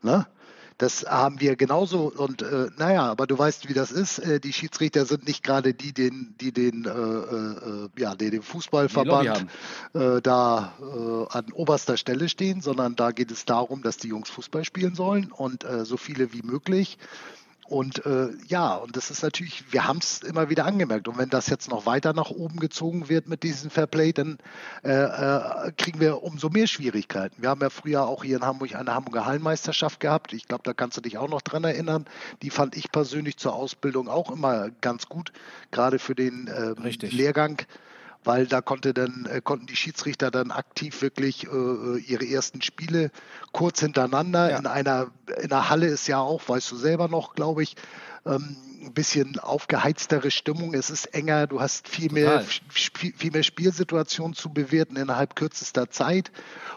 Ne? 0.02 0.28
Das 0.78 1.06
haben 1.06 1.40
wir 1.40 1.56
genauso 1.56 2.12
und 2.12 2.42
äh, 2.42 2.68
naja, 2.78 3.04
aber 3.04 3.28
du 3.28 3.38
weißt, 3.38 3.70
wie 3.70 3.74
das 3.74 3.92
ist. 3.92 4.20
Äh, 4.20 4.42
die 4.42 4.52
Schiedsrichter 4.52 5.06
sind 5.06 5.26
nicht 5.26 5.42
gerade 5.42 5.74
die, 5.74 5.94
den, 5.94 6.36
die 6.42 6.52
den, 6.52 6.86
äh, 6.86 6.90
äh, 6.90 7.90
ja, 7.98 8.16
die 8.16 8.30
den 8.30 8.42
Fußballverband 8.42 9.48
äh, 9.94 10.22
da 10.22 10.74
äh, 10.80 11.38
an 11.38 11.52
oberster 11.54 11.96
Stelle 11.96 12.28
stehen, 12.28 12.62
sondern 12.62 12.96
da 12.98 13.12
geht 13.12 13.32
es 13.32 13.46
darum, 13.46 13.84
dass 13.84 13.98
die 13.98 14.10
Jungs 14.10 14.30
Fußball 14.30 14.66
spielen 14.66 14.96
sollen 14.96 15.32
und 15.32 15.66
so 15.84 15.98
viele 15.98 16.34
wie 16.34 16.42
möglich. 16.42 16.98
Und 17.68 18.06
äh, 18.06 18.30
ja, 18.48 18.76
und 18.76 18.96
das 18.96 19.10
ist 19.10 19.24
natürlich, 19.24 19.72
wir 19.72 19.88
haben 19.88 19.98
es 19.98 20.22
immer 20.22 20.50
wieder 20.50 20.66
angemerkt. 20.66 21.08
Und 21.08 21.18
wenn 21.18 21.30
das 21.30 21.48
jetzt 21.48 21.68
noch 21.68 21.88
weiter 21.88 22.14
nach 22.14 22.30
oben 22.30 22.60
gezogen 22.60 23.10
wird 23.10 23.28
mit 23.28 23.42
diesem 23.42 23.72
Fairplay, 23.72 24.14
dann 24.14 24.38
äh, 24.84 24.92
äh, 24.92 25.72
kriegen 25.76 26.00
wir 26.00 26.22
umso 26.22 26.50
mehr 26.50 26.68
Schwierigkeiten. 26.68 27.42
Wir 27.42 27.50
haben 27.50 27.62
ja 27.62 27.72
früher 27.72 28.06
auch 28.08 28.24
hier 28.24 28.38
in 28.38 28.46
Hamburg 28.46 28.76
eine 28.76 28.94
Hamburger 28.94 29.26
Hallenmeisterschaft 29.26 30.00
gehabt. 30.00 30.34
Ich 30.34 30.48
glaube, 30.48 30.62
da 30.64 30.74
kannst 30.74 30.98
du 30.98 31.02
dich 31.02 31.18
auch 31.18 31.28
noch 31.28 31.42
dran 31.42 31.64
erinnern. 31.64 32.06
Die 32.44 32.52
fand 32.52 32.78
ich 32.78 32.92
persönlich 32.92 33.38
zur 33.38 33.56
Ausbildung 33.56 34.10
auch 34.10 34.30
immer 34.30 34.70
ganz 34.82 35.08
gut, 35.08 35.32
gerade 35.72 35.98
für 35.98 36.14
den 36.14 36.48
äh, 36.48 36.76
Lehrgang 37.08 37.64
weil 38.26 38.48
da 38.48 38.62
konnte 38.62 38.94
dann, 38.94 39.28
äh, 39.32 39.42
konnten 39.42 39.68
die 39.68 39.76
Schiedsrichter 39.76 40.32
dann 40.32 40.52
aktiv 40.52 41.02
wirklich 41.02 41.46
äh, 41.46 41.98
ihre 42.00 42.26
ersten 42.26 42.62
Spiele 42.62 43.12
kurz 43.52 43.80
hintereinander. 43.80 44.52
Ja. 44.52 44.58
In, 44.58 44.68
einer, 44.68 45.12
in 45.42 45.52
einer 45.52 45.70
Halle 45.70 45.88
ist 45.88 46.08
ja 46.08 46.20
auch, 46.20 46.48
weißt 46.48 46.72
du 46.72 46.76
selber 46.76 47.08
noch, 47.08 47.36
glaube 47.36 47.64
ich, 47.64 47.76
ähm, 48.26 48.58
ein 48.86 48.94
bisschen 48.94 49.40
aufgeheiztere 49.40 50.32
Stimmung. 50.32 50.74
Es 50.74 50.90
ist 50.90 51.06
enger, 51.08 51.48
du 51.48 51.60
hast 51.60 51.88
viel 51.88 52.12
mehr, 52.12 52.44
viel 52.72 53.32
mehr 53.32 53.44
Spielsituationen 53.44 54.36
zu 54.36 54.54
bewerten 54.54 54.96
innerhalb 54.96 55.36
kürzester 55.36 55.90
Zeit. 55.90 56.32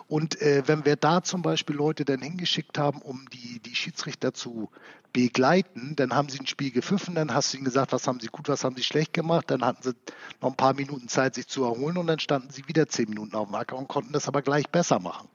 Und 0.06 0.40
äh, 0.40 0.62
wenn 0.66 0.84
wir 0.84 0.96
da 0.96 1.22
zum 1.22 1.42
Beispiel 1.42 1.76
Leute 1.76 2.04
dann 2.04 2.22
hingeschickt 2.22 2.78
haben, 2.78 3.02
um 3.02 3.26
die, 3.32 3.60
die 3.60 3.74
Schiedsrichter 3.74 4.32
zu 4.32 4.70
begleiten, 5.12 5.94
dann 5.96 6.14
haben 6.14 6.28
sie 6.28 6.38
ein 6.38 6.46
Spiel 6.46 6.70
gepfiffen, 6.70 7.14
dann 7.14 7.32
hast 7.34 7.52
du 7.52 7.56
ihnen 7.56 7.64
gesagt, 7.64 7.92
was 7.92 8.06
haben 8.06 8.20
sie 8.20 8.28
gut, 8.28 8.48
was 8.48 8.64
haben 8.64 8.76
sie 8.76 8.82
schlecht 8.82 9.12
gemacht, 9.12 9.50
dann 9.50 9.64
hatten 9.64 9.82
sie 9.82 9.94
noch 10.40 10.50
ein 10.50 10.56
paar 10.56 10.74
Minuten 10.74 11.08
Zeit, 11.08 11.34
sich 11.34 11.48
zu 11.48 11.64
erholen 11.64 11.96
und 11.96 12.06
dann 12.06 12.18
standen 12.18 12.50
sie 12.50 12.66
wieder 12.68 12.86
zehn 12.88 13.08
Minuten 13.08 13.34
auf 13.34 13.48
dem 13.48 13.54
Acker 13.54 13.76
und 13.76 13.88
konnten 13.88 14.12
das 14.12 14.28
aber 14.28 14.42
gleich 14.42 14.68
besser 14.68 14.98
machen. 14.98 15.28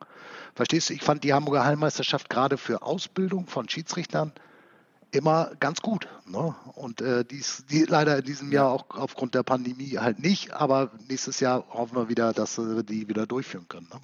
Verstehst 0.55 0.89
du? 0.89 0.93
Ich 0.93 1.01
fand 1.01 1.23
die 1.23 1.33
Hamburger 1.33 1.65
Heilmeisterschaft 1.65 2.29
gerade 2.29 2.57
für 2.57 2.83
Ausbildung 2.83 3.47
von 3.47 3.67
Schiedsrichtern 3.67 4.31
immer 5.11 5.51
ganz 5.59 5.81
gut. 5.81 6.07
Ne? 6.25 6.55
Und 6.75 7.01
äh, 7.01 7.23
dies, 7.23 7.65
die 7.69 7.83
leider 7.83 8.17
in 8.19 8.25
diesem 8.25 8.51
Jahr 8.51 8.69
auch 8.69 8.85
aufgrund 8.89 9.35
der 9.35 9.43
Pandemie 9.43 9.97
halt 9.97 10.19
nicht, 10.19 10.53
aber 10.53 10.91
nächstes 11.07 11.39
Jahr 11.39 11.65
hoffen 11.69 11.95
wir 11.95 12.09
wieder, 12.09 12.33
dass 12.33 12.57
wir 12.57 12.83
die 12.83 13.07
wieder 13.07 13.25
durchführen 13.25 13.67
können. 13.67 13.87
Ne? 13.91 13.99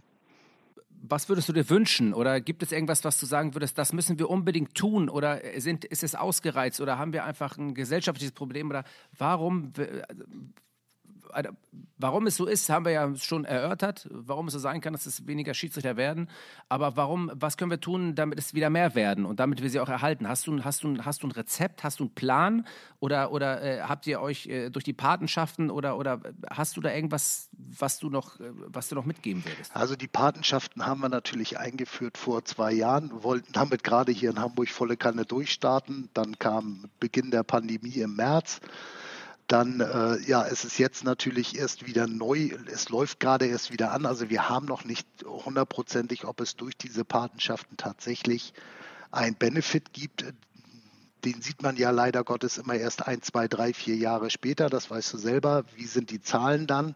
Was 1.09 1.27
würdest 1.27 1.49
du 1.49 1.53
dir 1.53 1.69
wünschen? 1.69 2.13
Oder 2.13 2.39
gibt 2.39 2.61
es 2.61 2.71
irgendwas, 2.71 3.03
was 3.03 3.19
du 3.19 3.25
sagen 3.25 3.55
würdest, 3.55 3.77
das 3.77 3.93
müssen 3.93 4.19
wir 4.19 4.29
unbedingt 4.29 4.75
tun? 4.75 5.09
Oder 5.09 5.41
sind, 5.57 5.83
ist 5.85 6.03
es 6.03 6.13
ausgereizt? 6.13 6.79
Oder 6.81 6.99
haben 6.99 7.13
wir 7.13 7.25
einfach 7.25 7.57
ein 7.57 7.73
gesellschaftliches 7.73 8.31
Problem? 8.31 8.69
Oder 8.69 8.83
warum 9.17 9.73
warum 11.99 12.25
es 12.25 12.37
so 12.37 12.47
ist, 12.47 12.69
haben 12.69 12.85
wir 12.85 12.93
ja 12.93 13.15
schon 13.15 13.45
erörtert, 13.45 14.07
warum 14.09 14.47
es 14.47 14.53
so 14.53 14.59
sein 14.59 14.81
kann, 14.81 14.93
dass 14.93 15.05
es 15.05 15.27
weniger 15.27 15.53
Schiedsrichter 15.53 15.97
werden. 15.97 16.29
Aber 16.69 16.95
warum, 16.95 17.29
was 17.33 17.57
können 17.57 17.69
wir 17.69 17.81
tun, 17.81 18.15
damit 18.15 18.39
es 18.39 18.53
wieder 18.53 18.69
mehr 18.69 18.95
werden 18.95 19.25
und 19.25 19.39
damit 19.39 19.61
wir 19.61 19.69
sie 19.69 19.79
auch 19.79 19.89
erhalten? 19.89 20.27
Hast 20.27 20.47
du, 20.47 20.63
hast 20.63 20.83
du, 20.83 20.97
hast 21.03 21.21
du 21.21 21.27
ein 21.27 21.31
Rezept, 21.31 21.83
hast 21.83 21.99
du 21.99 22.05
einen 22.05 22.15
Plan 22.15 22.65
oder, 22.99 23.31
oder 23.31 23.61
äh, 23.61 23.81
habt 23.81 24.07
ihr 24.07 24.21
euch 24.21 24.47
äh, 24.47 24.69
durch 24.69 24.85
die 24.85 24.93
Patenschaften 24.93 25.69
oder, 25.69 25.97
oder 25.97 26.21
hast 26.49 26.77
du 26.77 26.81
da 26.81 26.93
irgendwas, 26.93 27.49
was 27.51 27.99
du, 27.99 28.09
noch, 28.09 28.39
äh, 28.39 28.49
was 28.67 28.87
du 28.87 28.95
noch 28.95 29.05
mitgeben 29.05 29.43
würdest? 29.45 29.75
Also 29.75 29.95
die 29.95 30.07
Patenschaften 30.07 30.85
haben 30.85 31.01
wir 31.01 31.09
natürlich 31.09 31.59
eingeführt 31.59 32.17
vor 32.17 32.45
zwei 32.45 32.71
Jahren, 32.71 33.23
wollten 33.23 33.51
damit 33.51 33.83
gerade 33.83 34.13
hier 34.13 34.29
in 34.29 34.39
Hamburg 34.39 34.69
volle 34.69 34.95
Kanne 34.95 35.25
durchstarten. 35.25 36.09
Dann 36.13 36.39
kam 36.39 36.85
Beginn 36.99 37.29
der 37.29 37.43
Pandemie 37.43 37.99
im 37.99 38.15
März 38.15 38.61
dann 39.49 39.79
äh, 39.79 40.19
ja, 40.27 40.45
es 40.45 40.63
ist 40.63 40.77
jetzt 40.77 41.03
natürlich 41.03 41.57
erst 41.57 41.87
wieder 41.87 42.05
neu, 42.05 42.51
es 42.71 42.89
läuft 42.89 43.19
gerade 43.19 43.47
erst 43.47 43.73
wieder 43.73 43.91
an. 43.91 44.05
Also 44.05 44.29
wir 44.29 44.47
haben 44.47 44.67
noch 44.67 44.85
nicht 44.85 45.07
hundertprozentig, 45.25 46.25
ob 46.25 46.39
es 46.39 46.55
durch 46.55 46.77
diese 46.77 47.03
Patenschaften 47.03 47.75
tatsächlich 47.75 48.53
ein 49.11 49.35
Benefit 49.35 49.91
gibt. 49.91 50.23
Den 51.25 51.41
sieht 51.41 51.63
man 51.63 51.77
ja 51.77 51.89
leider 51.89 52.23
Gottes 52.23 52.59
immer 52.59 52.75
erst 52.75 53.07
ein, 53.07 53.23
zwei, 53.23 53.47
drei, 53.47 53.73
vier 53.73 53.95
Jahre 53.95 54.29
später. 54.29 54.69
Das 54.69 54.91
weißt 54.91 55.13
du 55.13 55.17
selber. 55.17 55.65
Wie 55.75 55.87
sind 55.87 56.11
die 56.11 56.21
Zahlen 56.21 56.67
dann? 56.67 56.93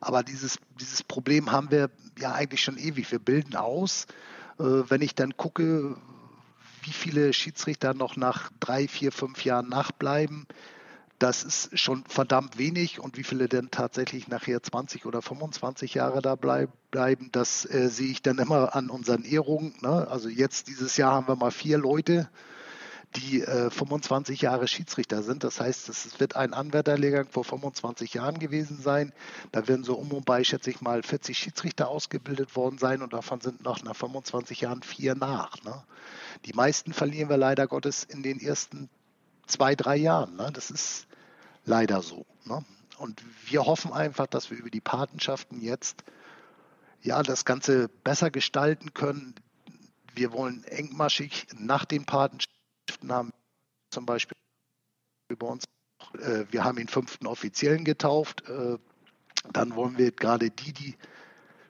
Aber 0.00 0.24
dieses, 0.24 0.58
dieses 0.80 1.04
Problem 1.04 1.52
haben 1.52 1.70
wir 1.70 1.90
ja 2.18 2.32
eigentlich 2.32 2.62
schon 2.62 2.76
ewig. 2.76 3.12
Wir 3.12 3.20
bilden 3.20 3.54
aus. 3.54 4.06
Äh, 4.58 4.64
wenn 4.64 5.00
ich 5.00 5.14
dann 5.14 5.36
gucke, 5.36 5.96
wie 6.82 6.92
viele 6.92 7.32
Schiedsrichter 7.32 7.94
noch 7.94 8.16
nach 8.16 8.50
drei, 8.58 8.88
vier, 8.88 9.12
fünf 9.12 9.44
Jahren 9.44 9.68
nachbleiben, 9.68 10.48
das 11.18 11.44
ist 11.44 11.78
schon 11.78 12.04
verdammt 12.06 12.58
wenig 12.58 13.00
und 13.00 13.16
wie 13.16 13.24
viele 13.24 13.48
denn 13.48 13.70
tatsächlich 13.70 14.28
nachher 14.28 14.62
20 14.62 15.06
oder 15.06 15.22
25 15.22 15.94
Jahre 15.94 16.20
da 16.20 16.34
bleib, 16.34 16.70
bleiben, 16.90 17.30
das 17.32 17.64
äh, 17.64 17.88
sehe 17.88 18.10
ich 18.10 18.22
dann 18.22 18.38
immer 18.38 18.74
an 18.74 18.90
unseren 18.90 19.24
Ehrungen. 19.24 19.74
Ne? 19.80 20.08
Also 20.08 20.28
jetzt 20.28 20.68
dieses 20.68 20.96
Jahr 20.96 21.12
haben 21.12 21.28
wir 21.28 21.36
mal 21.36 21.50
vier 21.50 21.78
Leute, 21.78 22.28
die 23.16 23.42
äh, 23.42 23.70
25 23.70 24.40
Jahre 24.40 24.66
Schiedsrichter 24.66 25.22
sind. 25.22 25.44
Das 25.44 25.60
heißt, 25.60 25.88
es 25.88 26.18
wird 26.18 26.34
ein 26.36 26.52
Anwärterlehrgang 26.52 27.28
vor 27.28 27.44
25 27.44 28.14
Jahren 28.14 28.38
gewesen 28.38 28.80
sein. 28.80 29.12
Da 29.52 29.68
werden 29.68 29.84
so 29.84 29.94
um 29.94 30.10
und 30.12 30.24
bei, 30.24 30.42
schätze 30.42 30.70
ich 30.70 30.80
mal, 30.80 31.02
40 31.02 31.38
Schiedsrichter 31.38 31.88
ausgebildet 31.88 32.56
worden 32.56 32.78
sein 32.78 33.02
und 33.02 33.12
davon 33.12 33.40
sind 33.40 33.62
noch 33.62 33.82
nach 33.84 33.94
25 33.94 34.62
Jahren 34.62 34.82
vier 34.82 35.14
nach. 35.14 35.62
Ne? 35.62 35.84
Die 36.44 36.54
meisten 36.54 36.92
verlieren 36.92 37.28
wir 37.28 37.36
leider 37.36 37.68
Gottes 37.68 38.04
in 38.04 38.22
den 38.22 38.40
ersten 38.40 38.88
zwei, 39.46 39.74
drei 39.74 39.96
Jahren. 39.96 40.36
Ne? 40.36 40.50
Das 40.52 40.70
ist 40.70 41.06
leider 41.64 42.02
so. 42.02 42.26
Ne? 42.44 42.64
Und 42.98 43.22
wir 43.46 43.66
hoffen 43.66 43.92
einfach, 43.92 44.26
dass 44.26 44.50
wir 44.50 44.58
über 44.58 44.70
die 44.70 44.80
Patenschaften 44.80 45.60
jetzt 45.60 46.04
ja 47.02 47.22
das 47.22 47.44
Ganze 47.44 47.88
besser 47.88 48.30
gestalten 48.30 48.94
können. 48.94 49.34
Wir 50.14 50.32
wollen 50.32 50.64
engmaschig 50.64 51.46
nach 51.56 51.84
den 51.84 52.06
Patenschaften 52.06 53.10
haben, 53.10 53.30
zum 53.90 54.06
Beispiel 54.06 54.36
über 55.28 55.48
uns. 55.48 55.64
Äh, 56.18 56.44
wir 56.50 56.64
haben 56.64 56.76
den 56.76 56.88
fünften 56.88 57.26
Offiziellen 57.26 57.84
getauft. 57.84 58.48
Äh, 58.48 58.78
dann 59.52 59.74
wollen 59.74 59.98
wir 59.98 60.12
gerade 60.12 60.50
die, 60.50 60.72
die 60.72 60.96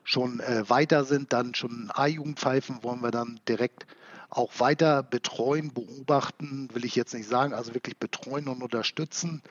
schon 0.03 0.39
äh, 0.39 0.69
weiter 0.69 1.03
sind, 1.03 1.33
dann 1.33 1.55
schon 1.55 1.91
A-Jugendpfeifen, 1.93 2.83
wollen 2.83 3.01
wir 3.01 3.11
dann 3.11 3.39
direkt 3.47 3.87
auch 4.35 4.59
weiter 4.59 5.01
betreuen, 5.01 5.73
beobachten, 5.73 6.69
will 6.73 6.83
ich 6.83 6.95
jetzt 6.95 7.13
nicht 7.13 7.27
sagen, 7.27 7.53
also 7.53 7.73
wirklich 7.73 7.97
betreuen 7.97 8.49
und 8.49 8.61
unterstützen. 8.61 9.41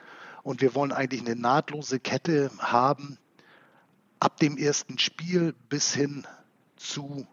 Und 0.43 0.61
wir 0.61 0.75
wollen 0.75 0.91
eigentlich 0.91 1.21
eine 1.21 1.35
nahtlose 1.35 1.99
Kette 1.99 2.51
haben, 2.59 3.17
ab 4.19 4.37
dem 4.37 4.57
ersten 4.57 4.99
Spiel 4.99 5.55
bis 5.69 5.93
hin 5.93 6.27
zu 6.75 7.27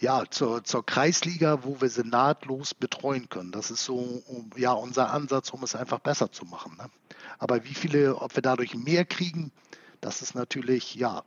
ja, 0.00 0.24
zur, 0.28 0.64
zur 0.64 0.84
Kreisliga, 0.84 1.62
wo 1.62 1.80
wir 1.80 1.88
sie 1.88 2.02
nahtlos 2.02 2.74
betreuen 2.74 3.28
können. 3.28 3.52
Das 3.52 3.70
ist 3.70 3.84
so 3.84 4.20
ja, 4.56 4.72
unser 4.72 5.12
Ansatz, 5.12 5.50
um 5.50 5.62
es 5.62 5.76
einfach 5.76 6.00
besser 6.00 6.32
zu 6.32 6.44
machen. 6.44 6.76
Ne? 6.76 6.90
Aber 7.38 7.62
wie 7.64 7.74
viele, 7.74 8.16
ob 8.16 8.34
wir 8.34 8.42
dadurch 8.42 8.74
mehr 8.74 9.04
kriegen, 9.04 9.52
das 10.00 10.20
ist 10.20 10.34
natürlich 10.34 10.96
ja 10.96 11.22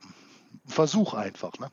ein 0.66 0.70
Versuch 0.70 1.14
einfach. 1.14 1.58
Ne? 1.58 1.72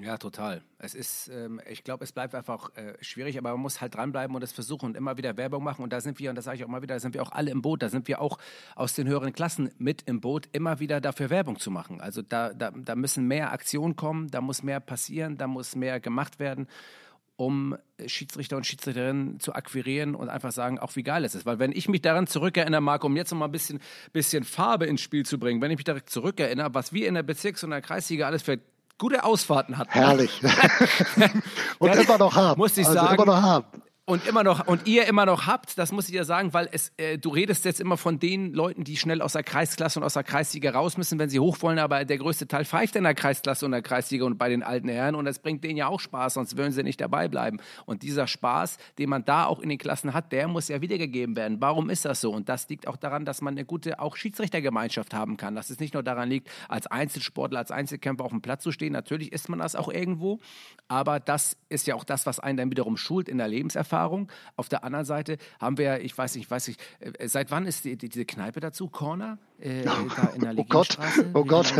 Ja, 0.00 0.16
total. 0.16 0.62
Es 0.78 0.94
ist, 0.94 1.28
ähm, 1.28 1.60
ich 1.68 1.84
glaube, 1.84 2.04
es 2.04 2.12
bleibt 2.12 2.34
einfach 2.34 2.74
äh, 2.76 2.94
schwierig, 3.02 3.36
aber 3.36 3.50
man 3.52 3.60
muss 3.60 3.80
halt 3.80 3.94
dranbleiben 3.94 4.34
und 4.34 4.42
es 4.42 4.52
versuchen 4.52 4.86
und 4.86 4.96
immer 4.96 5.18
wieder 5.18 5.36
Werbung 5.36 5.62
machen. 5.62 5.82
Und 5.82 5.92
da 5.92 6.00
sind 6.00 6.18
wir, 6.18 6.30
und 6.30 6.36
das 6.36 6.46
sage 6.46 6.56
ich 6.56 6.64
auch 6.64 6.68
mal 6.68 6.82
wieder, 6.82 6.94
da 6.94 7.00
sind 7.00 7.14
wir 7.14 7.22
auch 7.22 7.32
alle 7.32 7.50
im 7.50 7.60
Boot. 7.60 7.82
Da 7.82 7.88
sind 7.88 8.08
wir 8.08 8.20
auch 8.20 8.38
aus 8.74 8.94
den 8.94 9.06
höheren 9.06 9.32
Klassen 9.32 9.70
mit 9.78 10.02
im 10.02 10.20
Boot, 10.20 10.48
immer 10.52 10.80
wieder 10.80 11.00
dafür 11.00 11.28
Werbung 11.28 11.58
zu 11.58 11.70
machen. 11.70 12.00
Also 12.00 12.22
da, 12.22 12.54
da, 12.54 12.70
da 12.70 12.96
müssen 12.96 13.26
mehr 13.26 13.52
Aktionen 13.52 13.94
kommen, 13.94 14.28
da 14.28 14.40
muss 14.40 14.62
mehr 14.62 14.80
passieren, 14.80 15.36
da 15.36 15.46
muss 15.46 15.76
mehr 15.76 16.00
gemacht 16.00 16.38
werden 16.38 16.68
um 17.36 17.76
Schiedsrichter 18.06 18.56
und 18.56 18.66
Schiedsrichterinnen 18.66 19.40
zu 19.40 19.54
akquirieren 19.54 20.14
und 20.14 20.28
einfach 20.28 20.52
sagen, 20.52 20.78
auch 20.78 20.94
wie 20.96 21.02
geil 21.02 21.24
es 21.24 21.34
ist. 21.34 21.46
Weil 21.46 21.58
wenn 21.58 21.72
ich 21.72 21.88
mich 21.88 22.02
daran 22.02 22.26
zurückerinnere, 22.26 22.80
Marco, 22.80 23.06
um 23.06 23.16
jetzt 23.16 23.32
noch 23.32 23.38
mal 23.38 23.46
ein 23.46 23.52
bisschen, 23.52 23.80
bisschen 24.12 24.44
Farbe 24.44 24.86
ins 24.86 25.00
Spiel 25.00 25.24
zu 25.24 25.38
bringen, 25.38 25.60
wenn 25.60 25.70
ich 25.70 25.78
mich 25.78 25.84
direkt 25.84 26.10
zurückerinnere, 26.10 26.74
was 26.74 26.92
wir 26.92 27.08
in 27.08 27.14
der 27.14 27.22
Bezirks- 27.22 27.64
und 27.64 27.70
der 27.70 27.80
Kreisliga 27.80 28.26
alles 28.26 28.42
für 28.42 28.60
gute 28.98 29.24
Ausfahrten 29.24 29.78
hatten. 29.78 29.92
Herrlich. 29.92 30.40
und 31.78 31.94
immer 31.94 32.18
noch 32.18 32.34
haben. 32.34 32.58
Muss 32.58 32.76
ich 32.76 32.86
also 32.86 32.98
sagen. 32.98 33.14
Immer 33.14 33.26
noch 33.26 33.42
haben 33.42 33.82
und 34.04 34.26
immer 34.26 34.42
noch 34.42 34.66
und 34.66 34.88
ihr 34.88 35.06
immer 35.06 35.26
noch 35.26 35.46
habt, 35.46 35.78
das 35.78 35.92
muss 35.92 36.06
ich 36.06 36.12
dir 36.12 36.24
sagen, 36.24 36.52
weil 36.52 36.68
es 36.72 36.92
äh, 36.96 37.18
du 37.18 37.28
redest 37.28 37.64
jetzt 37.64 37.80
immer 37.80 37.96
von 37.96 38.18
den 38.18 38.52
Leuten, 38.52 38.82
die 38.82 38.96
schnell 38.96 39.22
aus 39.22 39.34
der 39.34 39.44
Kreisklasse 39.44 40.00
und 40.00 40.04
aus 40.04 40.14
der 40.14 40.24
Kreisliga 40.24 40.72
raus 40.72 40.96
müssen, 40.96 41.20
wenn 41.20 41.30
sie 41.30 41.38
hoch 41.38 41.58
wollen, 41.60 41.78
aber 41.78 42.04
der 42.04 42.18
größte 42.18 42.48
Teil 42.48 42.64
pfeift 42.64 42.96
in 42.96 43.04
der 43.04 43.14
Kreisklasse 43.14 43.64
und 43.64 43.70
der 43.70 43.82
Kreisliga 43.82 44.24
und 44.24 44.38
bei 44.38 44.48
den 44.48 44.64
alten 44.64 44.88
Herren 44.88 45.14
und 45.14 45.24
das 45.24 45.38
bringt 45.38 45.62
denen 45.62 45.76
ja 45.76 45.86
auch 45.86 46.00
Spaß, 46.00 46.34
sonst 46.34 46.56
würden 46.56 46.72
sie 46.72 46.82
nicht 46.82 47.00
dabei 47.00 47.28
bleiben. 47.28 47.58
Und 47.86 48.02
dieser 48.02 48.26
Spaß, 48.26 48.78
den 48.98 49.08
man 49.08 49.24
da 49.24 49.46
auch 49.46 49.60
in 49.60 49.68
den 49.68 49.78
Klassen 49.78 50.12
hat, 50.14 50.32
der 50.32 50.48
muss 50.48 50.66
ja 50.66 50.80
wiedergegeben 50.80 51.36
werden. 51.36 51.60
Warum 51.60 51.88
ist 51.88 52.04
das 52.04 52.20
so? 52.20 52.32
Und 52.32 52.48
das 52.48 52.68
liegt 52.68 52.88
auch 52.88 52.96
daran, 52.96 53.24
dass 53.24 53.40
man 53.40 53.54
eine 53.54 53.64
gute 53.64 54.00
auch 54.00 54.16
Schiedsrichtergemeinschaft 54.16 55.14
haben 55.14 55.36
kann. 55.36 55.54
Dass 55.54 55.70
es 55.70 55.78
nicht 55.78 55.94
nur 55.94 56.02
daran 56.02 56.28
liegt, 56.28 56.50
als 56.68 56.88
Einzelsportler, 56.88 57.60
als 57.60 57.70
Einzelkämpfer 57.70 58.24
auf 58.24 58.32
dem 58.32 58.42
Platz 58.42 58.64
zu 58.64 58.72
stehen. 58.72 58.92
Natürlich 58.92 59.30
ist 59.32 59.48
man 59.48 59.60
das 59.60 59.76
auch 59.76 59.88
irgendwo, 59.88 60.40
aber 60.88 61.20
das 61.20 61.56
ist 61.68 61.86
ja 61.86 61.94
auch 61.94 62.04
das, 62.04 62.26
was 62.26 62.40
einen 62.40 62.56
dann 62.56 62.70
wiederum 62.70 62.96
schult 62.96 63.28
in 63.28 63.38
der 63.38 63.46
Lebenserfahrung. 63.46 63.91
Auf 64.56 64.68
der 64.68 64.84
anderen 64.84 65.04
Seite 65.04 65.38
haben 65.60 65.78
wir, 65.78 66.00
ich 66.00 66.16
weiß 66.16 66.34
nicht, 66.34 66.44
ich 66.44 66.50
weiß 66.50 66.68
nicht, 66.68 66.80
äh, 67.00 67.28
seit 67.28 67.50
wann 67.50 67.66
ist 67.66 67.84
die, 67.84 67.96
die, 67.96 68.08
diese 68.08 68.24
Kneipe 68.24 68.60
dazu? 68.60 68.88
Corner? 68.88 69.38
Äh, 69.62 69.84
da 69.84 70.32
in 70.34 70.40
der 70.40 70.58
oh 70.58 70.64
Gott, 70.68 70.98
oh 71.34 71.44
Gott, 71.44 71.72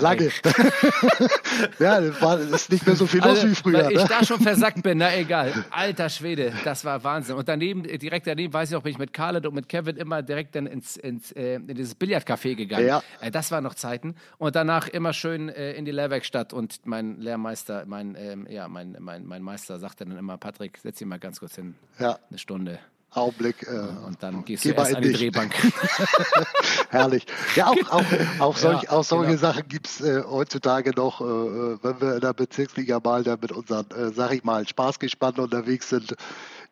lange. 0.00 0.24
ja, 1.78 2.00
das, 2.00 2.22
war, 2.22 2.38
das 2.38 2.62
ist 2.62 2.72
nicht 2.72 2.86
mehr 2.86 2.96
so 2.96 3.06
viel 3.06 3.20
los 3.20 3.28
also, 3.28 3.48
wie 3.50 3.54
früher. 3.54 3.84
Weil 3.84 3.94
ne? 3.94 4.00
ich 4.00 4.08
da 4.08 4.24
schon 4.24 4.40
versackt 4.40 4.82
bin, 4.82 4.96
na 4.96 5.14
egal. 5.16 5.52
Alter 5.70 6.08
Schwede, 6.08 6.54
das 6.64 6.86
war 6.86 7.04
Wahnsinn. 7.04 7.36
Und 7.36 7.46
daneben, 7.46 7.82
direkt 7.82 8.26
daneben, 8.26 8.54
weiß 8.54 8.70
ich 8.70 8.76
auch, 8.76 8.82
bin 8.82 8.92
ich 8.92 8.98
mit 8.98 9.12
Khaled 9.12 9.44
und 9.44 9.54
mit 9.54 9.68
Kevin 9.68 9.96
immer 9.96 10.22
direkt 10.22 10.54
dann 10.54 10.66
ins, 10.66 10.96
ins 10.96 11.32
äh, 11.32 11.56
in 11.56 11.66
dieses 11.66 11.94
Billardcafé 12.00 12.54
gegangen. 12.54 12.86
Ja. 12.86 13.02
Äh, 13.20 13.30
das 13.30 13.50
war 13.50 13.60
noch 13.60 13.74
Zeiten. 13.74 14.14
Und 14.38 14.56
danach 14.56 14.88
immer 14.88 15.12
schön 15.12 15.50
äh, 15.50 15.72
in 15.72 15.84
die 15.84 15.92
Lehrwerkstatt 15.92 16.54
und 16.54 16.80
mein 16.86 17.20
Lehrmeister, 17.20 17.84
mein, 17.86 18.16
ähm, 18.18 18.46
ja, 18.48 18.68
mein, 18.68 18.96
mein, 19.00 19.26
mein 19.26 19.42
Meister 19.42 19.78
sagte 19.78 20.06
dann 20.06 20.16
immer, 20.16 20.38
Patrick, 20.38 20.78
setz 20.78 20.96
dich 20.96 21.06
mal 21.06 21.18
ganz 21.18 21.40
kurz 21.40 21.56
hin. 21.56 21.74
Ja. 21.98 22.18
Eine 22.30 22.38
Stunde 22.38 22.78
Augenblick. 23.10 23.66
Äh, 23.66 24.06
und 24.06 24.22
dann 24.22 24.44
gehst 24.44 24.62
geh 24.62 24.72
du 24.72 24.76
erst 24.76 24.94
an 24.94 25.02
die 25.02 25.12
Drehbank. 25.12 25.54
Herrlich. 26.90 27.26
Ja, 27.54 27.68
auch, 27.68 27.90
auch, 27.90 28.04
auch, 28.38 28.56
solch, 28.58 28.82
ja, 28.82 28.90
auch 28.90 29.04
solche 29.04 29.36
genau. 29.36 29.40
Sachen 29.40 29.68
gibt 29.68 29.86
es 29.86 30.00
äh, 30.00 30.22
heutzutage 30.22 30.90
noch, 30.94 31.20
äh, 31.20 31.24
äh, 31.24 31.78
wenn 31.82 32.00
wir 32.00 32.14
in 32.16 32.20
der 32.20 32.34
Bezirksliga 32.34 33.00
mal 33.02 33.24
da 33.24 33.36
mit 33.40 33.52
unseren, 33.52 33.86
äh, 33.90 34.12
sag 34.12 34.32
ich 34.32 34.44
mal, 34.44 34.66
Spaßgespann 34.66 35.36
unterwegs 35.36 35.88
sind. 35.88 36.14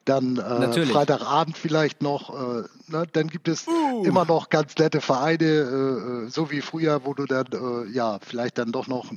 Dann 0.04 0.36
äh, 0.36 0.86
Freitagabend 0.86 1.58
vielleicht 1.58 2.00
noch, 2.00 2.30
äh, 2.30 2.62
ne, 2.86 3.06
dann 3.12 3.26
gibt 3.26 3.48
es 3.48 3.66
uh. 3.66 4.04
immer 4.04 4.24
noch 4.24 4.50
ganz 4.50 4.76
nette 4.78 5.00
Vereine, 5.00 6.28
so 6.28 6.52
wie 6.52 6.60
früher, 6.60 7.04
wo 7.04 7.12
du 7.12 7.24
dann 7.24 7.46
ja 7.92 8.20
vielleicht 8.22 8.58
dann 8.58 8.70
doch 8.70 8.86
noch 8.86 9.10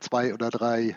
zwei 0.00 0.34
oder 0.34 0.50
drei 0.50 0.96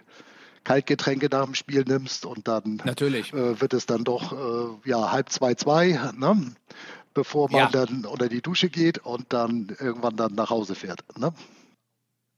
Kaltgetränke 0.67 1.29
nach 1.31 1.45
dem 1.45 1.55
Spiel 1.55 1.85
nimmst 1.87 2.25
und 2.25 2.49
dann 2.49 2.81
Natürlich. 2.83 3.31
Äh, 3.31 3.61
wird 3.61 3.73
es 3.73 3.85
dann 3.85 4.03
doch 4.03 4.33
äh, 4.33 4.89
ja, 4.89 5.13
halb 5.13 5.29
zwei, 5.29 5.53
zwei, 5.53 5.97
ne? 6.17 6.55
bevor 7.13 7.49
man 7.49 7.61
ja. 7.61 7.69
dann 7.69 8.05
unter 8.05 8.27
die 8.27 8.41
Dusche 8.41 8.69
geht 8.69 8.97
und 8.97 9.31
dann 9.31 9.73
irgendwann 9.79 10.17
dann 10.17 10.35
nach 10.35 10.49
Hause 10.49 10.75
fährt. 10.75 11.05
Ne? 11.17 11.33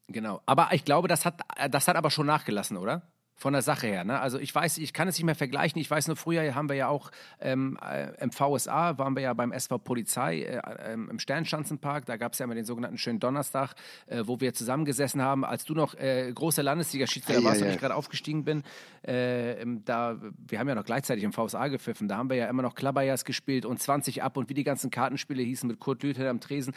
Genau. 0.09 0.41
Aber 0.45 0.69
ich 0.73 0.85
glaube, 0.85 1.07
das 1.07 1.25
hat, 1.25 1.41
das 1.71 1.87
hat 1.87 1.95
aber 1.95 2.11
schon 2.11 2.27
nachgelassen, 2.27 2.77
oder? 2.77 3.01
Von 3.39 3.53
der 3.53 3.61
Sache 3.61 3.87
her. 3.87 4.03
Ne? 4.03 4.19
Also 4.19 4.37
ich 4.37 4.53
weiß, 4.53 4.77
ich 4.79 4.91
kann 4.91 5.07
es 5.07 5.17
nicht 5.17 5.25
mehr 5.25 5.33
vergleichen. 5.33 5.79
Ich 5.79 5.89
weiß 5.89 6.07
nur, 6.07 6.17
früher 6.17 6.53
haben 6.55 6.67
wir 6.67 6.75
ja 6.75 6.89
auch 6.89 7.09
ähm, 7.39 7.79
äh, 7.81 8.11
im 8.21 8.31
VSA, 8.31 8.97
waren 8.97 9.15
wir 9.15 9.23
ja 9.23 9.33
beim 9.33 9.53
SV 9.53 9.79
Polizei 9.79 10.41
äh, 10.41 10.57
äh, 10.57 10.93
im 10.93 11.17
Sternschanzenpark. 11.19 12.05
Da 12.05 12.17
gab 12.17 12.33
es 12.33 12.39
ja 12.39 12.43
immer 12.43 12.55
den 12.55 12.65
sogenannten 12.65 12.97
schönen 12.97 13.21
Donnerstag, 13.21 13.75
äh, 14.07 14.23
wo 14.25 14.41
wir 14.41 14.53
zusammengesessen 14.53 15.21
haben, 15.21 15.45
als 15.45 15.63
du 15.63 15.73
noch 15.73 15.95
äh, 15.95 16.29
großer 16.33 16.63
Landesliga-Schiedsrichter 16.63 17.41
warst 17.45 17.61
und 17.61 17.69
ich 17.69 17.79
gerade 17.79 17.95
aufgestiegen 17.95 18.43
bin. 18.43 18.63
Äh, 19.03 19.65
da, 19.85 20.17
wir 20.47 20.59
haben 20.59 20.67
ja 20.67 20.75
noch 20.75 20.85
gleichzeitig 20.85 21.23
im 21.23 21.31
VSA 21.31 21.69
gepfiffen. 21.69 22.09
Da 22.09 22.17
haben 22.17 22.29
wir 22.29 22.35
ja 22.35 22.47
immer 22.47 22.61
noch 22.61 22.75
Klabberjas 22.75 23.23
gespielt 23.23 23.65
und 23.65 23.81
20 23.81 24.21
ab 24.21 24.35
und 24.35 24.49
wie 24.49 24.53
die 24.53 24.65
ganzen 24.65 24.91
Kartenspiele 24.91 25.41
hießen 25.41 25.65
mit 25.65 25.79
Kurt 25.79 26.03
Lüther 26.03 26.29
am 26.29 26.41
Tresen, 26.41 26.73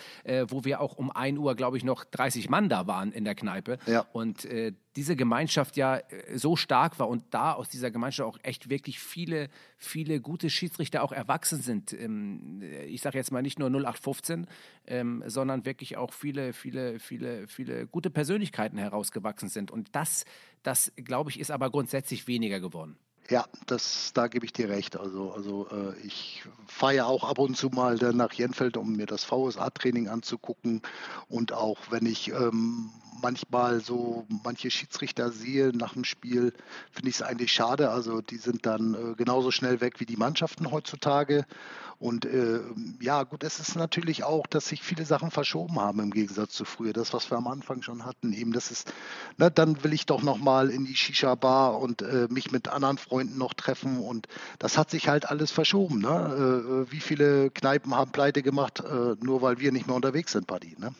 wo 0.48 0.64
wir 0.64 0.80
auch 0.80 0.94
um 0.94 1.10
1 1.10 1.38
Uhr, 1.38 1.56
glaube 1.56 1.76
ich, 1.76 1.84
noch 1.84 2.04
30 2.04 2.48
Mann 2.48 2.68
da 2.68 2.86
waren 2.86 3.10
in 3.10 3.24
der 3.24 3.34
Kneipe. 3.34 3.78
Ja. 3.86 4.06
Und 4.12 4.46
diese 4.96 5.16
Gemeinschaft 5.16 5.76
ja 5.76 5.96
äh, 5.96 6.36
so 6.36 6.56
stark 6.56 6.98
war 6.98 7.08
und 7.08 7.24
da 7.30 7.52
aus 7.52 7.68
dieser 7.68 7.90
Gemeinschaft 7.90 8.28
auch 8.28 8.38
echt 8.42 8.68
wirklich 8.68 8.98
viele, 8.98 9.48
viele 9.78 10.20
gute 10.20 10.50
Schiedsrichter 10.50 11.02
auch 11.02 11.12
erwachsen 11.12 11.60
sind. 11.60 11.92
Ähm, 11.92 12.62
ich 12.86 13.00
sage 13.00 13.18
jetzt 13.18 13.32
mal 13.32 13.42
nicht 13.42 13.58
nur 13.58 13.68
0815, 13.68 14.46
ähm, 14.86 15.22
sondern 15.26 15.64
wirklich 15.64 15.96
auch 15.96 16.12
viele, 16.12 16.52
viele, 16.52 16.98
viele, 16.98 17.46
viele 17.46 17.86
gute 17.86 18.10
Persönlichkeiten 18.10 18.78
herausgewachsen 18.78 19.48
sind. 19.48 19.70
Und 19.70 19.94
das, 19.94 20.24
das 20.62 20.92
glaube 20.96 21.30
ich, 21.30 21.40
ist 21.40 21.50
aber 21.50 21.70
grundsätzlich 21.70 22.26
weniger 22.26 22.60
geworden. 22.60 22.96
Ja, 23.28 23.46
das, 23.66 24.12
da 24.14 24.26
gebe 24.26 24.44
ich 24.44 24.52
dir 24.52 24.68
recht. 24.68 24.96
Also, 24.98 25.32
also 25.32 25.68
äh, 25.70 25.96
ich 26.04 26.42
fahre 26.66 26.96
ja 26.96 27.04
auch 27.06 27.24
ab 27.24 27.38
und 27.38 27.56
zu 27.56 27.68
mal 27.68 27.96
nach 27.96 28.32
Jenfeld, 28.32 28.76
um 28.76 28.92
mir 28.92 29.06
das 29.06 29.24
VSA-Training 29.24 30.08
anzugucken. 30.08 30.82
Und 31.28 31.52
auch 31.52 31.78
wenn 31.90 32.04
ich 32.04 32.28
ähm, 32.28 32.90
manchmal 33.22 33.80
so 33.80 34.26
manche 34.44 34.70
Schiedsrichter 34.70 35.30
sehe 35.30 35.68
nach 35.74 35.94
dem 35.94 36.04
Spiel, 36.04 36.52
finde 36.90 37.10
ich 37.10 37.16
es 37.16 37.22
eigentlich 37.22 37.52
schade. 37.52 37.90
Also 37.90 38.20
die 38.20 38.36
sind 38.36 38.66
dann 38.66 38.94
äh, 38.94 39.14
genauso 39.14 39.50
schnell 39.50 39.80
weg 39.80 40.00
wie 40.00 40.06
die 40.06 40.16
Mannschaften 40.16 40.70
heutzutage. 40.70 41.46
Und 42.02 42.24
äh, 42.24 42.58
ja, 43.00 43.22
gut, 43.22 43.44
es 43.44 43.60
ist 43.60 43.76
natürlich 43.76 44.24
auch, 44.24 44.48
dass 44.48 44.66
sich 44.66 44.82
viele 44.82 45.04
Sachen 45.04 45.30
verschoben 45.30 45.78
haben 45.78 46.00
im 46.00 46.10
Gegensatz 46.10 46.52
zu 46.52 46.64
früher. 46.64 46.92
Das, 46.92 47.12
was 47.14 47.30
wir 47.30 47.38
am 47.38 47.46
Anfang 47.46 47.80
schon 47.82 48.04
hatten, 48.04 48.32
eben, 48.32 48.52
das 48.52 48.72
ist, 48.72 48.92
ne, 49.36 49.52
dann 49.52 49.84
will 49.84 49.92
ich 49.92 50.04
doch 50.04 50.20
nochmal 50.20 50.70
in 50.70 50.84
die 50.84 50.96
Shisha-Bar 50.96 51.78
und 51.78 52.02
äh, 52.02 52.26
mich 52.28 52.50
mit 52.50 52.66
anderen 52.66 52.98
Freunden 52.98 53.38
noch 53.38 53.54
treffen. 53.54 54.00
Und 54.00 54.26
das 54.58 54.76
hat 54.76 54.90
sich 54.90 55.06
halt 55.06 55.30
alles 55.30 55.52
verschoben. 55.52 56.00
Ne? 56.00 56.08
Äh, 56.08 56.72
äh 56.72 56.90
wie 56.90 56.98
viele 56.98 57.50
Kneipen 57.50 57.94
haben 57.94 58.10
pleite 58.10 58.42
gemacht, 58.42 58.80
äh, 58.80 59.14
nur 59.24 59.40
weil 59.40 59.60
wir 59.60 59.70
nicht 59.70 59.86
mehr 59.86 59.94
unterwegs 59.94 60.32
sind, 60.32 60.48
Buddy. 60.48 60.74
Ne? 60.80 60.92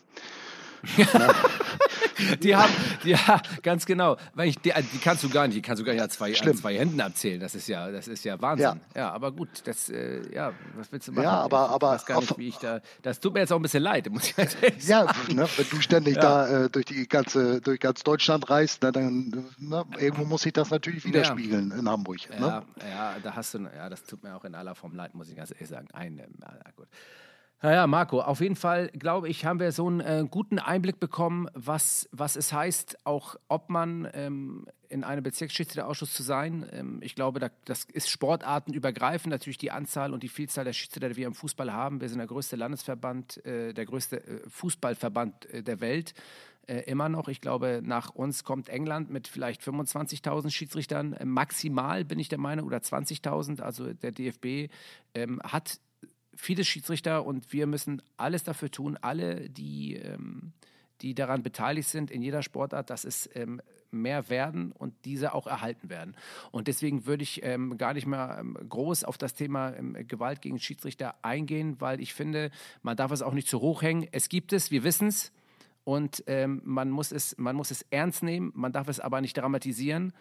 Die 2.43 2.57
haben, 2.57 2.73
ja, 3.05 3.41
ganz 3.63 3.87
genau. 3.87 4.17
Weil 4.35 4.49
ich, 4.49 4.59
die, 4.59 4.73
die, 4.93 4.99
kannst 4.99 5.23
du 5.25 5.29
gar 5.29 5.47
nicht, 5.47 5.57
die 5.57 5.63
kannst 5.63 5.81
du 5.81 5.85
gar 5.85 5.93
nicht 5.93 6.03
an 6.03 6.11
zwei, 6.11 6.35
an 6.35 6.57
zwei 6.57 6.77
Händen 6.77 7.01
abzählen. 7.01 7.41
Das 7.41 7.55
ist 7.55 7.69
ja, 7.69 7.91
das 7.91 8.09
ist 8.09 8.25
ja 8.25 8.41
Wahnsinn. 8.41 8.81
Ja, 8.95 9.01
ja 9.01 9.11
aber 9.11 9.33
gut, 9.33 9.49
das, 9.65 9.89
äh, 9.89 10.23
ja, 10.35 10.53
was 10.75 10.91
willst 10.91 11.09
du 11.09 11.13
machen? 11.13 11.25
Ja, 11.25 11.41
aber, 11.41 11.67
ich 11.67 11.73
aber, 11.73 11.91
weiß 11.93 12.07
gar 12.07 12.21
nicht, 12.21 12.39
wie 12.39 12.49
ich 12.49 12.57
da, 12.57 12.81
das 13.03 13.21
tut 13.21 13.35
mir 13.35 13.41
jetzt 13.41 13.53
auch 13.53 13.57
ein 13.57 13.63
bisschen 13.63 13.83
leid, 13.83 14.11
muss 14.11 14.29
ich 14.29 14.37
halt 14.37 14.57
Ja, 14.85 15.05
ne, 15.33 15.49
wenn 15.57 15.69
du 15.71 15.81
ständig 15.81 16.17
ja. 16.17 16.23
da 16.23 16.65
äh, 16.65 16.71
durch 16.71 16.87
die 16.87 17.07
ganze, 17.07 17.61
durch 17.61 17.81
ganz 17.81 18.03
Deutschland 18.03 18.49
reist, 18.51 18.83
ne, 18.83 18.93
dann, 18.93 19.47
ne, 19.59 19.85
irgendwo 19.99 20.25
muss 20.25 20.43
sich 20.43 20.53
das 20.53 20.71
natürlich 20.71 21.05
widerspiegeln 21.05 21.71
ja. 21.71 21.79
in 21.79 21.89
Hamburg. 21.89 22.19
Ne? 22.31 22.47
Ja, 22.47 22.65
ja, 22.89 23.17
da 23.23 23.37
hast 23.37 23.55
du, 23.55 23.59
ja, 23.59 23.89
das 23.89 24.05
tut 24.05 24.23
mir 24.23 24.35
auch 24.35 24.45
in 24.45 24.55
aller 24.55 24.75
Form 24.75 24.95
leid, 24.95 25.15
muss 25.15 25.29
ich 25.29 25.37
ganz 25.37 25.51
ehrlich 25.53 25.69
sagen. 25.69 25.89
Ein, 25.93 26.21
na, 26.39 26.55
gut. 26.77 26.89
Naja, 27.65 27.87
Marco, 27.87 28.21
auf 28.21 28.41
jeden 28.41 28.57
Fall, 28.57 28.89
glaube 28.89 29.29
ich, 29.29 29.45
haben 29.45 29.61
wir 29.61 29.71
so 29.71 29.87
einen 29.87 30.01
äh, 30.01 30.27
guten 30.29 30.59
Einblick 30.59 30.99
bekommen, 30.99 31.49
was, 31.55 32.09
was 32.11 32.35
es 32.35 32.53
heißt, 32.53 33.07
auch 33.07 33.37
ob 33.47 33.71
man 33.71 34.09
ähm, 34.15 34.67
in 34.89 35.05
einem 35.05 35.23
Bezirksschiedsrichterausschuss 35.23 36.13
zu 36.13 36.25
sein. 36.25 36.69
Ähm, 36.73 36.99
ich 37.03 37.15
glaube, 37.15 37.39
da, 37.39 37.51
das 37.65 37.85
ist 37.85 38.11
sportartenübergreifend, 38.11 39.31
natürlich 39.31 39.59
die 39.59 39.71
Anzahl 39.71 40.13
und 40.13 40.25
die 40.25 40.29
Vielzahl 40.29 40.65
der 40.65 40.73
Schiedsrichter, 40.73 41.11
die 41.11 41.17
wir 41.17 41.29
im 41.29 41.35
Fußball 41.35 41.73
haben. 41.73 42.01
Wir 42.01 42.09
sind 42.09 42.19
der 42.19 42.27
größte 42.27 42.57
Landesverband, 42.57 43.47
äh, 43.47 43.73
der 43.73 43.87
größte 43.87 44.27
äh, 44.27 44.41
Fußballverband 44.49 45.47
äh, 45.47 45.63
der 45.63 45.81
Welt. 45.81 46.15
Äh, 46.67 46.81
immer 46.91 47.09
noch. 47.09 47.29
Ich 47.29 47.41
glaube, 47.41 47.81
nach 47.81 48.11
uns 48.11 48.43
kommt 48.43 48.71
England 48.71 49.09
mit 49.09 49.29
vielleicht 49.29 49.63
25.000 49.63 50.51
Schiedsrichtern. 50.51 51.13
Äh, 51.13 51.27
maximal 51.27 52.05
bin 52.05 52.19
ich 52.19 52.29
der 52.29 52.39
Meinung, 52.39 52.67
oder 52.67 52.79
20.000. 52.79 53.61
Also 53.61 53.93
der 53.93 54.11
DFB 54.11 54.73
ähm, 55.15 55.41
hat 55.45 55.79
viele 56.35 56.65
Schiedsrichter 56.65 57.25
und 57.25 57.53
wir 57.53 57.67
müssen 57.67 58.03
alles 58.17 58.45
dafür 58.45 58.71
tun, 58.71 58.99
alle, 59.01 59.51
die, 59.51 59.97
ähm, 59.97 60.53
die 61.01 61.15
daran 61.15 61.43
beteiligt 61.43 61.89
sind 61.89 62.11
in 62.11 62.23
jeder 62.23 62.43
Sportart, 62.43 62.91
dass 62.91 63.05
es 63.05 63.29
ähm, 63.35 63.61
mehr 63.91 64.31
werden 64.31 64.73
und 64.73 64.95
diese 65.05 65.35
auch 65.35 65.47
erhalten 65.47 65.91
werden. 65.91 66.17
Und 66.51 66.69
deswegen 66.69 67.07
würde 67.07 67.23
ich 67.23 67.43
ähm, 67.45 67.77
gar 67.77 67.95
nicht 67.95 68.07
mehr 68.07 68.39
ähm, 68.41 68.57
groß 68.69 69.05
auf 69.05 69.19
das 69.19 69.35
Thema 69.35 69.75
ähm, 69.77 69.97
Gewalt 70.09 70.41
gegen 70.41 70.59
Schiedsrichter 70.59 71.15
eingehen, 71.23 71.81
weil 71.81 72.01
ich 72.01 72.15
finde, 72.15 72.51
man 72.83 72.97
darf 72.97 73.13
es 73.13 73.23
auch 73.23 73.35
nicht 73.35 73.49
zu 73.49 73.61
hoch 73.61 73.83
hängen. 73.83 74.09
Es 74.13 74.29
gibt 74.29 74.53
es, 74.53 74.71
wir 74.71 74.85
wissen 74.85 75.09
es. 75.09 75.33
Und 75.85 76.23
ähm, 76.29 76.63
man, 76.65 76.91
muss 76.91 77.11
es, 77.11 77.37
man 77.39 77.57
muss 77.57 77.73
es 77.73 77.85
ernst 77.91 78.23
nehmen, 78.23 78.53
man 78.55 78.73
darf 78.73 78.89
es 78.89 79.01
aber 79.01 79.21
nicht 79.21 79.37
dramatisieren. 79.37 80.13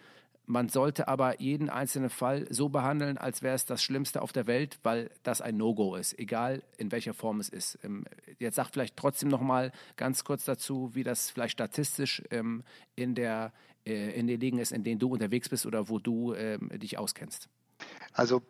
Man 0.52 0.68
sollte 0.68 1.08
aber 1.08 1.40
jeden 1.40 1.70
einzelnen 1.70 2.10
Fall 2.10 2.46
so 2.50 2.68
behandeln, 2.68 3.16
als 3.16 3.40
wäre 3.40 3.54
es 3.54 3.64
das 3.64 3.82
Schlimmste 3.82 4.20
auf 4.20 4.32
der 4.32 4.46
Welt, 4.46 4.78
weil 4.82 5.10
das 5.22 5.40
ein 5.40 5.56
No-Go 5.56 5.94
ist, 5.96 6.18
egal 6.18 6.62
in 6.76 6.92
welcher 6.92 7.14
Form 7.14 7.40
es 7.40 7.48
ist. 7.48 7.78
Ähm, 7.82 8.04
jetzt 8.38 8.56
sagt 8.56 8.74
vielleicht 8.74 8.98
trotzdem 8.98 9.30
noch 9.30 9.40
mal 9.40 9.72
ganz 9.96 10.24
kurz 10.24 10.44
dazu, 10.44 10.90
wie 10.92 11.04
das 11.04 11.30
vielleicht 11.30 11.52
statistisch 11.52 12.22
ähm, 12.30 12.64
in, 12.96 13.14
der, 13.14 13.54
äh, 13.86 14.10
in 14.10 14.26
den 14.26 14.38
Ligen 14.40 14.58
ist, 14.58 14.72
in 14.72 14.84
denen 14.84 14.98
du 14.98 15.08
unterwegs 15.08 15.48
bist 15.48 15.64
oder 15.64 15.88
wo 15.88 15.98
du 15.98 16.34
ähm, 16.34 16.68
dich 16.78 16.98
auskennst. 16.98 17.48
Also 18.12 18.42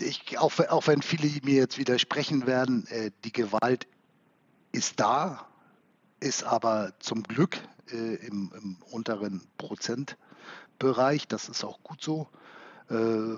ich, 0.00 0.40
auch, 0.40 0.58
auch 0.58 0.88
wenn 0.88 1.02
viele 1.02 1.28
mir 1.44 1.54
jetzt 1.54 1.78
widersprechen 1.78 2.48
werden, 2.48 2.84
äh, 2.88 3.12
die 3.22 3.32
Gewalt 3.32 3.86
ist 4.72 4.98
da, 4.98 5.46
ist 6.18 6.42
aber 6.42 6.94
zum 6.98 7.22
Glück 7.22 7.58
äh, 7.92 8.16
im, 8.26 8.52
im 8.60 8.76
unteren 8.90 9.46
Prozent 9.56 10.16
Bereich. 10.78 11.28
Das 11.28 11.48
ist 11.48 11.64
auch 11.64 11.82
gut 11.82 12.02
so. 12.02 12.28
Äh, 12.90 13.36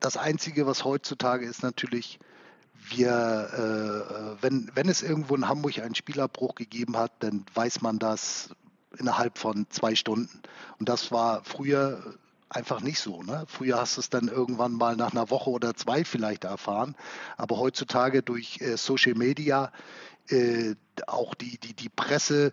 das 0.00 0.16
Einzige, 0.16 0.66
was 0.66 0.84
heutzutage 0.84 1.46
ist, 1.46 1.62
natürlich, 1.62 2.18
wir, 2.88 4.38
äh, 4.40 4.42
wenn, 4.42 4.70
wenn 4.74 4.88
es 4.88 5.02
irgendwo 5.02 5.36
in 5.36 5.48
Hamburg 5.48 5.78
einen 5.78 5.94
Spielabbruch 5.94 6.54
gegeben 6.54 6.96
hat, 6.96 7.12
dann 7.20 7.44
weiß 7.54 7.82
man 7.82 7.98
das 7.98 8.50
innerhalb 8.98 9.38
von 9.38 9.66
zwei 9.70 9.94
Stunden. 9.94 10.40
Und 10.78 10.88
das 10.88 11.12
war 11.12 11.44
früher 11.44 12.14
einfach 12.48 12.80
nicht 12.80 12.98
so. 12.98 13.22
Ne? 13.22 13.44
Früher 13.46 13.78
hast 13.78 13.96
du 13.96 14.00
es 14.00 14.10
dann 14.10 14.28
irgendwann 14.28 14.72
mal 14.72 14.96
nach 14.96 15.12
einer 15.12 15.30
Woche 15.30 15.50
oder 15.50 15.76
zwei 15.76 16.04
vielleicht 16.04 16.44
erfahren. 16.44 16.96
Aber 17.36 17.58
heutzutage 17.58 18.22
durch 18.22 18.60
äh, 18.60 18.76
Social 18.76 19.14
Media, 19.14 19.72
auch 21.08 21.34
die, 21.34 21.58
die, 21.58 21.74
die 21.74 21.88
Presse, 21.88 22.52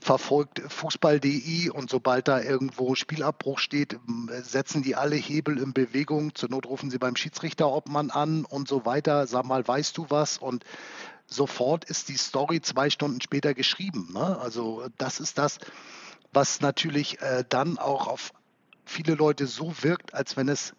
verfolgt 0.00 0.62
Fußball.de 0.68 1.70
und 1.70 1.90
sobald 1.90 2.28
da 2.28 2.40
irgendwo 2.40 2.94
Spielabbruch 2.94 3.58
steht, 3.58 3.98
setzen 4.42 4.82
die 4.82 4.94
alle 4.94 5.16
Hebel 5.16 5.58
in 5.58 5.72
Bewegung. 5.72 6.34
Zur 6.34 6.50
Not 6.50 6.66
rufen 6.66 6.90
sie 6.90 6.98
beim 6.98 7.16
Schiedsrichterobmann 7.16 8.10
an 8.10 8.44
und 8.44 8.68
so 8.68 8.84
weiter. 8.84 9.26
Sag 9.26 9.44
mal, 9.44 9.66
weißt 9.66 9.96
du 9.98 10.06
was? 10.08 10.38
Und 10.38 10.64
sofort 11.26 11.84
ist 11.84 12.08
die 12.08 12.16
Story 12.16 12.60
zwei 12.60 12.90
Stunden 12.90 13.20
später 13.20 13.54
geschrieben. 13.54 14.10
Ne? 14.12 14.38
Also 14.38 14.86
das 14.98 15.20
ist 15.20 15.38
das, 15.38 15.58
was 16.32 16.60
natürlich 16.60 17.20
äh, 17.20 17.44
dann 17.48 17.78
auch 17.78 18.06
auf 18.06 18.32
viele 18.84 19.14
Leute 19.14 19.46
so 19.46 19.74
wirkt, 19.82 20.14
als 20.14 20.36
wenn 20.36 20.48
es 20.48 20.74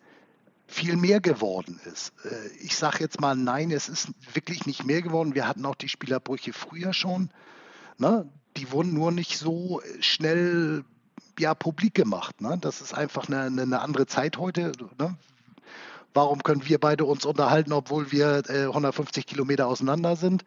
viel 0.66 0.96
mehr 0.96 1.20
geworden 1.20 1.80
ist. 1.86 2.14
Äh, 2.24 2.48
ich 2.62 2.78
sage 2.78 3.00
jetzt 3.00 3.20
mal, 3.20 3.36
nein, 3.36 3.72
es 3.72 3.90
ist 3.90 4.10
wirklich 4.34 4.66
nicht 4.66 4.86
mehr 4.86 5.02
geworden. 5.02 5.36
Wir 5.36 5.48
hatten 5.48 5.66
auch 5.66 5.76
die 5.76 5.90
Spielerbrüche 5.90 6.54
früher 6.54 6.94
schon. 6.94 7.32
Ne? 7.98 8.30
Die 8.60 8.72
wurden 8.72 8.94
nur 8.94 9.12
nicht 9.12 9.38
so 9.38 9.82
schnell 10.00 10.84
ja, 11.40 11.56
publik 11.56 11.94
gemacht. 11.94 12.42
Ne? 12.42 12.58
Das 12.60 12.82
ist 12.82 12.94
einfach 12.94 13.28
eine, 13.28 13.62
eine 13.62 13.82
andere 13.82 14.06
Zeit 14.06 14.38
heute. 14.38 14.72
Ne? 15.00 15.16
warum 16.14 16.44
können 16.44 16.68
wir 16.68 16.80
beide 16.80 17.06
uns 17.06 17.26
unterhalten, 17.26 17.72
obwohl 17.72 18.12
wir 18.12 18.44
äh, 18.50 18.64
150 18.66 19.26
Kilometer 19.26 19.68
auseinander 19.68 20.16
sind? 20.16 20.44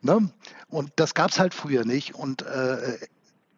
Ne? 0.00 0.30
Und 0.68 0.92
das 0.96 1.14
gab 1.14 1.30
es 1.30 1.38
halt 1.38 1.54
früher 1.54 1.84
nicht. 1.84 2.14
Und 2.14 2.42
äh, 2.42 2.98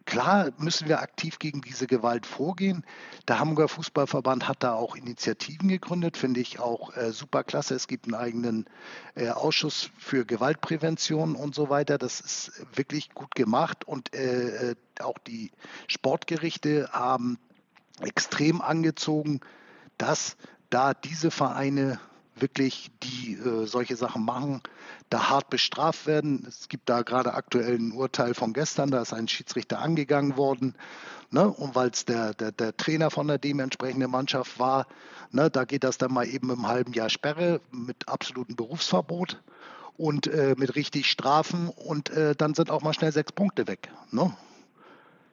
Klar 0.07 0.53
müssen 0.59 0.89
wir 0.89 1.01
aktiv 1.01 1.39
gegen 1.39 1.63
diese 1.63 1.87
Gewalt 1.87 2.27
vorgehen. 2.27 2.85
Der 3.27 3.39
Hamburger 3.39 3.69
Fußballverband 3.69 4.47
hat 4.47 4.63
da 4.63 4.75
auch 4.75 4.97
Initiativen 4.97 5.69
gegründet, 5.69 6.19
finde 6.19 6.41
ich 6.41 6.61
auch 6.61 6.95
äh, 6.95 7.11
super 7.11 7.43
klasse. 7.43 7.75
Es 7.75 7.87
gibt 7.87 8.07
einen 8.07 8.15
eigenen 8.15 8.67
äh, 9.15 9.31
Ausschuss 9.31 9.91
für 9.97 10.27
Gewaltprävention 10.27 11.37
und 11.37 11.55
so 11.55 11.71
weiter. 11.71 11.97
Das 11.97 12.21
ist 12.21 12.53
wirklich 12.75 13.15
gut 13.15 13.35
gemacht 13.35 13.85
und 13.87 14.15
äh, 14.15 14.71
äh 14.71 14.75
auch 15.01 15.19
die 15.19 15.51
Sportgerichte 15.89 16.89
haben 16.93 17.39
extrem 18.01 18.61
angezogen, 18.61 19.41
dass 19.99 20.37
da 20.71 20.95
diese 20.95 21.33
Vereine 21.33 21.99
wirklich, 22.37 22.91
die 23.03 23.35
äh, 23.35 23.67
solche 23.67 23.97
Sachen 23.97 24.25
machen, 24.25 24.61
da 25.11 25.29
hart 25.29 25.51
bestraft 25.51 26.07
werden. 26.07 26.45
Es 26.49 26.69
gibt 26.69 26.89
da 26.89 27.03
gerade 27.03 27.35
aktuell 27.35 27.77
ein 27.79 27.93
Urteil 27.93 28.35
von 28.35 28.53
gestern, 28.53 28.91
da 28.91 29.03
ist 29.03 29.13
ein 29.13 29.29
Schiedsrichter 29.29 29.79
angegangen 29.79 30.37
worden. 30.37 30.75
Ne? 31.31 31.49
Und 31.49 31.75
weil 31.75 31.91
es 31.91 32.05
der, 32.05 32.35
der, 32.35 32.53
der 32.53 32.77
Trainer 32.77 33.11
von 33.11 33.27
der 33.27 33.39
dementsprechenden 33.39 34.11
Mannschaft 34.11 34.59
war, 34.59 34.87
ne, 35.31 35.51
da 35.51 35.65
geht 35.65 35.85
das 35.85 35.99
dann 35.99 36.13
mal 36.13 36.27
eben 36.27 36.51
im 36.51 36.67
halben 36.67 36.93
Jahr 36.93 37.11
Sperre 37.11 37.61
mit 37.71 38.09
absolutem 38.09 38.57
Berufsverbot 38.57 39.43
und 39.97 40.27
äh, 40.27 40.55
mit 40.57 40.75
richtig 40.77 41.11
Strafen 41.11 41.69
und 41.69 42.11
äh, 42.11 42.35
dann 42.35 42.55
sind 42.55 42.71
auch 42.71 42.83
mal 42.83 42.95
schnell 42.95 43.13
sechs 43.13 43.33
Punkte 43.33 43.67
weg. 43.67 43.91
Ne? 44.11 44.35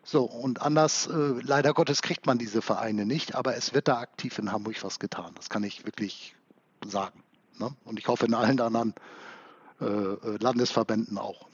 So, 0.04 0.24
und 0.24 0.62
anders, 0.62 1.08
äh, 1.08 1.34
leider 1.42 1.74
Gottes, 1.74 2.02
kriegt 2.02 2.26
man 2.26 2.40
diese 2.40 2.62
Vereine 2.62 3.06
nicht, 3.06 3.36
aber 3.36 3.56
es 3.56 3.74
wird 3.74 3.88
da 3.88 4.00
aktiv 4.00 4.40
in 4.40 4.52
Hamburg 4.52 4.84
was 4.84 5.00
getan. 5.00 5.34
Das 5.36 5.50
kann 5.50 5.64
ich 5.64 5.86
wirklich 5.86 6.36
sagen. 6.88 7.24
Ne? 7.60 7.76
Und 7.86 8.00
ich 8.00 8.08
hoffe 8.08 8.26
in 8.26 8.34
allen 8.34 8.60
anderen 8.60 8.94
äh, 9.80 9.86
äh, 9.86 10.38
Landesverbänden 10.40 11.18
auch. 11.18 11.48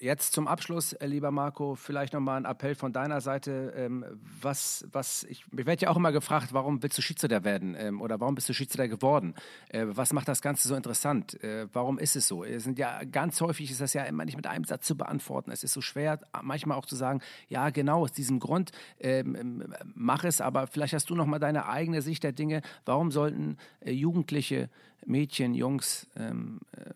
Jetzt 0.00 0.32
zum 0.32 0.46
Abschluss, 0.46 0.92
äh, 0.92 1.06
lieber 1.06 1.30
Marco, 1.30 1.74
vielleicht 1.74 2.12
nochmal 2.12 2.36
ein 2.36 2.44
Appell 2.44 2.74
von 2.74 2.92
deiner 2.92 3.20
Seite. 3.20 3.72
Ähm, 3.76 4.04
was, 4.40 4.86
was, 4.92 5.24
ich, 5.24 5.44
ich 5.56 5.66
werde 5.66 5.82
ja 5.82 5.90
auch 5.90 5.96
immer 5.96 6.12
gefragt, 6.12 6.52
warum 6.52 6.82
willst 6.82 6.98
du 6.98 7.02
Schiedsrichter 7.02 7.42
werden 7.42 7.74
ähm, 7.76 8.00
oder 8.00 8.20
warum 8.20 8.34
bist 8.34 8.48
du 8.48 8.52
Schiedsrichter 8.52 8.88
geworden? 8.88 9.34
Äh, 9.70 9.86
was 9.88 10.12
macht 10.12 10.28
das 10.28 10.40
Ganze 10.40 10.68
so 10.68 10.76
interessant? 10.76 11.42
Äh, 11.42 11.66
warum 11.72 11.98
ist 11.98 12.14
es 12.14 12.28
so? 12.28 12.44
Es 12.44 12.64
sind 12.64 12.78
ja 12.78 13.02
ganz 13.04 13.40
häufig 13.40 13.70
ist 13.70 13.80
das 13.80 13.92
ja 13.92 14.04
immer 14.04 14.24
nicht 14.24 14.36
mit 14.36 14.46
einem 14.46 14.64
Satz 14.64 14.86
zu 14.86 14.96
beantworten. 14.96 15.50
Es 15.50 15.64
ist 15.64 15.72
so 15.72 15.80
schwer, 15.80 16.20
manchmal 16.42 16.78
auch 16.78 16.86
zu 16.86 16.96
sagen, 16.96 17.20
ja 17.48 17.70
genau 17.70 18.02
aus 18.02 18.12
diesem 18.12 18.38
Grund 18.38 18.70
ähm, 19.00 19.34
ähm 19.34 19.74
mach 19.94 20.22
es. 20.24 20.40
Aber 20.40 20.68
vielleicht 20.68 20.94
hast 20.94 21.10
du 21.10 21.16
nochmal 21.16 21.40
deine 21.40 21.68
eigene 21.68 22.02
Sicht 22.02 22.22
der 22.22 22.32
Dinge. 22.32 22.62
Warum 22.84 23.10
sollten 23.10 23.56
Jugendliche, 23.84 24.70
Mädchen, 25.06 25.54
Jungs 25.54 26.06
ähm, 26.16 26.60
äh, 26.76 26.90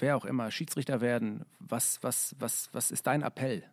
wer 0.00 0.16
auch 0.16 0.24
immer 0.24 0.50
Schiedsrichter 0.50 1.00
werden. 1.00 1.44
Was, 1.60 1.98
was, 2.02 2.34
was, 2.38 2.68
was 2.72 2.90
ist 2.90 3.06
dein 3.06 3.22
Appell? 3.22 3.64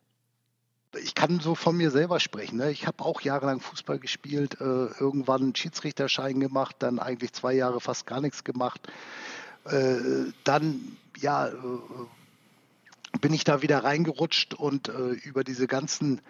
ich 0.98 1.16
kann 1.16 1.40
so 1.40 1.56
von 1.56 1.76
mir 1.76 1.92
selber 1.92 2.20
sprechen. 2.20 2.58
Ne? 2.58 2.72
Ich 2.72 2.88
habe 2.88 3.04
auch 3.04 3.22
jahrelang 3.22 3.60
Fußball 3.60 4.00
gespielt, 4.00 4.60
äh, 4.62 4.64
irgendwann 4.64 5.42
einen 5.42 5.56
Schiedsrichterschein 5.56 6.40
gemacht, 6.40 6.78
dann 6.80 7.00
eigentlich 7.00 7.34
zwei 7.34 7.54
Jahre 7.54 7.82
fast 7.82 8.06
gar 8.06 8.22
nichts 8.22 8.44
gemacht. 8.44 8.88
Äh, 9.66 9.98
dann, 10.44 10.98
ja, 11.18 11.48
äh, 11.48 11.52
bin 13.20 13.34
ich 13.34 13.44
da 13.44 13.62
wieder 13.62 13.84
reingerutscht 13.84 14.54
und 14.54 14.90
äh, 14.90 15.12
über 15.24 15.44
diese 15.44 15.68
ganzen 15.68 16.22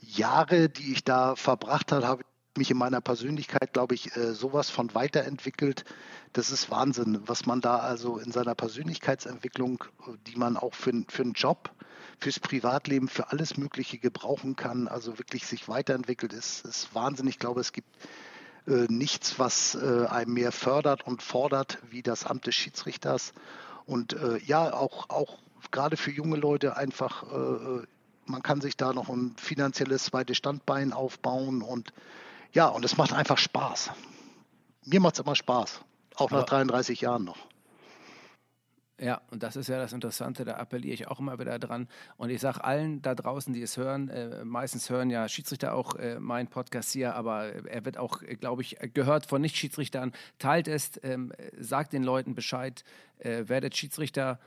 Jahre, 0.00 0.68
die 0.68 0.92
ich 0.92 1.04
da 1.04 1.36
verbracht 1.36 1.92
habe, 1.92 2.06
habe 2.06 2.22
mich 2.56 2.70
in 2.70 2.76
meiner 2.78 3.00
Persönlichkeit, 3.00 3.72
glaube 3.72 3.94
ich, 3.94 4.14
äh, 4.16 4.32
sowas 4.34 4.70
von 4.70 4.94
weiterentwickelt. 4.94 5.84
Das 6.32 6.50
ist 6.50 6.70
Wahnsinn, 6.70 7.20
was 7.26 7.46
man 7.46 7.60
da 7.60 7.78
also 7.78 8.18
in 8.18 8.32
seiner 8.32 8.54
Persönlichkeitsentwicklung, 8.54 9.84
die 10.26 10.36
man 10.36 10.56
auch 10.56 10.74
für, 10.74 10.92
für 11.08 11.22
einen 11.22 11.32
Job, 11.32 11.70
fürs 12.18 12.40
Privatleben, 12.40 13.08
für 13.08 13.30
alles 13.30 13.56
Mögliche 13.56 13.98
gebrauchen 13.98 14.56
kann, 14.56 14.88
also 14.88 15.18
wirklich 15.18 15.46
sich 15.46 15.68
weiterentwickelt, 15.68 16.32
ist, 16.32 16.64
ist 16.64 16.94
Wahnsinn. 16.94 17.28
Ich 17.28 17.38
glaube, 17.38 17.60
es 17.60 17.72
gibt 17.72 17.88
äh, 18.66 18.86
nichts, 18.88 19.38
was 19.38 19.74
äh, 19.74 20.06
einem 20.06 20.34
mehr 20.34 20.52
fördert 20.52 21.06
und 21.06 21.22
fordert 21.22 21.78
wie 21.90 22.02
das 22.02 22.26
Amt 22.26 22.46
des 22.46 22.54
Schiedsrichters. 22.54 23.32
Und 23.86 24.14
ja, 24.44 24.74
auch, 24.74 25.08
auch 25.08 25.38
gerade 25.70 25.96
für 25.96 26.10
junge 26.10 26.36
Leute 26.36 26.76
einfach, 26.76 27.24
man 28.26 28.42
kann 28.42 28.60
sich 28.60 28.76
da 28.76 28.92
noch 28.92 29.08
ein 29.08 29.34
finanzielles 29.38 30.04
zweites 30.04 30.36
Standbein 30.36 30.92
aufbauen 30.92 31.62
und 31.62 31.94
ja, 32.52 32.68
und 32.68 32.84
es 32.84 32.96
macht 32.96 33.12
einfach 33.12 33.38
Spaß. 33.38 33.90
Mir 34.86 35.00
macht 35.00 35.14
es 35.14 35.20
immer 35.20 35.36
Spaß, 35.36 35.82
auch 36.16 36.30
nach 36.30 36.44
33 36.44 37.00
Jahren 37.00 37.24
noch. 37.24 37.48
Ja, 39.00 39.20
und 39.30 39.44
das 39.44 39.54
ist 39.54 39.68
ja 39.68 39.78
das 39.78 39.92
Interessante, 39.92 40.44
da 40.44 40.54
appelliere 40.54 40.92
ich 40.92 41.06
auch 41.06 41.20
immer 41.20 41.38
wieder 41.38 41.60
dran. 41.60 41.86
Und 42.16 42.30
ich 42.30 42.40
sage 42.40 42.64
allen 42.64 43.00
da 43.00 43.14
draußen, 43.14 43.52
die 43.52 43.62
es 43.62 43.76
hören, 43.76 44.08
äh, 44.08 44.44
meistens 44.44 44.90
hören 44.90 45.08
ja 45.08 45.28
Schiedsrichter 45.28 45.74
auch 45.74 45.94
äh, 45.94 46.18
meinen 46.18 46.48
Podcast 46.48 46.92
hier, 46.92 47.14
aber 47.14 47.44
er 47.66 47.84
wird 47.84 47.96
auch, 47.96 48.22
äh, 48.22 48.34
glaube 48.34 48.62
ich, 48.62 48.76
gehört 48.94 49.26
von 49.26 49.40
Nicht-Schiedsrichtern. 49.40 50.12
Teilt 50.40 50.66
es, 50.66 50.98
ähm, 51.04 51.32
sagt 51.56 51.92
den 51.92 52.02
Leuten 52.02 52.34
Bescheid, 52.34 52.82
äh, 53.18 53.44
werdet 53.46 53.76
Schiedsrichter, 53.76 54.40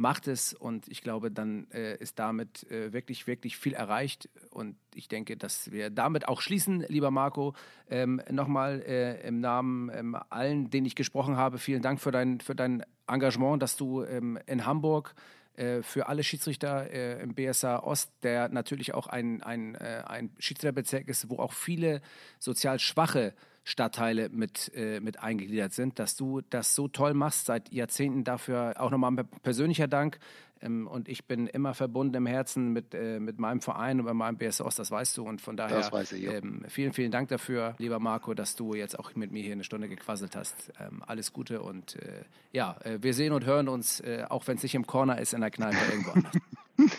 macht 0.00 0.28
es 0.28 0.54
und 0.54 0.88
ich 0.88 1.02
glaube, 1.02 1.30
dann 1.30 1.70
äh, 1.72 1.96
ist 1.98 2.18
damit 2.18 2.68
äh, 2.70 2.92
wirklich, 2.92 3.26
wirklich 3.26 3.58
viel 3.58 3.74
erreicht 3.74 4.30
und 4.48 4.76
ich 4.94 5.08
denke, 5.08 5.36
dass 5.36 5.70
wir 5.70 5.90
damit 5.90 6.26
auch 6.26 6.40
schließen, 6.40 6.80
lieber 6.88 7.10
Marco. 7.10 7.54
Ähm, 7.88 8.22
Nochmal 8.30 8.80
äh, 8.80 9.20
im 9.28 9.40
Namen 9.40 9.90
ähm, 9.92 10.16
allen, 10.30 10.70
denen 10.70 10.86
ich 10.86 10.96
gesprochen 10.96 11.36
habe, 11.36 11.58
vielen 11.58 11.82
Dank 11.82 12.00
für 12.00 12.10
dein, 12.10 12.40
für 12.40 12.54
dein 12.54 12.82
Engagement, 13.06 13.62
dass 13.62 13.76
du 13.76 14.02
ähm, 14.02 14.38
in 14.46 14.64
Hamburg 14.64 15.14
äh, 15.54 15.82
für 15.82 16.08
alle 16.08 16.24
Schiedsrichter 16.24 16.90
äh, 16.90 17.20
im 17.20 17.34
BSA 17.34 17.80
Ost, 17.80 18.10
der 18.22 18.48
natürlich 18.48 18.94
auch 18.94 19.06
ein, 19.06 19.42
ein, 19.42 19.74
äh, 19.74 20.02
ein 20.06 20.30
Schiedsrichterbezirk 20.38 21.08
ist, 21.08 21.28
wo 21.28 21.38
auch 21.38 21.52
viele 21.52 22.00
sozial 22.38 22.78
schwache 22.78 23.34
Stadtteile 23.70 24.28
mit, 24.28 24.72
äh, 24.74 25.00
mit 25.00 25.20
eingegliedert 25.20 25.72
sind, 25.72 25.98
dass 25.98 26.16
du 26.16 26.40
das 26.50 26.74
so 26.74 26.88
toll 26.88 27.14
machst 27.14 27.46
seit 27.46 27.72
Jahrzehnten. 27.72 28.24
Dafür 28.24 28.74
auch 28.78 28.90
nochmal 28.90 29.12
ein 29.12 29.28
persönlicher 29.42 29.88
Dank. 29.88 30.18
Ähm, 30.60 30.86
und 30.86 31.08
ich 31.08 31.24
bin 31.26 31.46
immer 31.46 31.72
verbunden 31.74 32.14
im 32.16 32.26
Herzen 32.26 32.72
mit, 32.72 32.94
äh, 32.94 33.20
mit 33.20 33.38
meinem 33.38 33.60
Verein 33.60 34.00
und 34.00 34.06
mit 34.06 34.14
meinem 34.14 34.36
BSOS, 34.36 34.74
das 34.74 34.90
weißt 34.90 35.16
du. 35.16 35.22
Und 35.22 35.40
von 35.40 35.56
daher 35.56 35.88
ich, 36.02 36.24
ähm, 36.24 36.64
vielen, 36.68 36.92
vielen 36.92 37.10
Dank 37.10 37.28
dafür, 37.28 37.76
lieber 37.78 37.98
Marco, 37.98 38.34
dass 38.34 38.56
du 38.56 38.74
jetzt 38.74 38.98
auch 38.98 39.14
mit 39.14 39.32
mir 39.32 39.42
hier 39.42 39.52
eine 39.52 39.64
Stunde 39.64 39.88
gequasselt 39.88 40.36
hast. 40.36 40.72
Ähm, 40.80 41.02
alles 41.06 41.32
Gute 41.32 41.62
und 41.62 41.96
äh, 41.96 42.24
ja, 42.52 42.76
äh, 42.82 42.98
wir 43.00 43.14
sehen 43.14 43.32
und 43.32 43.46
hören 43.46 43.68
uns, 43.68 44.00
äh, 44.00 44.24
auch 44.28 44.46
wenn 44.48 44.56
es 44.56 44.62
nicht 44.62 44.74
im 44.74 44.86
Corner 44.86 45.18
ist, 45.18 45.32
in 45.32 45.40
der 45.40 45.50
Kneipe 45.50 45.78
irgendwo 45.90 46.10
anders. 46.10 46.34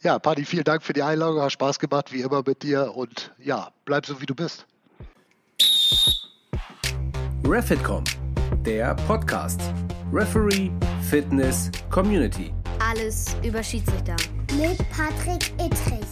Ja, 0.00 0.18
Paddy, 0.18 0.44
vielen 0.44 0.64
Dank 0.64 0.82
für 0.82 0.92
die 0.92 1.02
Einladung. 1.02 1.40
Hat 1.40 1.52
Spaß 1.52 1.78
gemacht, 1.78 2.12
wie 2.12 2.20
immer 2.20 2.42
mit 2.46 2.62
dir. 2.62 2.94
Und 2.94 3.34
ja, 3.38 3.70
bleib 3.86 4.04
so, 4.04 4.20
wie 4.20 4.26
du 4.26 4.34
bist. 4.34 4.66
Refitcom, 7.46 8.04
der 8.64 8.94
Podcast. 9.06 9.60
Referee, 10.12 10.70
Fitness, 11.08 11.70
Community. 11.90 12.52
Alles 12.78 13.36
über 13.42 13.62
Schiedsrichter. 13.62 14.16
Mit 14.56 14.78
Patrick 14.90 15.52
Ittrich. 15.60 16.03